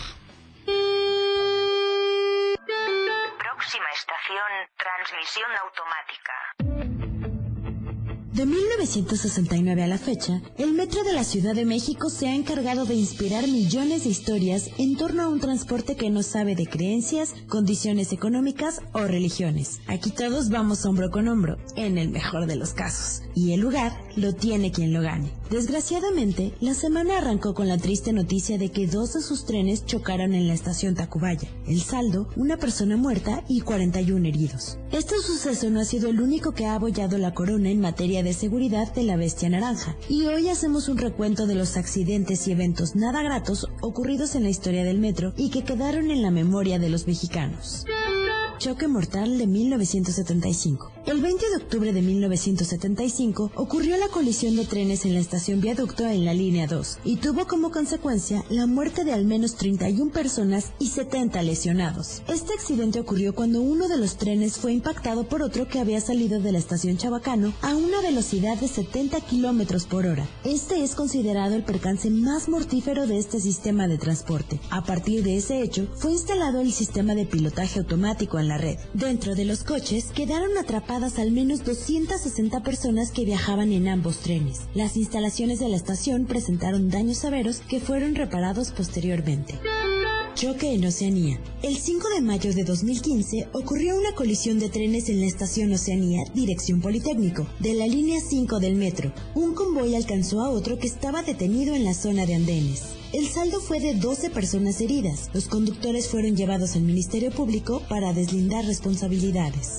Transmisión 5.03 5.51
automática. 5.65 6.33
De 8.33 8.47
1969 8.47 9.83
a 9.83 9.87
la 9.87 9.99
fecha, 9.99 10.41
el 10.57 10.73
Metro 10.73 11.03
de 11.03 11.13
la 11.13 11.25
Ciudad 11.25 11.55
de 11.55 11.67
México 11.67 12.09
se 12.09 12.29
ha 12.29 12.35
encargado 12.35 12.87
de 12.87 12.95
inspirar 12.95 13.47
millones 13.47 14.05
de 14.05 14.11
historias 14.11 14.71
en 14.79 14.97
torno 14.97 15.23
a 15.23 15.29
un 15.29 15.41
transporte 15.41 15.97
que 15.97 16.09
no 16.09 16.23
sabe 16.23 16.55
de 16.55 16.67
creencias, 16.67 17.35
condiciones 17.49 18.13
económicas 18.13 18.81
o 18.93 19.01
religiones. 19.01 19.81
Aquí 19.87 20.11
todos 20.11 20.49
vamos 20.51 20.87
hombro 20.87 21.11
con 21.11 21.29
hombro, 21.29 21.59
en 21.77 21.99
el 21.99 22.09
mejor 22.09 22.47
de 22.47 22.57
los 22.57 22.73
casos. 22.73 23.23
Y 23.35 23.53
el 23.53 23.61
lugar 23.61 23.93
lo 24.17 24.35
tiene 24.35 24.73
quien 24.73 24.93
lo 24.95 25.03
gane. 25.03 25.42
Desgraciadamente, 25.53 26.55
la 26.61 26.73
semana 26.73 27.19
arrancó 27.19 27.53
con 27.53 27.69
la 27.69 27.77
triste 27.77 28.15
noticia 28.15 28.57
de 28.57 28.71
que 28.71 28.87
dos 28.87 29.13
de 29.13 29.21
sus 29.21 29.45
trenes 29.45 29.85
chocaron 29.85 30.33
en 30.33 30.49
la 30.49 30.55
estación 30.55 30.95
Tacubaya. 30.95 31.47
El 31.67 31.83
saldo, 31.83 32.27
una 32.37 32.57
persona 32.57 32.97
muerta 32.97 33.45
y 33.49 33.61
41 33.61 34.29
heridos. 34.29 34.79
Este 34.93 35.15
suceso 35.19 35.69
no 35.69 35.81
ha 35.81 35.85
sido 35.85 36.09
el 36.09 36.23
único 36.23 36.53
que 36.53 36.65
ha 36.65 36.75
abollado 36.75 37.19
la 37.19 37.35
corona 37.35 37.69
en 37.69 37.83
materia 37.83 38.23
de 38.23 38.33
seguridad 38.33 38.95
de 38.95 39.03
la 39.03 39.17
bestia 39.17 39.51
naranja. 39.51 39.95
Y 40.09 40.25
hoy 40.25 40.49
hacemos 40.49 40.89
un 40.89 40.97
recuento 40.97 41.47
de 41.47 41.55
los 41.55 41.77
accidentes 41.77 42.49
y 42.49 42.53
eventos 42.53 42.97
nada 42.97 43.23
gratos 43.23 43.67
ocurridos 43.83 44.35
en 44.37 44.45
la 44.45 44.49
historia 44.49 44.85
del 44.85 45.01
metro 45.01 45.35
y 45.37 45.51
que 45.51 45.65
quedaron 45.65 46.11
en 46.11 46.23
la 46.23 46.31
memoria 46.31 46.79
de 46.79 46.89
los 46.89 47.07
mexicanos. 47.07 47.85
Choque 48.59 48.89
mortal 48.89 49.37
de 49.37 49.47
1975. 49.47 50.93
El 51.05 51.21
20 51.21 51.51
de 51.51 51.57
octubre 51.57 51.93
de 51.93 52.01
1975 52.01 53.51
ocurrió 53.57 53.97
la 53.97 54.07
colisión 54.07 54.55
de 54.55 54.65
trenes 54.65 55.05
en 55.05 55.15
la 55.15 55.21
estación 55.21 55.61
Viaducto 55.61 56.07
en 56.07 56.25
la 56.25 56.33
línea 56.33 56.69
2 56.69 56.99
y 57.05 57.17
tuvo 57.17 57.49
como 57.49 57.73
consecuencia 57.73 58.45
la 58.51 58.69
muerte 58.69 59.03
de 59.03 59.13
al 59.13 59.25
menos 59.25 59.57
31 59.57 60.13
personas 60.13 60.71
y 60.79 60.87
70 60.91 61.43
lesionados. 61.43 62.23
Este 62.29 62.55
accidente 62.55 63.01
ocurrió 63.01 63.35
cuando 63.35 63.63
uno 63.63 63.89
de 63.89 63.97
los 63.97 64.17
trenes 64.17 64.59
fue 64.59 64.75
impactado 64.75 65.25
por 65.25 65.43
otro 65.43 65.67
que 65.67 65.81
había 65.81 66.01
salido 66.01 66.41
de 66.41 66.53
la 66.53 66.59
estación 66.59 66.97
Chabacano 66.97 67.53
a 67.63 67.75
una 67.75 68.01
velocidad 68.01 68.57
de 68.59 68.69
70 68.69 69.23
kilómetros 69.23 69.87
por 69.87 70.07
hora. 70.07 70.29
Este 70.45 70.85
es 70.85 70.95
considerado 70.95 71.57
el 71.57 71.65
percance 71.65 72.11
más 72.11 72.49
mortífero 72.49 73.09
de 73.09 73.19
este 73.19 73.41
sistema 73.41 73.89
de 73.89 73.99
transporte. 73.99 74.61
A 74.71 74.85
partir 74.85 75.25
de 75.25 75.37
ese 75.37 75.63
hecho, 75.63 75.89
fue 75.97 76.13
instalado 76.13 76.61
el 76.61 76.73
sistema 76.73 77.17
de 77.17 77.27
pilotaje 77.27 77.81
automático 77.81 78.39
en 78.39 78.47
la 78.47 78.59
red. 78.59 78.79
Dentro 78.95 79.35
de 79.35 79.47
los 79.47 79.65
coches 79.65 80.07
quedaron 80.15 80.57
atrapados 80.57 80.92
al 80.93 81.33
menos 81.33 81.65
260 81.65 82.63
personas 82.63 83.13
que 83.13 83.25
viajaban 83.25 83.73
en 83.73 83.89
ambos 83.89 84.19
trenes. 84.19 84.61
Las 84.75 84.99
instalaciones 84.99 85.59
de 85.59 85.71
la 85.71 85.77
estación 85.77 86.27
presentaron 86.27 86.91
daños 86.91 87.17
severos 87.17 87.61
que 87.61 87.81
fueron 87.81 88.15
reparados 88.15 88.73
posteriormente. 88.73 89.59
Choque 90.35 90.75
en 90.75 90.85
Oceanía. 90.85 91.41
El 91.63 91.79
5 91.79 92.09
de 92.15 92.21
mayo 92.21 92.53
de 92.53 92.65
2015 92.65 93.49
ocurrió 93.55 93.97
una 93.97 94.15
colisión 94.15 94.59
de 94.59 94.69
trenes 94.69 95.09
en 95.09 95.21
la 95.21 95.27
estación 95.27 95.73
Oceanía, 95.73 96.25
dirección 96.35 96.83
Politécnico, 96.83 97.47
de 97.59 97.73
la 97.73 97.87
línea 97.87 98.21
5 98.21 98.61
del 98.61 98.75
metro. 98.75 99.15
Un 99.35 99.55
convoy 99.55 99.95
alcanzó 99.95 100.43
a 100.43 100.51
otro 100.51 100.79
que 100.79 100.89
estaba 100.89 101.23
detenido 101.23 101.75
en 101.75 101.85
la 101.85 101.95
zona 101.95 102.27
de 102.27 102.35
andenes. 102.35 102.83
El 103.15 103.29
saldo 103.29 103.61
fue 103.61 103.81
de 103.81 103.95
12 103.95 104.29
personas 104.29 104.81
heridas. 104.83 105.31
Los 105.33 105.49
conductores 105.49 106.09
fueron 106.09 106.37
llevados 106.37 106.77
al 106.77 106.83
Ministerio 106.83 107.31
Público 107.31 107.81
para 107.89 108.13
deslindar 108.13 108.67
responsabilidades. 108.67 109.79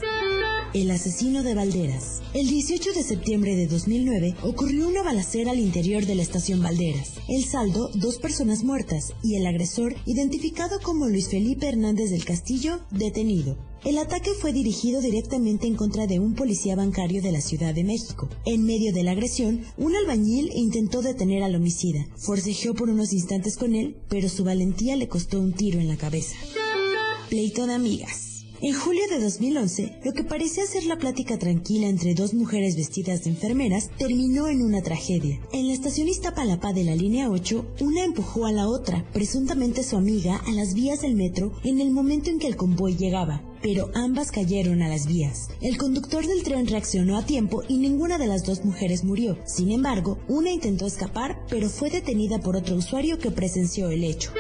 El 0.74 0.90
asesino 0.90 1.44
de 1.44 1.54
Valderas. 1.54 2.24
El 2.34 2.48
18 2.48 2.94
de 2.94 3.04
septiembre 3.04 3.56
de 3.56 3.68
2009 3.68 4.34
ocurrió 4.42 4.88
una 4.88 5.04
balacera 5.04 5.52
al 5.52 5.60
interior 5.60 6.08
de 6.08 6.16
la 6.16 6.24
estación 6.24 6.64
Valderas. 6.64 7.12
El 7.30 7.46
saldo, 7.46 7.92
dos 7.94 8.18
personas 8.18 8.64
muertas 8.64 9.14
y 9.22 9.36
el 9.36 9.46
agresor, 9.46 9.96
identificado 10.08 10.80
como 10.82 11.08
Luis 11.08 11.30
Felipe 11.30 11.68
Hernández 11.68 12.10
del 12.10 12.26
Castillo, 12.26 12.80
detenido. 12.90 13.56
El 13.86 14.00
ataque 14.00 14.32
fue 14.32 14.52
dirigido 14.52 15.00
directamente 15.00 15.68
en 15.68 15.76
contra 15.76 16.08
de 16.08 16.20
un 16.20 16.34
policía 16.34 16.76
bancario 16.76 17.22
de 17.22 17.32
la 17.32 17.42
Ciudad 17.42 17.76
de 17.76 17.84
México. 17.84 18.28
En 18.48 18.66
medio 18.66 18.94
de 18.94 19.04
la 19.04 19.12
agresión, 19.12 19.62
un 19.78 19.96
albañil 19.96 20.50
intentó 20.56 21.04
detener 21.04 21.44
al 21.44 21.54
homicida. 21.54 22.08
Forcejeó 22.18 22.74
por 22.74 22.90
unos 22.90 23.14
instantes 23.14 23.58
con 23.58 23.76
él, 23.76 23.98
pero 24.10 24.28
su 24.28 24.44
valentía 24.44 24.96
le 24.96 25.08
costó 25.08 25.40
un 25.40 25.54
tiro 25.54 25.80
en 25.80 25.88
la 25.88 25.98
cabeza. 25.98 26.36
Pleito 27.30 27.68
de 27.68 27.76
amigas. 27.76 28.33
En 28.66 28.74
julio 28.74 29.02
de 29.10 29.20
2011, 29.20 30.00
lo 30.06 30.14
que 30.14 30.24
parecía 30.24 30.66
ser 30.66 30.86
la 30.86 30.96
plática 30.96 31.38
tranquila 31.38 31.90
entre 31.90 32.14
dos 32.14 32.34
mujeres 32.34 32.78
vestidas 32.78 33.26
de 33.26 33.32
enfermeras 33.32 33.90
terminó 33.98 34.48
en 34.48 34.62
una 34.62 34.82
tragedia. 34.82 35.38
En 35.52 35.68
la 35.68 35.74
estación 35.74 36.08
Iztapalapa 36.08 36.72
de 36.72 36.86
la 36.86 36.96
línea 36.96 37.30
8, 37.30 37.74
una 37.82 38.06
empujó 38.06 38.46
a 38.46 38.54
la 38.54 38.70
otra, 38.70 39.04
presuntamente 39.12 39.84
su 39.84 39.98
amiga, 39.98 40.38
a 40.48 40.52
las 40.54 40.76
vías 40.76 41.02
del 41.02 41.16
metro 41.16 41.52
en 41.66 41.82
el 41.82 41.92
momento 41.92 42.30
en 42.30 42.40
que 42.40 42.48
el 42.48 42.56
convoy 42.56 42.96
llegaba 42.96 43.44
pero 43.62 43.92
ambas 43.96 44.30
cayeron 44.30 44.82
a 44.82 44.90
las 44.90 45.08
vías. 45.08 45.48
El 45.62 45.78
conductor 45.78 46.28
del 46.28 46.44
tren 46.44 46.68
reaccionó 46.68 47.18
a 47.18 47.26
tiempo 47.26 47.64
y 47.70 47.78
ninguna 47.78 48.18
de 48.18 48.28
las 48.28 48.44
dos 48.44 48.66
mujeres 48.66 49.06
murió. 49.06 49.38
Sin 49.46 49.72
embargo, 49.72 50.18
una 50.28 50.52
intentó 50.52 50.86
escapar, 50.86 51.46
pero 51.50 51.70
fue 51.70 51.90
detenida 51.90 52.40
por 52.40 52.58
otro 52.58 52.76
usuario 52.76 53.20
que 53.20 53.32
presenció 53.32 53.90
el 53.90 54.04
hecho 54.04 54.34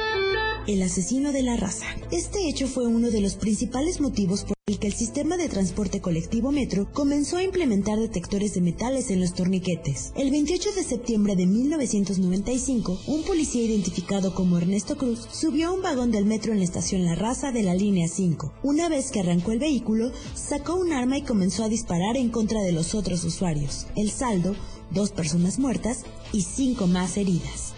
el 0.67 0.81
asesino 0.81 1.31
de 1.31 1.43
la 1.43 1.57
raza. 1.57 1.85
Este 2.11 2.47
hecho 2.47 2.67
fue 2.67 2.87
uno 2.87 3.11
de 3.11 3.21
los 3.21 3.35
principales 3.35 3.99
motivos 3.99 4.43
por 4.43 4.53
el 4.65 4.79
que 4.79 4.87
el 4.87 4.93
sistema 4.93 5.35
de 5.35 5.49
transporte 5.49 5.99
colectivo 5.99 6.53
Metro 6.53 6.89
comenzó 6.93 7.35
a 7.35 7.43
implementar 7.43 7.99
detectores 7.99 8.53
de 8.53 8.61
metales 8.61 9.11
en 9.11 9.19
los 9.19 9.33
torniquetes. 9.33 10.13
El 10.15 10.31
28 10.31 10.71
de 10.71 10.83
septiembre 10.83 11.35
de 11.35 11.47
1995, 11.47 13.01
un 13.07 13.23
policía 13.23 13.63
identificado 13.63 14.33
como 14.33 14.57
Ernesto 14.57 14.95
Cruz 14.97 15.27
subió 15.31 15.67
a 15.67 15.71
un 15.73 15.81
vagón 15.81 16.11
del 16.11 16.23
metro 16.25 16.53
en 16.53 16.59
la 16.59 16.63
estación 16.63 17.03
La 17.03 17.15
Raza 17.15 17.51
de 17.51 17.63
la 17.63 17.75
línea 17.75 18.07
5. 18.07 18.53
Una 18.63 18.87
vez 18.87 19.11
que 19.11 19.19
arrancó 19.19 19.51
el 19.51 19.59
vehículo, 19.59 20.13
sacó 20.33 20.75
un 20.75 20.93
arma 20.93 21.17
y 21.17 21.23
comenzó 21.23 21.65
a 21.65 21.69
disparar 21.69 22.15
en 22.15 22.29
contra 22.29 22.61
de 22.61 22.71
los 22.71 22.95
otros 22.95 23.25
usuarios. 23.25 23.87
El 23.97 24.11
saldo, 24.11 24.55
dos 24.91 25.11
personas 25.11 25.59
muertas 25.59 26.05
y 26.31 26.43
cinco 26.43 26.87
más 26.87 27.17
heridas. 27.17 27.72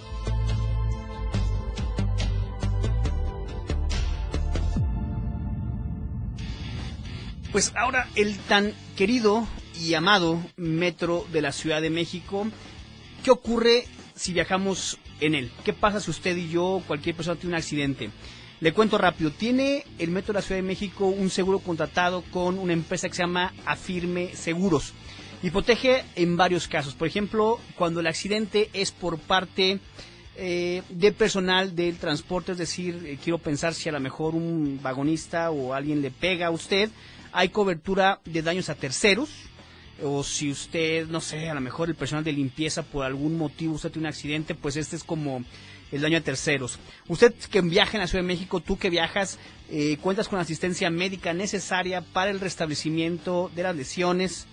Pues 7.56 7.72
ahora 7.78 8.10
el 8.18 8.38
tan 8.38 8.74
querido 8.98 9.48
y 9.80 9.94
amado 9.94 10.44
metro 10.58 11.26
de 11.32 11.42
la 11.42 11.54
Ciudad 11.54 11.82
de 11.82 11.90
México, 11.90 12.46
¿qué 13.24 13.32
ocurre 13.32 13.86
si 14.14 14.34
viajamos 14.34 15.00
en 15.22 15.36
él? 15.36 15.50
¿Qué 15.64 15.72
pasa 15.72 16.02
si 16.02 16.12
usted 16.12 16.36
y 16.36 16.50
yo, 16.50 16.84
cualquier 16.86 17.16
persona 17.16 17.40
tiene 17.40 17.56
un 17.56 17.58
accidente? 17.58 18.10
Le 18.60 18.74
cuento 18.74 18.98
rápido, 18.98 19.32
tiene 19.32 19.86
el 20.00 20.12
metro 20.12 20.34
de 20.34 20.40
la 20.40 20.42
Ciudad 20.42 20.60
de 20.60 20.68
México 20.68 21.06
un 21.08 21.30
seguro 21.30 21.60
contratado 21.60 22.26
con 22.30 22.60
una 22.60 22.74
empresa 22.74 23.08
que 23.08 23.16
se 23.16 23.24
llama 23.24 23.54
Afirme 23.66 24.36
Seguros 24.36 24.92
y 25.42 25.50
protege 25.50 26.04
en 26.18 26.36
varios 26.36 26.68
casos. 26.68 26.94
Por 26.94 27.08
ejemplo, 27.08 27.62
cuando 27.78 28.02
el 28.02 28.08
accidente 28.08 28.70
es 28.74 28.92
por 28.92 29.18
parte 29.18 29.80
eh, 30.36 30.82
de 30.90 31.14
personal 31.14 31.74
del 31.74 31.96
transporte, 32.00 32.52
es 32.52 32.58
decir, 32.58 33.02
eh, 33.06 33.18
quiero 33.24 33.38
pensar 33.38 33.74
si 33.74 33.88
a 33.88 33.94
lo 33.94 34.02
mejor 34.02 34.36
un 34.36 34.78
vagonista 34.84 35.52
o 35.52 35.74
alguien 35.74 36.02
le 36.02 36.12
pega 36.12 36.48
a 36.48 36.52
usted, 36.52 36.90
hay 37.36 37.50
cobertura 37.50 38.22
de 38.24 38.42
daños 38.42 38.70
a 38.70 38.76
terceros, 38.76 39.30
o 40.02 40.24
si 40.24 40.50
usted, 40.50 41.06
no 41.08 41.20
sé, 41.20 41.50
a 41.50 41.54
lo 41.54 41.60
mejor 41.60 41.90
el 41.90 41.96
personal 41.96 42.24
de 42.24 42.32
limpieza 42.32 42.82
por 42.84 43.04
algún 43.06 43.38
motivo 43.38 43.74
usted 43.76 43.92
tiene 43.92 44.08
un 44.08 44.14
accidente, 44.14 44.56
pues 44.56 44.78
este 44.78 44.96
es 44.96 45.04
como 45.04 45.44
el 45.92 46.02
daño 46.02 46.18
a 46.18 46.22
terceros. 46.22 46.80
Usted 47.10 47.34
que 47.52 47.60
viaja 47.60 47.98
en 47.98 48.02
la 48.02 48.08
Ciudad 48.08 48.24
de 48.24 48.28
México, 48.28 48.62
tú 48.62 48.78
que 48.78 48.90
viajas, 48.90 49.38
eh, 49.70 49.98
cuentas 50.00 50.30
con 50.30 50.40
asistencia 50.40 50.90
médica 50.90 51.34
necesaria 51.34 52.00
para 52.02 52.32
el 52.32 52.40
restablecimiento 52.40 53.52
de 53.54 53.64
las 53.64 53.76
lesiones, 53.76 54.48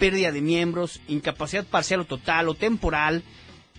pérdida 0.00 0.32
de 0.32 0.40
miembros, 0.40 1.00
incapacidad 1.06 1.64
parcial 1.66 2.00
o 2.00 2.04
total 2.04 2.48
o 2.48 2.54
temporal, 2.54 3.22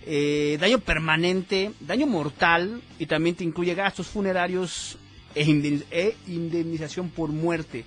eh, 0.06 0.56
daño 0.58 0.78
permanente, 0.78 1.72
daño 1.80 2.06
mortal 2.06 2.80
y 2.98 3.04
también 3.04 3.36
te 3.36 3.44
incluye 3.44 3.74
gastos 3.74 4.06
funerarios 4.06 4.96
e, 5.34 5.42
e 5.90 6.16
indemnización 6.26 7.10
por 7.10 7.28
muerte. 7.28 7.84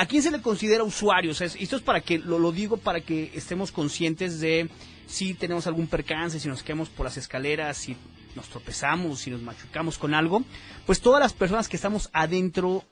¿A 0.00 0.06
quién 0.06 0.22
se 0.22 0.30
le 0.30 0.40
considera 0.40 0.82
usuario? 0.82 1.32
esto 1.32 1.76
es 1.76 1.82
para 1.82 2.00
que, 2.00 2.18
lo 2.18 2.52
digo 2.52 2.78
para 2.78 3.02
que 3.02 3.30
estemos 3.34 3.70
conscientes 3.70 4.40
de 4.40 4.70
si 5.06 5.34
tenemos 5.34 5.66
algún 5.66 5.88
percance, 5.88 6.40
si 6.40 6.48
nos 6.48 6.62
quedamos 6.62 6.88
por 6.88 7.04
las 7.04 7.18
escaleras, 7.18 7.76
si 7.76 7.94
nos 8.34 8.48
tropezamos, 8.48 9.20
si 9.20 9.30
nos 9.30 9.42
machucamos 9.42 9.98
con 9.98 10.14
algo, 10.14 10.42
pues 10.86 11.02
todas 11.02 11.20
las 11.20 11.34
personas 11.34 11.68
que 11.68 11.76
estamos 11.76 12.08
adentro 12.14 12.82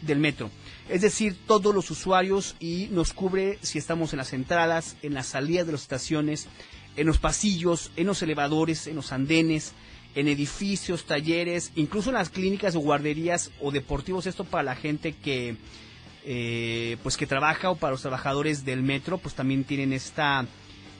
del 0.00 0.18
metro, 0.18 0.50
es 0.88 1.02
decir, 1.02 1.36
todos 1.46 1.74
los 1.74 1.90
usuarios 1.90 2.56
y 2.58 2.88
nos 2.90 3.12
cubre 3.12 3.58
si 3.60 3.76
estamos 3.76 4.14
en 4.14 4.16
las 4.16 4.32
entradas, 4.32 4.96
en 5.02 5.12
las 5.12 5.26
salidas 5.26 5.66
de 5.66 5.72
las 5.72 5.82
estaciones, 5.82 6.48
en 6.96 7.06
los 7.06 7.18
pasillos, 7.18 7.92
en 7.96 8.06
los 8.06 8.22
elevadores, 8.22 8.86
en 8.86 8.96
los 8.96 9.12
andenes, 9.12 9.74
en 10.14 10.26
edificios, 10.26 11.04
talleres, 11.04 11.72
incluso 11.74 12.08
en 12.08 12.14
las 12.14 12.30
clínicas 12.30 12.74
o 12.76 12.80
guarderías 12.80 13.50
o 13.60 13.72
deportivos, 13.72 14.26
esto 14.26 14.44
para 14.44 14.62
la 14.62 14.74
gente 14.74 15.12
que 15.12 15.58
eh, 16.28 16.96
pues 17.04 17.16
que 17.16 17.26
trabaja 17.26 17.70
o 17.70 17.76
para 17.76 17.92
los 17.92 18.02
trabajadores 18.02 18.64
del 18.64 18.82
metro, 18.82 19.16
pues 19.18 19.34
también 19.34 19.62
tienen 19.62 19.92
esta 19.92 20.44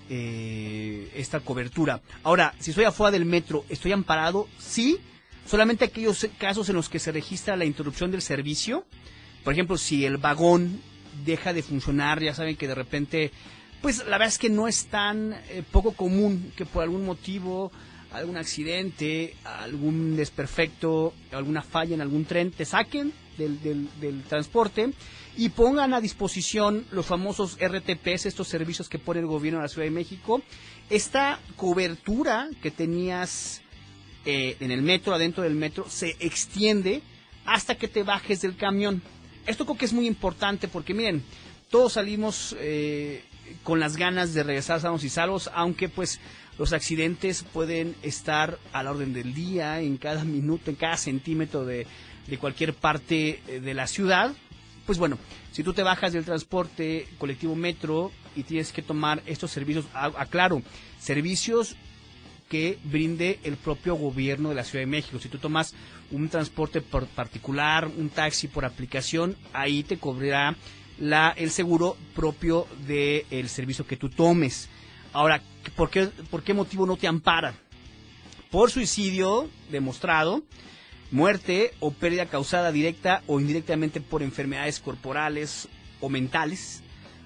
eh, 0.09 1.11
esta 1.17 1.41
cobertura. 1.41 2.01
Ahora, 2.23 2.55
si 2.61 2.71
estoy 2.71 2.85
afuera 2.85 3.11
del 3.11 3.25
metro, 3.25 3.65
¿estoy 3.69 3.91
amparado? 3.91 4.47
Sí, 4.57 4.99
solamente 5.45 5.85
aquellos 5.85 6.29
casos 6.39 6.69
en 6.69 6.77
los 6.77 6.89
que 6.89 7.01
se 7.01 7.11
registra 7.11 7.57
la 7.57 7.65
interrupción 7.65 8.13
del 8.13 8.23
servicio. 8.23 8.87
Por 9.43 9.53
ejemplo, 9.53 9.77
si 9.77 10.05
el 10.05 10.17
vagón 10.19 10.81
deja 11.25 11.53
de 11.53 11.65
funcionar, 11.65 12.23
ya 12.23 12.33
saben 12.33 12.55
que 12.55 12.69
de 12.69 12.77
repente, 12.77 13.33
pues 13.83 13.99
la 13.99 14.19
verdad 14.19 14.29
es 14.29 14.39
que 14.39 14.49
no 14.49 14.69
es 14.69 14.87
tan 14.87 15.33
eh, 15.33 15.65
poco 15.73 15.91
común 15.91 16.53
que 16.57 16.67
por 16.67 16.85
algún 16.85 17.05
motivo, 17.05 17.73
algún 18.13 18.37
accidente, 18.37 19.35
algún 19.45 20.15
desperfecto, 20.15 21.15
alguna 21.33 21.63
falla 21.63 21.97
en 21.97 22.01
algún 22.01 22.27
tren, 22.27 22.53
te 22.53 22.65
saquen 22.65 23.13
del, 23.37 24.23
transporte 24.29 24.93
y 25.37 25.51
pongan 25.51 25.95
a 25.95 26.01
disposición 26.01 26.87
los 26.91 27.07
famosos 27.07 27.59
RTPs, 27.61 28.27
estos 28.27 28.49
servicios 28.49 28.89
que 28.89 28.99
pone 28.99 29.21
el 29.21 29.27
gobierno 29.27 29.59
de 29.59 29.65
la 29.65 29.69
Ciudad 29.69 29.87
de 29.87 29.91
México. 29.91 30.43
Esta 30.89 31.41
cobertura 31.57 32.49
que 32.63 32.71
tenías 32.71 33.63
eh, 34.25 34.57
en 34.61 34.71
el 34.71 34.83
metro, 34.83 35.15
adentro 35.15 35.43
del 35.43 35.55
metro, 35.55 35.89
se 35.89 36.17
extiende 36.21 37.03
hasta 37.45 37.77
que 37.77 37.89
te 37.89 38.03
bajes 38.03 38.41
del 38.41 38.57
camión. 38.57 39.03
Esto 39.47 39.65
creo 39.65 39.79
que 39.79 39.85
es 39.85 39.93
muy 39.93 40.07
importante 40.07 40.69
porque 40.69 40.95
miren, 40.95 41.23
todos 41.71 41.95
salimos 41.95 42.57
eh, 42.59 43.23
con 43.63 43.81
las 43.81 43.97
ganas 43.97 44.35
de 44.35 44.43
regresar 44.43 44.81
sanos 44.81 45.05
y 45.05 45.09
salvos, 45.09 45.51
aunque 45.55 45.89
pues 45.89 46.21
los 46.59 46.73
accidentes 46.73 47.43
pueden 47.43 47.95
estar 48.03 48.59
a 48.73 48.83
la 48.83 48.91
orden 48.91 49.13
del 49.13 49.35
día, 49.35 49.81
en 49.81 49.97
cada 49.97 50.25
minuto, 50.37 50.71
en 50.71 50.77
cada 50.77 50.97
centímetro 50.97 51.65
de, 51.65 51.87
de 52.27 52.39
cualquier 52.39 52.75
parte 52.75 53.41
eh, 53.49 53.61
de 53.61 53.75
la 53.75 53.87
ciudad 53.87 54.35
pues 54.87 54.99
bueno, 54.99 55.19
si 55.51 55.65
tú 55.65 55.75
te 55.75 55.83
bajas 55.83 56.13
del 56.13 56.25
transporte 56.25 57.09
colectivo 57.19 57.57
metro 57.57 58.13
y 58.37 58.45
tienes 58.45 58.71
que 58.71 58.83
tomar 58.83 59.21
estos 59.27 59.51
servicios, 59.51 59.85
aclaro, 59.93 60.63
servicios 61.01 61.75
que 62.49 62.79
brinde 62.85 63.41
el 63.43 63.57
propio 63.57 63.97
gobierno 63.97 64.51
de 64.51 64.55
la 64.55 64.63
Ciudad 64.63 64.83
de 64.83 64.87
México. 64.91 65.19
Si 65.19 65.29
tú 65.29 65.39
tomas 65.39 65.75
un 66.13 66.29
transporte 66.29 66.81
por 66.81 67.07
particular, 67.09 67.89
un 67.89 68.09
taxi 68.09 68.47
por 68.47 68.65
aplicación, 68.65 69.37
ahí 69.53 69.83
te 69.83 69.99
cubrirá 69.99 70.55
la, 71.01 71.31
el 71.37 71.51
seguro 71.51 71.97
propio 72.15 72.69
del 72.87 73.49
servicio 73.49 73.85
que 73.89 73.97
tú 73.97 74.09
tomes. 74.09 74.69
Ahora, 75.13 75.43
¿por 75.75 75.91
qué, 75.91 76.07
¿por 76.31 76.45
qué 76.45 76.55
motivo 76.55 76.87
no 76.87 76.97
te 76.97 77.09
ampara? 77.09 77.55
Por 78.53 78.71
suicidio 78.71 79.51
demostrado, 79.73 80.45
muerte 81.11 81.73
o 81.81 81.93
pérdida 81.93 82.27
causada 82.27 82.73
directa 82.73 83.23
o 83.27 83.41
indirectamente 83.41 84.01
por 84.01 84.23
enfermedades 84.23 84.81
corporales 84.81 85.69
o 86.01 86.09
mentales, 86.09 86.83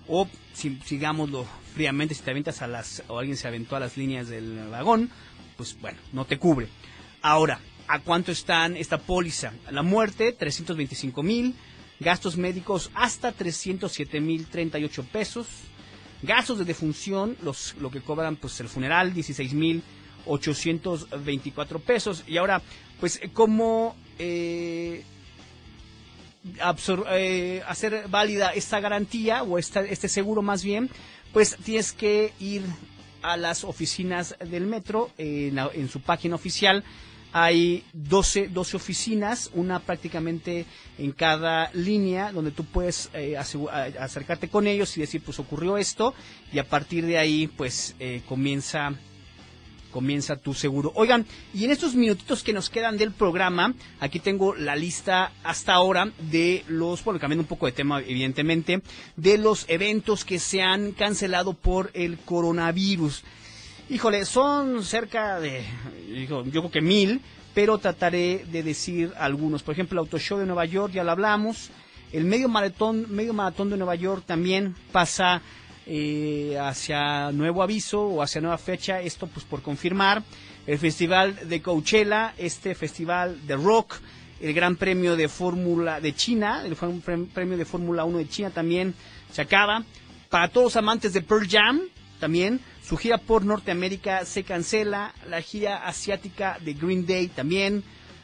o 0.06 0.28
si, 0.52 0.78
sigámoslo 0.84 1.46
fríamente, 1.74 2.14
si 2.14 2.22
te 2.22 2.30
aventas 2.30 2.62
a 2.62 2.66
las, 2.66 3.02
o 3.08 3.18
alguien 3.18 3.36
se 3.36 3.48
aventó 3.48 3.76
a 3.76 3.80
las 3.80 3.96
líneas 3.96 4.28
del 4.28 4.68
vagón, 4.68 5.10
pues 5.56 5.76
bueno, 5.80 5.98
no 6.12 6.24
te 6.24 6.38
cubre. 6.38 6.68
Ahora, 7.22 7.60
¿a 7.86 8.00
cuánto 8.00 8.32
están 8.32 8.76
esta 8.76 8.98
póliza? 8.98 9.52
La 9.70 9.82
muerte, 9.82 10.32
325 10.32 11.22
mil, 11.22 11.54
gastos 12.00 12.36
médicos 12.36 12.90
hasta 12.94 13.32
307 13.32 14.20
mil 14.20 14.46
38 14.46 15.04
pesos, 15.04 15.46
gastos 16.22 16.58
de 16.58 16.64
defunción, 16.64 17.36
los, 17.42 17.74
lo 17.80 17.90
que 17.90 18.00
cobran 18.00 18.36
pues 18.36 18.58
el 18.60 18.68
funeral, 18.68 19.12
16 19.14 19.52
mil 19.54 19.82
824 20.26 21.78
pesos. 21.80 22.24
Y 22.26 22.36
ahora, 22.36 22.62
pues, 23.00 23.20
¿cómo 23.32 23.96
eh, 24.18 25.04
eh, 27.10 27.62
hacer 27.66 28.08
válida 28.08 28.50
esta 28.50 28.80
garantía 28.80 29.42
o 29.42 29.58
esta, 29.58 29.80
este 29.82 30.08
seguro 30.08 30.42
más 30.42 30.62
bien? 30.62 30.90
Pues 31.32 31.56
tienes 31.64 31.92
que 31.92 32.32
ir 32.40 32.62
a 33.22 33.36
las 33.36 33.64
oficinas 33.64 34.36
del 34.44 34.66
metro 34.66 35.10
en, 35.18 35.88
su 35.88 36.00
página 36.00 36.34
oficial. 36.34 36.84
Hay 37.32 37.84
12, 37.92 38.48
12 38.48 38.76
oficinas, 38.76 39.50
una 39.54 39.78
prácticamente 39.78 40.66
en 40.98 41.12
cada 41.12 41.70
línea, 41.74 42.32
donde 42.32 42.50
tú 42.50 42.64
puedes 42.64 43.08
eh, 43.14 43.36
acercarte 43.36 44.48
con 44.48 44.66
ellos 44.66 44.96
y 44.96 45.00
decir, 45.00 45.22
pues 45.22 45.38
ocurrió 45.38 45.78
esto, 45.78 46.12
y 46.52 46.58
a 46.58 46.68
partir 46.68 47.06
de 47.06 47.18
ahí, 47.18 47.46
pues 47.46 47.94
comienza 48.26 48.94
comienza 49.90 50.36
tu 50.36 50.54
seguro. 50.54 50.92
Oigan, 50.94 51.26
y 51.54 51.64
en 51.64 51.70
estos 51.70 51.94
minutitos 51.94 52.42
que 52.42 52.52
nos 52.52 52.70
quedan 52.70 52.96
del 52.96 53.12
programa, 53.12 53.74
aquí 53.98 54.20
tengo 54.20 54.54
la 54.54 54.76
lista 54.76 55.32
hasta 55.42 55.74
ahora 55.74 56.10
de 56.30 56.64
los, 56.68 57.04
bueno, 57.04 57.20
cambiando 57.20 57.42
un 57.42 57.48
poco 57.48 57.66
de 57.66 57.72
tema, 57.72 58.00
evidentemente, 58.00 58.82
de 59.16 59.38
los 59.38 59.64
eventos 59.68 60.24
que 60.24 60.38
se 60.38 60.62
han 60.62 60.92
cancelado 60.92 61.54
por 61.54 61.90
el 61.94 62.18
coronavirus. 62.18 63.24
Híjole, 63.88 64.24
son 64.24 64.84
cerca 64.84 65.40
de, 65.40 65.64
yo 66.14 66.44
creo 66.44 66.70
que 66.70 66.80
mil, 66.80 67.20
pero 67.54 67.78
trataré 67.78 68.44
de 68.50 68.62
decir 68.62 69.12
algunos. 69.18 69.62
Por 69.62 69.72
ejemplo, 69.72 69.96
el 70.00 70.06
Auto 70.06 70.18
Show 70.18 70.38
de 70.38 70.46
Nueva 70.46 70.64
York, 70.64 70.92
ya 70.92 71.04
lo 71.04 71.10
hablamos. 71.10 71.70
El 72.12 72.24
medio 72.24 72.48
maratón, 72.48 73.06
medio 73.10 73.32
maratón 73.32 73.70
de 73.70 73.76
Nueva 73.76 73.94
York 73.94 74.24
también 74.26 74.74
pasa 74.92 75.42
eh, 75.92 76.56
hacia 76.56 77.32
nuevo 77.32 77.64
aviso 77.64 78.02
o 78.02 78.22
hacia 78.22 78.40
nueva 78.40 78.58
fecha, 78.58 79.00
esto 79.00 79.26
pues 79.26 79.44
por 79.44 79.60
confirmar. 79.60 80.22
El 80.64 80.78
Festival 80.78 81.48
de 81.48 81.60
Coachella, 81.60 82.32
este 82.38 82.76
festival 82.76 83.44
de 83.44 83.56
rock, 83.56 83.96
el 84.40 84.54
Gran 84.54 84.76
Premio 84.76 85.16
de 85.16 85.26
Fórmula 85.28 86.00
de 86.00 86.14
China, 86.14 86.62
el 86.64 86.76
Premio 87.34 87.58
de 87.58 87.64
Fórmula 87.64 88.04
1 88.04 88.18
de 88.18 88.28
China 88.28 88.50
también 88.50 88.94
se 89.32 89.42
acaba. 89.42 89.82
Para 90.28 90.46
todos 90.46 90.66
los 90.66 90.76
amantes 90.76 91.12
de 91.12 91.22
Pearl 91.22 91.48
Jam, 91.48 91.80
también 92.20 92.60
su 92.84 92.96
gira 92.96 93.18
por 93.18 93.44
Norteamérica 93.44 94.24
se 94.26 94.44
cancela, 94.44 95.12
la 95.28 95.42
gira 95.42 95.88
asiática 95.88 96.56
de 96.64 96.74
Green 96.74 97.04
Day 97.04 97.26
también, 97.26 97.82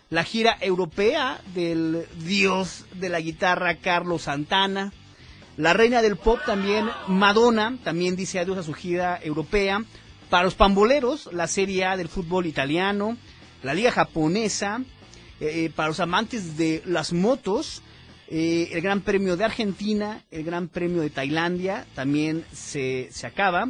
la 0.09 0.23
gira 0.23 0.57
europea 0.61 1.41
del 1.53 2.07
dios 2.25 2.85
de 2.95 3.09
la 3.09 3.19
guitarra 3.21 3.79
Carlos 3.79 4.23
Santana, 4.23 4.93
la 5.57 5.73
reina 5.73 6.03
del 6.03 6.17
pop 6.17 6.39
también, 6.45 6.87
Madonna, 7.09 7.79
también 7.83 8.15
dice 8.15 8.39
adiós 8.39 8.59
a 8.59 8.63
su 8.63 8.75
gira 8.75 9.19
europea. 9.23 9.83
Para 10.29 10.45
los 10.45 10.55
pamboleros, 10.55 11.31
la 11.33 11.47
Serie 11.47 11.87
A 11.87 11.97
del 11.97 12.09
fútbol 12.09 12.45
italiano, 12.47 13.17
la 13.63 13.73
Liga 13.73 13.91
japonesa. 13.91 14.83
Eh, 15.41 15.65
eh, 15.65 15.71
para 15.75 15.89
los 15.89 16.01
amantes 16.01 16.57
de 16.59 16.83
las 16.85 17.13
motos, 17.13 17.83
eh, 18.29 18.69
el 18.73 18.83
Gran 18.83 19.01
Premio 19.01 19.37
de 19.37 19.45
Argentina, 19.45 20.23
el 20.31 20.45
Gran 20.45 20.69
Premio 20.69 21.01
de 21.01 21.11
Tailandia 21.11 21.87
también 21.95 22.45
se, 22.53 23.09
se 23.11 23.27
acaba. 23.27 23.69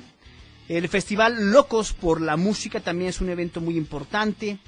El 0.69 0.89
Festival 0.89 1.53
Locos 1.53 1.93
por 1.93 2.21
la 2.21 2.37
Música 2.37 2.81
también 2.81 3.11
es 3.11 3.21
un 3.21 3.29
evento 3.31 3.61
muy 3.61 3.77
importante. 3.77 4.59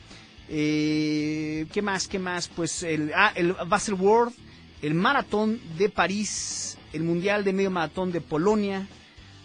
¿Qué 0.49 1.81
más? 1.83 2.07
¿Qué 2.09 2.19
más? 2.21 2.47
Pues 2.49 2.83
el, 2.85 3.13
ah, 3.15 3.33
el 3.35 3.53
Basel 3.53 3.95
World, 3.95 4.33
el 4.83 4.95
Maratón 4.95 5.61
de 5.77 5.89
París 5.89 6.78
el 6.93 7.03
Mundial 7.03 7.45
de 7.45 7.53
Medio 7.53 7.71
Maratón 7.71 8.13
de 8.13 8.21
Polonia, 8.21 8.87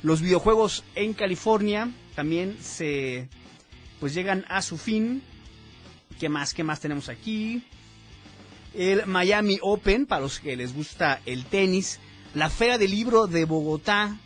los 0.02 0.22
videojuegos 0.22 0.84
en 0.96 1.14
California 1.14 1.90
también 2.16 2.58
se 2.62 3.28
pues 4.00 4.14
llegan 4.14 4.46
a 4.50 4.62
su 4.62 4.78
fin. 4.78 5.22
¿Qué 6.20 6.30
más? 6.30 6.54
¿Qué 6.54 6.64
más 6.64 6.80
tenemos 6.80 7.10
aquí? 7.10 7.64
El 8.74 9.06
Miami 9.06 9.60
Open, 9.62 10.06
para 10.06 10.22
los 10.22 10.40
que 10.40 10.56
les 10.56 10.74
gusta 10.74 11.22
el 11.26 11.46
tenis, 11.46 12.00
la 12.34 12.50
Feria 12.50 12.78
del 12.78 12.92
Libro 12.92 13.28
de 13.28 13.46
Bogotá, 13.46 14.18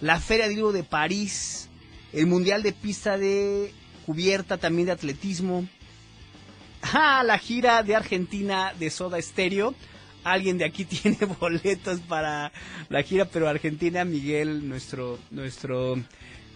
la 0.00 0.20
Feria 0.20 0.46
del 0.46 0.56
Libro 0.56 0.72
de 0.72 0.84
París, 0.84 1.68
el 2.12 2.26
Mundial 2.26 2.62
de 2.62 2.72
Pista 2.72 3.16
de 3.16 3.72
Cubierta 4.04 4.58
también 4.58 4.86
de 4.86 4.92
atletismo, 4.92 5.66
ah, 6.82 7.22
la 7.24 7.38
gira 7.38 7.82
de 7.82 7.96
Argentina 7.96 8.74
de 8.78 8.90
Soda 8.90 9.22
Stereo, 9.22 9.74
alguien 10.24 10.58
de 10.58 10.64
aquí 10.64 10.84
tiene 10.86 11.18
boletos 11.40 12.00
para 12.00 12.52
la 12.88 13.02
gira, 13.02 13.24
pero 13.24 13.48
Argentina, 13.48 14.04
Miguel, 14.04 14.68
nuestro, 14.68 15.18
nuestro 15.30 15.96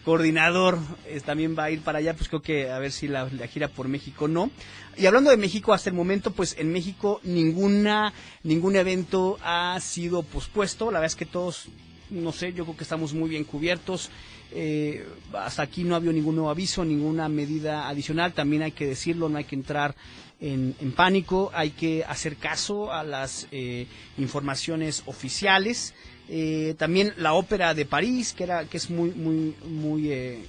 coordinador, 0.07 0.79
también 1.25 1.57
va 1.59 1.65
a 1.65 1.71
ir 1.73 1.81
para 1.81 1.99
allá, 1.99 2.15
pues 2.15 2.29
creo 2.29 2.41
que 2.41 2.71
a 2.71 2.79
ver 2.79 2.93
si 2.93 3.09
la, 3.09 3.29
gira 3.49 3.67
por 3.67 3.89
México 3.89 4.29
no. 4.29 4.53
Y 4.97 5.07
hablando 5.07 5.31
de 5.31 5.37
México, 5.37 5.75
hasta 5.75 5.91
el 5.91 5.97
momento, 5.97 6.31
pues 6.31 6.55
en 6.61 6.73
México 6.73 7.21
ninguna, 7.25 8.13
ningún 8.45 8.77
evento 8.77 9.37
ha 9.43 9.77
sido 9.81 10.23
pospuesto. 10.23 10.93
La 10.93 11.01
verdad 11.01 11.07
es 11.07 11.17
que 11.17 11.27
todos, 11.27 11.67
no 12.09 12.31
sé, 12.31 12.53
yo 12.53 12.63
creo 12.63 12.77
que 12.77 12.85
estamos 12.85 13.15
muy 13.15 13.29
bien 13.29 13.43
cubiertos. 13.43 14.11
Eh, 14.53 15.05
hasta 15.33 15.63
aquí 15.63 15.83
no 15.83 15.95
ha 15.95 15.97
habido 15.97 16.13
ningún 16.13 16.37
nuevo 16.37 16.51
aviso, 16.51 16.85
ninguna 16.85 17.29
medida 17.29 17.89
adicional. 17.89 18.33
También 18.33 18.63
hay 18.63 18.73
que 18.73 18.87
decirlo, 18.87 19.29
no 19.29 19.39
hay 19.39 19.45
que 19.45 19.57
entrar 19.57 19.97
en, 20.41 20.75
pánico, 20.95 21.51
hay 21.55 21.71
que 21.71 22.05
hacer 22.05 22.37
caso 22.37 22.93
a 22.93 23.05
las 23.05 23.49
eh, 23.53 23.87
informaciones 24.19 25.03
oficiales. 25.07 25.95
Eh, 26.29 26.75
también 26.79 27.15
la 27.17 27.35
ópera 27.35 27.73
de 27.75 27.85
París, 27.87 28.33
que 28.33 28.45
era 28.45 28.65
que 28.65 28.77
es 28.77 28.91
muy 28.91 29.11
muy 29.11 29.55
muy 29.65 30.13
eh, 30.13 30.45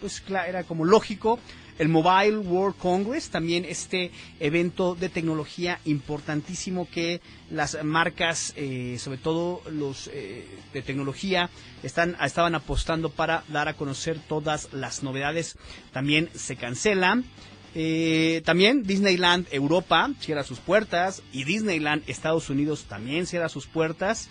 pues 0.00 0.22
era 0.48 0.64
como 0.64 0.84
lógico. 0.84 1.38
el 1.78 1.88
Mobile 1.90 2.38
World 2.38 2.76
Congress, 2.78 3.28
también 3.28 3.66
este 3.66 4.10
evento 4.40 4.94
de 4.94 5.10
tecnología 5.10 5.78
importantísimo 5.84 6.88
que 6.90 7.20
las 7.50 7.82
marcas, 7.84 8.54
eh, 8.56 8.96
sobre 8.98 9.18
todo 9.18 9.60
los 9.70 10.08
eh, 10.12 10.46
de 10.72 10.80
tecnología, 10.80 11.50
están, 11.82 12.16
estaban 12.22 12.54
apostando 12.54 13.10
para 13.10 13.44
dar 13.48 13.68
a 13.68 13.74
conocer 13.74 14.18
todas 14.26 14.72
las 14.72 15.02
novedades. 15.02 15.58
También 15.92 16.30
se 16.34 16.56
cancelan. 16.56 17.26
Eh, 17.78 18.40
también 18.44 18.84
Disneyland 18.84 19.46
Europa 19.50 20.10
cierra 20.18 20.44
sus 20.44 20.60
puertas 20.60 21.22
y 21.30 21.44
Disneyland 21.44 22.02
Estados 22.06 22.48
Unidos 22.48 22.86
también 22.88 23.26
cierra 23.26 23.50
sus 23.50 23.66
puertas. 23.66 24.28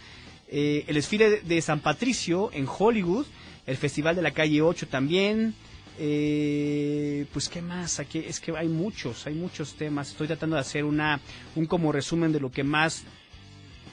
el 0.49 0.95
desfile 0.95 1.41
de 1.41 1.61
San 1.61 1.79
Patricio 1.79 2.49
en 2.53 2.67
Hollywood, 2.67 3.25
el 3.65 3.77
Festival 3.77 4.15
de 4.15 4.21
la 4.21 4.31
Calle 4.31 4.61
8 4.61 4.87
también, 4.87 5.53
eh, 5.97 7.25
pues 7.31 7.47
qué 7.47 7.61
más, 7.61 7.99
aquí 7.99 8.19
es 8.19 8.39
que 8.41 8.55
hay 8.55 8.67
muchos, 8.67 9.25
hay 9.27 9.33
muchos 9.33 9.75
temas. 9.75 10.09
Estoy 10.09 10.27
tratando 10.27 10.55
de 10.55 10.61
hacer 10.61 10.83
una 10.83 11.19
un 11.55 11.65
como 11.65 11.91
resumen 11.91 12.31
de 12.31 12.39
lo 12.39 12.51
que 12.51 12.63
más. 12.63 13.03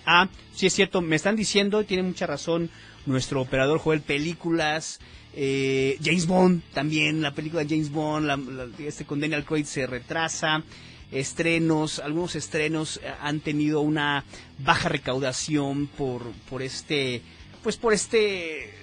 Ah, 0.04 0.28
sí 0.52 0.66
es 0.66 0.72
cierto, 0.72 1.00
me 1.00 1.14
están 1.14 1.36
diciendo, 1.36 1.84
tiene 1.84 2.02
mucha 2.02 2.26
razón 2.26 2.70
nuestro 3.06 3.40
operador 3.40 3.78
Joel, 3.78 4.00
películas, 4.00 4.98
eh, 5.34 5.98
James 6.02 6.26
Bond 6.26 6.62
también, 6.74 7.22
la 7.22 7.34
película 7.34 7.64
de 7.64 7.68
James 7.68 7.90
Bond, 7.90 8.78
este 8.80 9.04
con 9.04 9.20
Daniel 9.20 9.44
Craig 9.44 9.64
se 9.64 9.86
retrasa, 9.86 10.62
estrenos, 11.10 11.98
algunos 11.98 12.36
estrenos 12.36 13.00
han 13.20 13.40
tenido 13.40 13.80
una 13.80 14.24
baja 14.58 14.88
recaudación 14.88 15.86
por, 15.86 16.22
por 16.50 16.62
este, 16.62 17.22
pues 17.62 17.76
por 17.76 17.92
este 17.92 18.74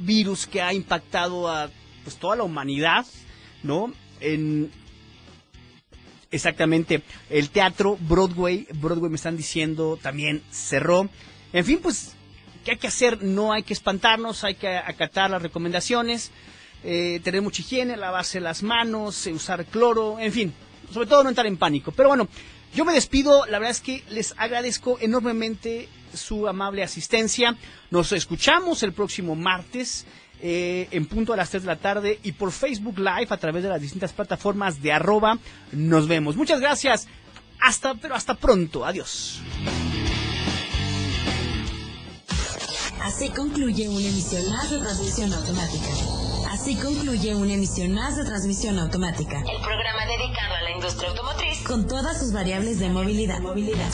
virus 0.00 0.46
que 0.46 0.62
ha 0.62 0.72
impactado 0.74 1.48
a 1.48 1.70
pues 2.04 2.16
toda 2.16 2.36
la 2.36 2.42
humanidad, 2.44 3.06
¿no? 3.62 3.92
En 4.20 4.70
exactamente 6.30 7.02
el 7.30 7.50
teatro 7.50 7.96
Broadway, 8.00 8.66
Broadway 8.74 9.10
me 9.10 9.16
están 9.16 9.36
diciendo 9.36 9.98
también 10.00 10.42
cerró. 10.50 11.08
En 11.52 11.64
fin, 11.64 11.78
pues 11.82 12.15
¿qué 12.66 12.72
hay 12.72 12.78
que 12.78 12.88
hacer? 12.88 13.22
No 13.22 13.52
hay 13.52 13.62
que 13.62 13.72
espantarnos, 13.72 14.42
hay 14.42 14.56
que 14.56 14.76
acatar 14.76 15.30
las 15.30 15.40
recomendaciones, 15.40 16.32
eh, 16.82 17.20
tener 17.22 17.40
mucha 17.40 17.62
higiene, 17.62 17.96
lavarse 17.96 18.40
las 18.40 18.64
manos, 18.64 19.24
eh, 19.28 19.32
usar 19.32 19.64
cloro, 19.66 20.18
en 20.18 20.32
fin, 20.32 20.52
sobre 20.92 21.06
todo 21.06 21.22
no 21.22 21.28
entrar 21.28 21.46
en 21.46 21.58
pánico. 21.58 21.92
Pero 21.92 22.08
bueno, 22.08 22.28
yo 22.74 22.84
me 22.84 22.92
despido, 22.92 23.46
la 23.46 23.60
verdad 23.60 23.70
es 23.70 23.80
que 23.80 24.02
les 24.10 24.34
agradezco 24.36 24.98
enormemente 25.00 25.88
su 26.12 26.48
amable 26.48 26.82
asistencia. 26.82 27.56
Nos 27.92 28.10
escuchamos 28.10 28.82
el 28.82 28.92
próximo 28.92 29.36
martes. 29.36 30.04
Eh, 30.42 30.88
en 30.90 31.06
punto 31.06 31.32
a 31.32 31.36
las 31.36 31.48
3 31.48 31.62
de 31.62 31.66
la 31.66 31.76
tarde 31.76 32.20
y 32.22 32.32
por 32.32 32.52
Facebook 32.52 32.98
Live 32.98 33.28
a 33.30 33.38
través 33.38 33.62
de 33.62 33.70
las 33.70 33.80
distintas 33.80 34.12
plataformas 34.12 34.82
de 34.82 34.92
arroba. 34.92 35.38
Nos 35.72 36.08
vemos. 36.08 36.36
Muchas 36.36 36.60
gracias. 36.60 37.08
Hasta, 37.58 37.94
pero 37.94 38.14
hasta 38.14 38.34
pronto. 38.34 38.84
Adiós. 38.84 39.40
Así 43.06 43.28
concluye 43.28 43.88
una 43.88 44.08
emisión 44.08 44.50
más 44.50 44.68
de 44.68 44.80
transmisión 44.80 45.32
automática. 45.32 45.86
Así 46.50 46.74
concluye 46.74 47.36
una 47.36 47.52
emisión 47.52 47.92
más 47.92 48.16
de 48.16 48.24
transmisión 48.24 48.80
automática. 48.80 49.38
El 49.38 49.62
programa 49.62 50.06
dedicado 50.06 50.54
a 50.56 50.62
la 50.62 50.70
industria 50.72 51.10
automotriz 51.10 51.62
con 51.62 51.86
todas 51.86 52.18
sus 52.18 52.32
variables 52.32 52.80
de 52.80 52.88
movilidad. 52.88 53.38
movilidad. 53.38 53.92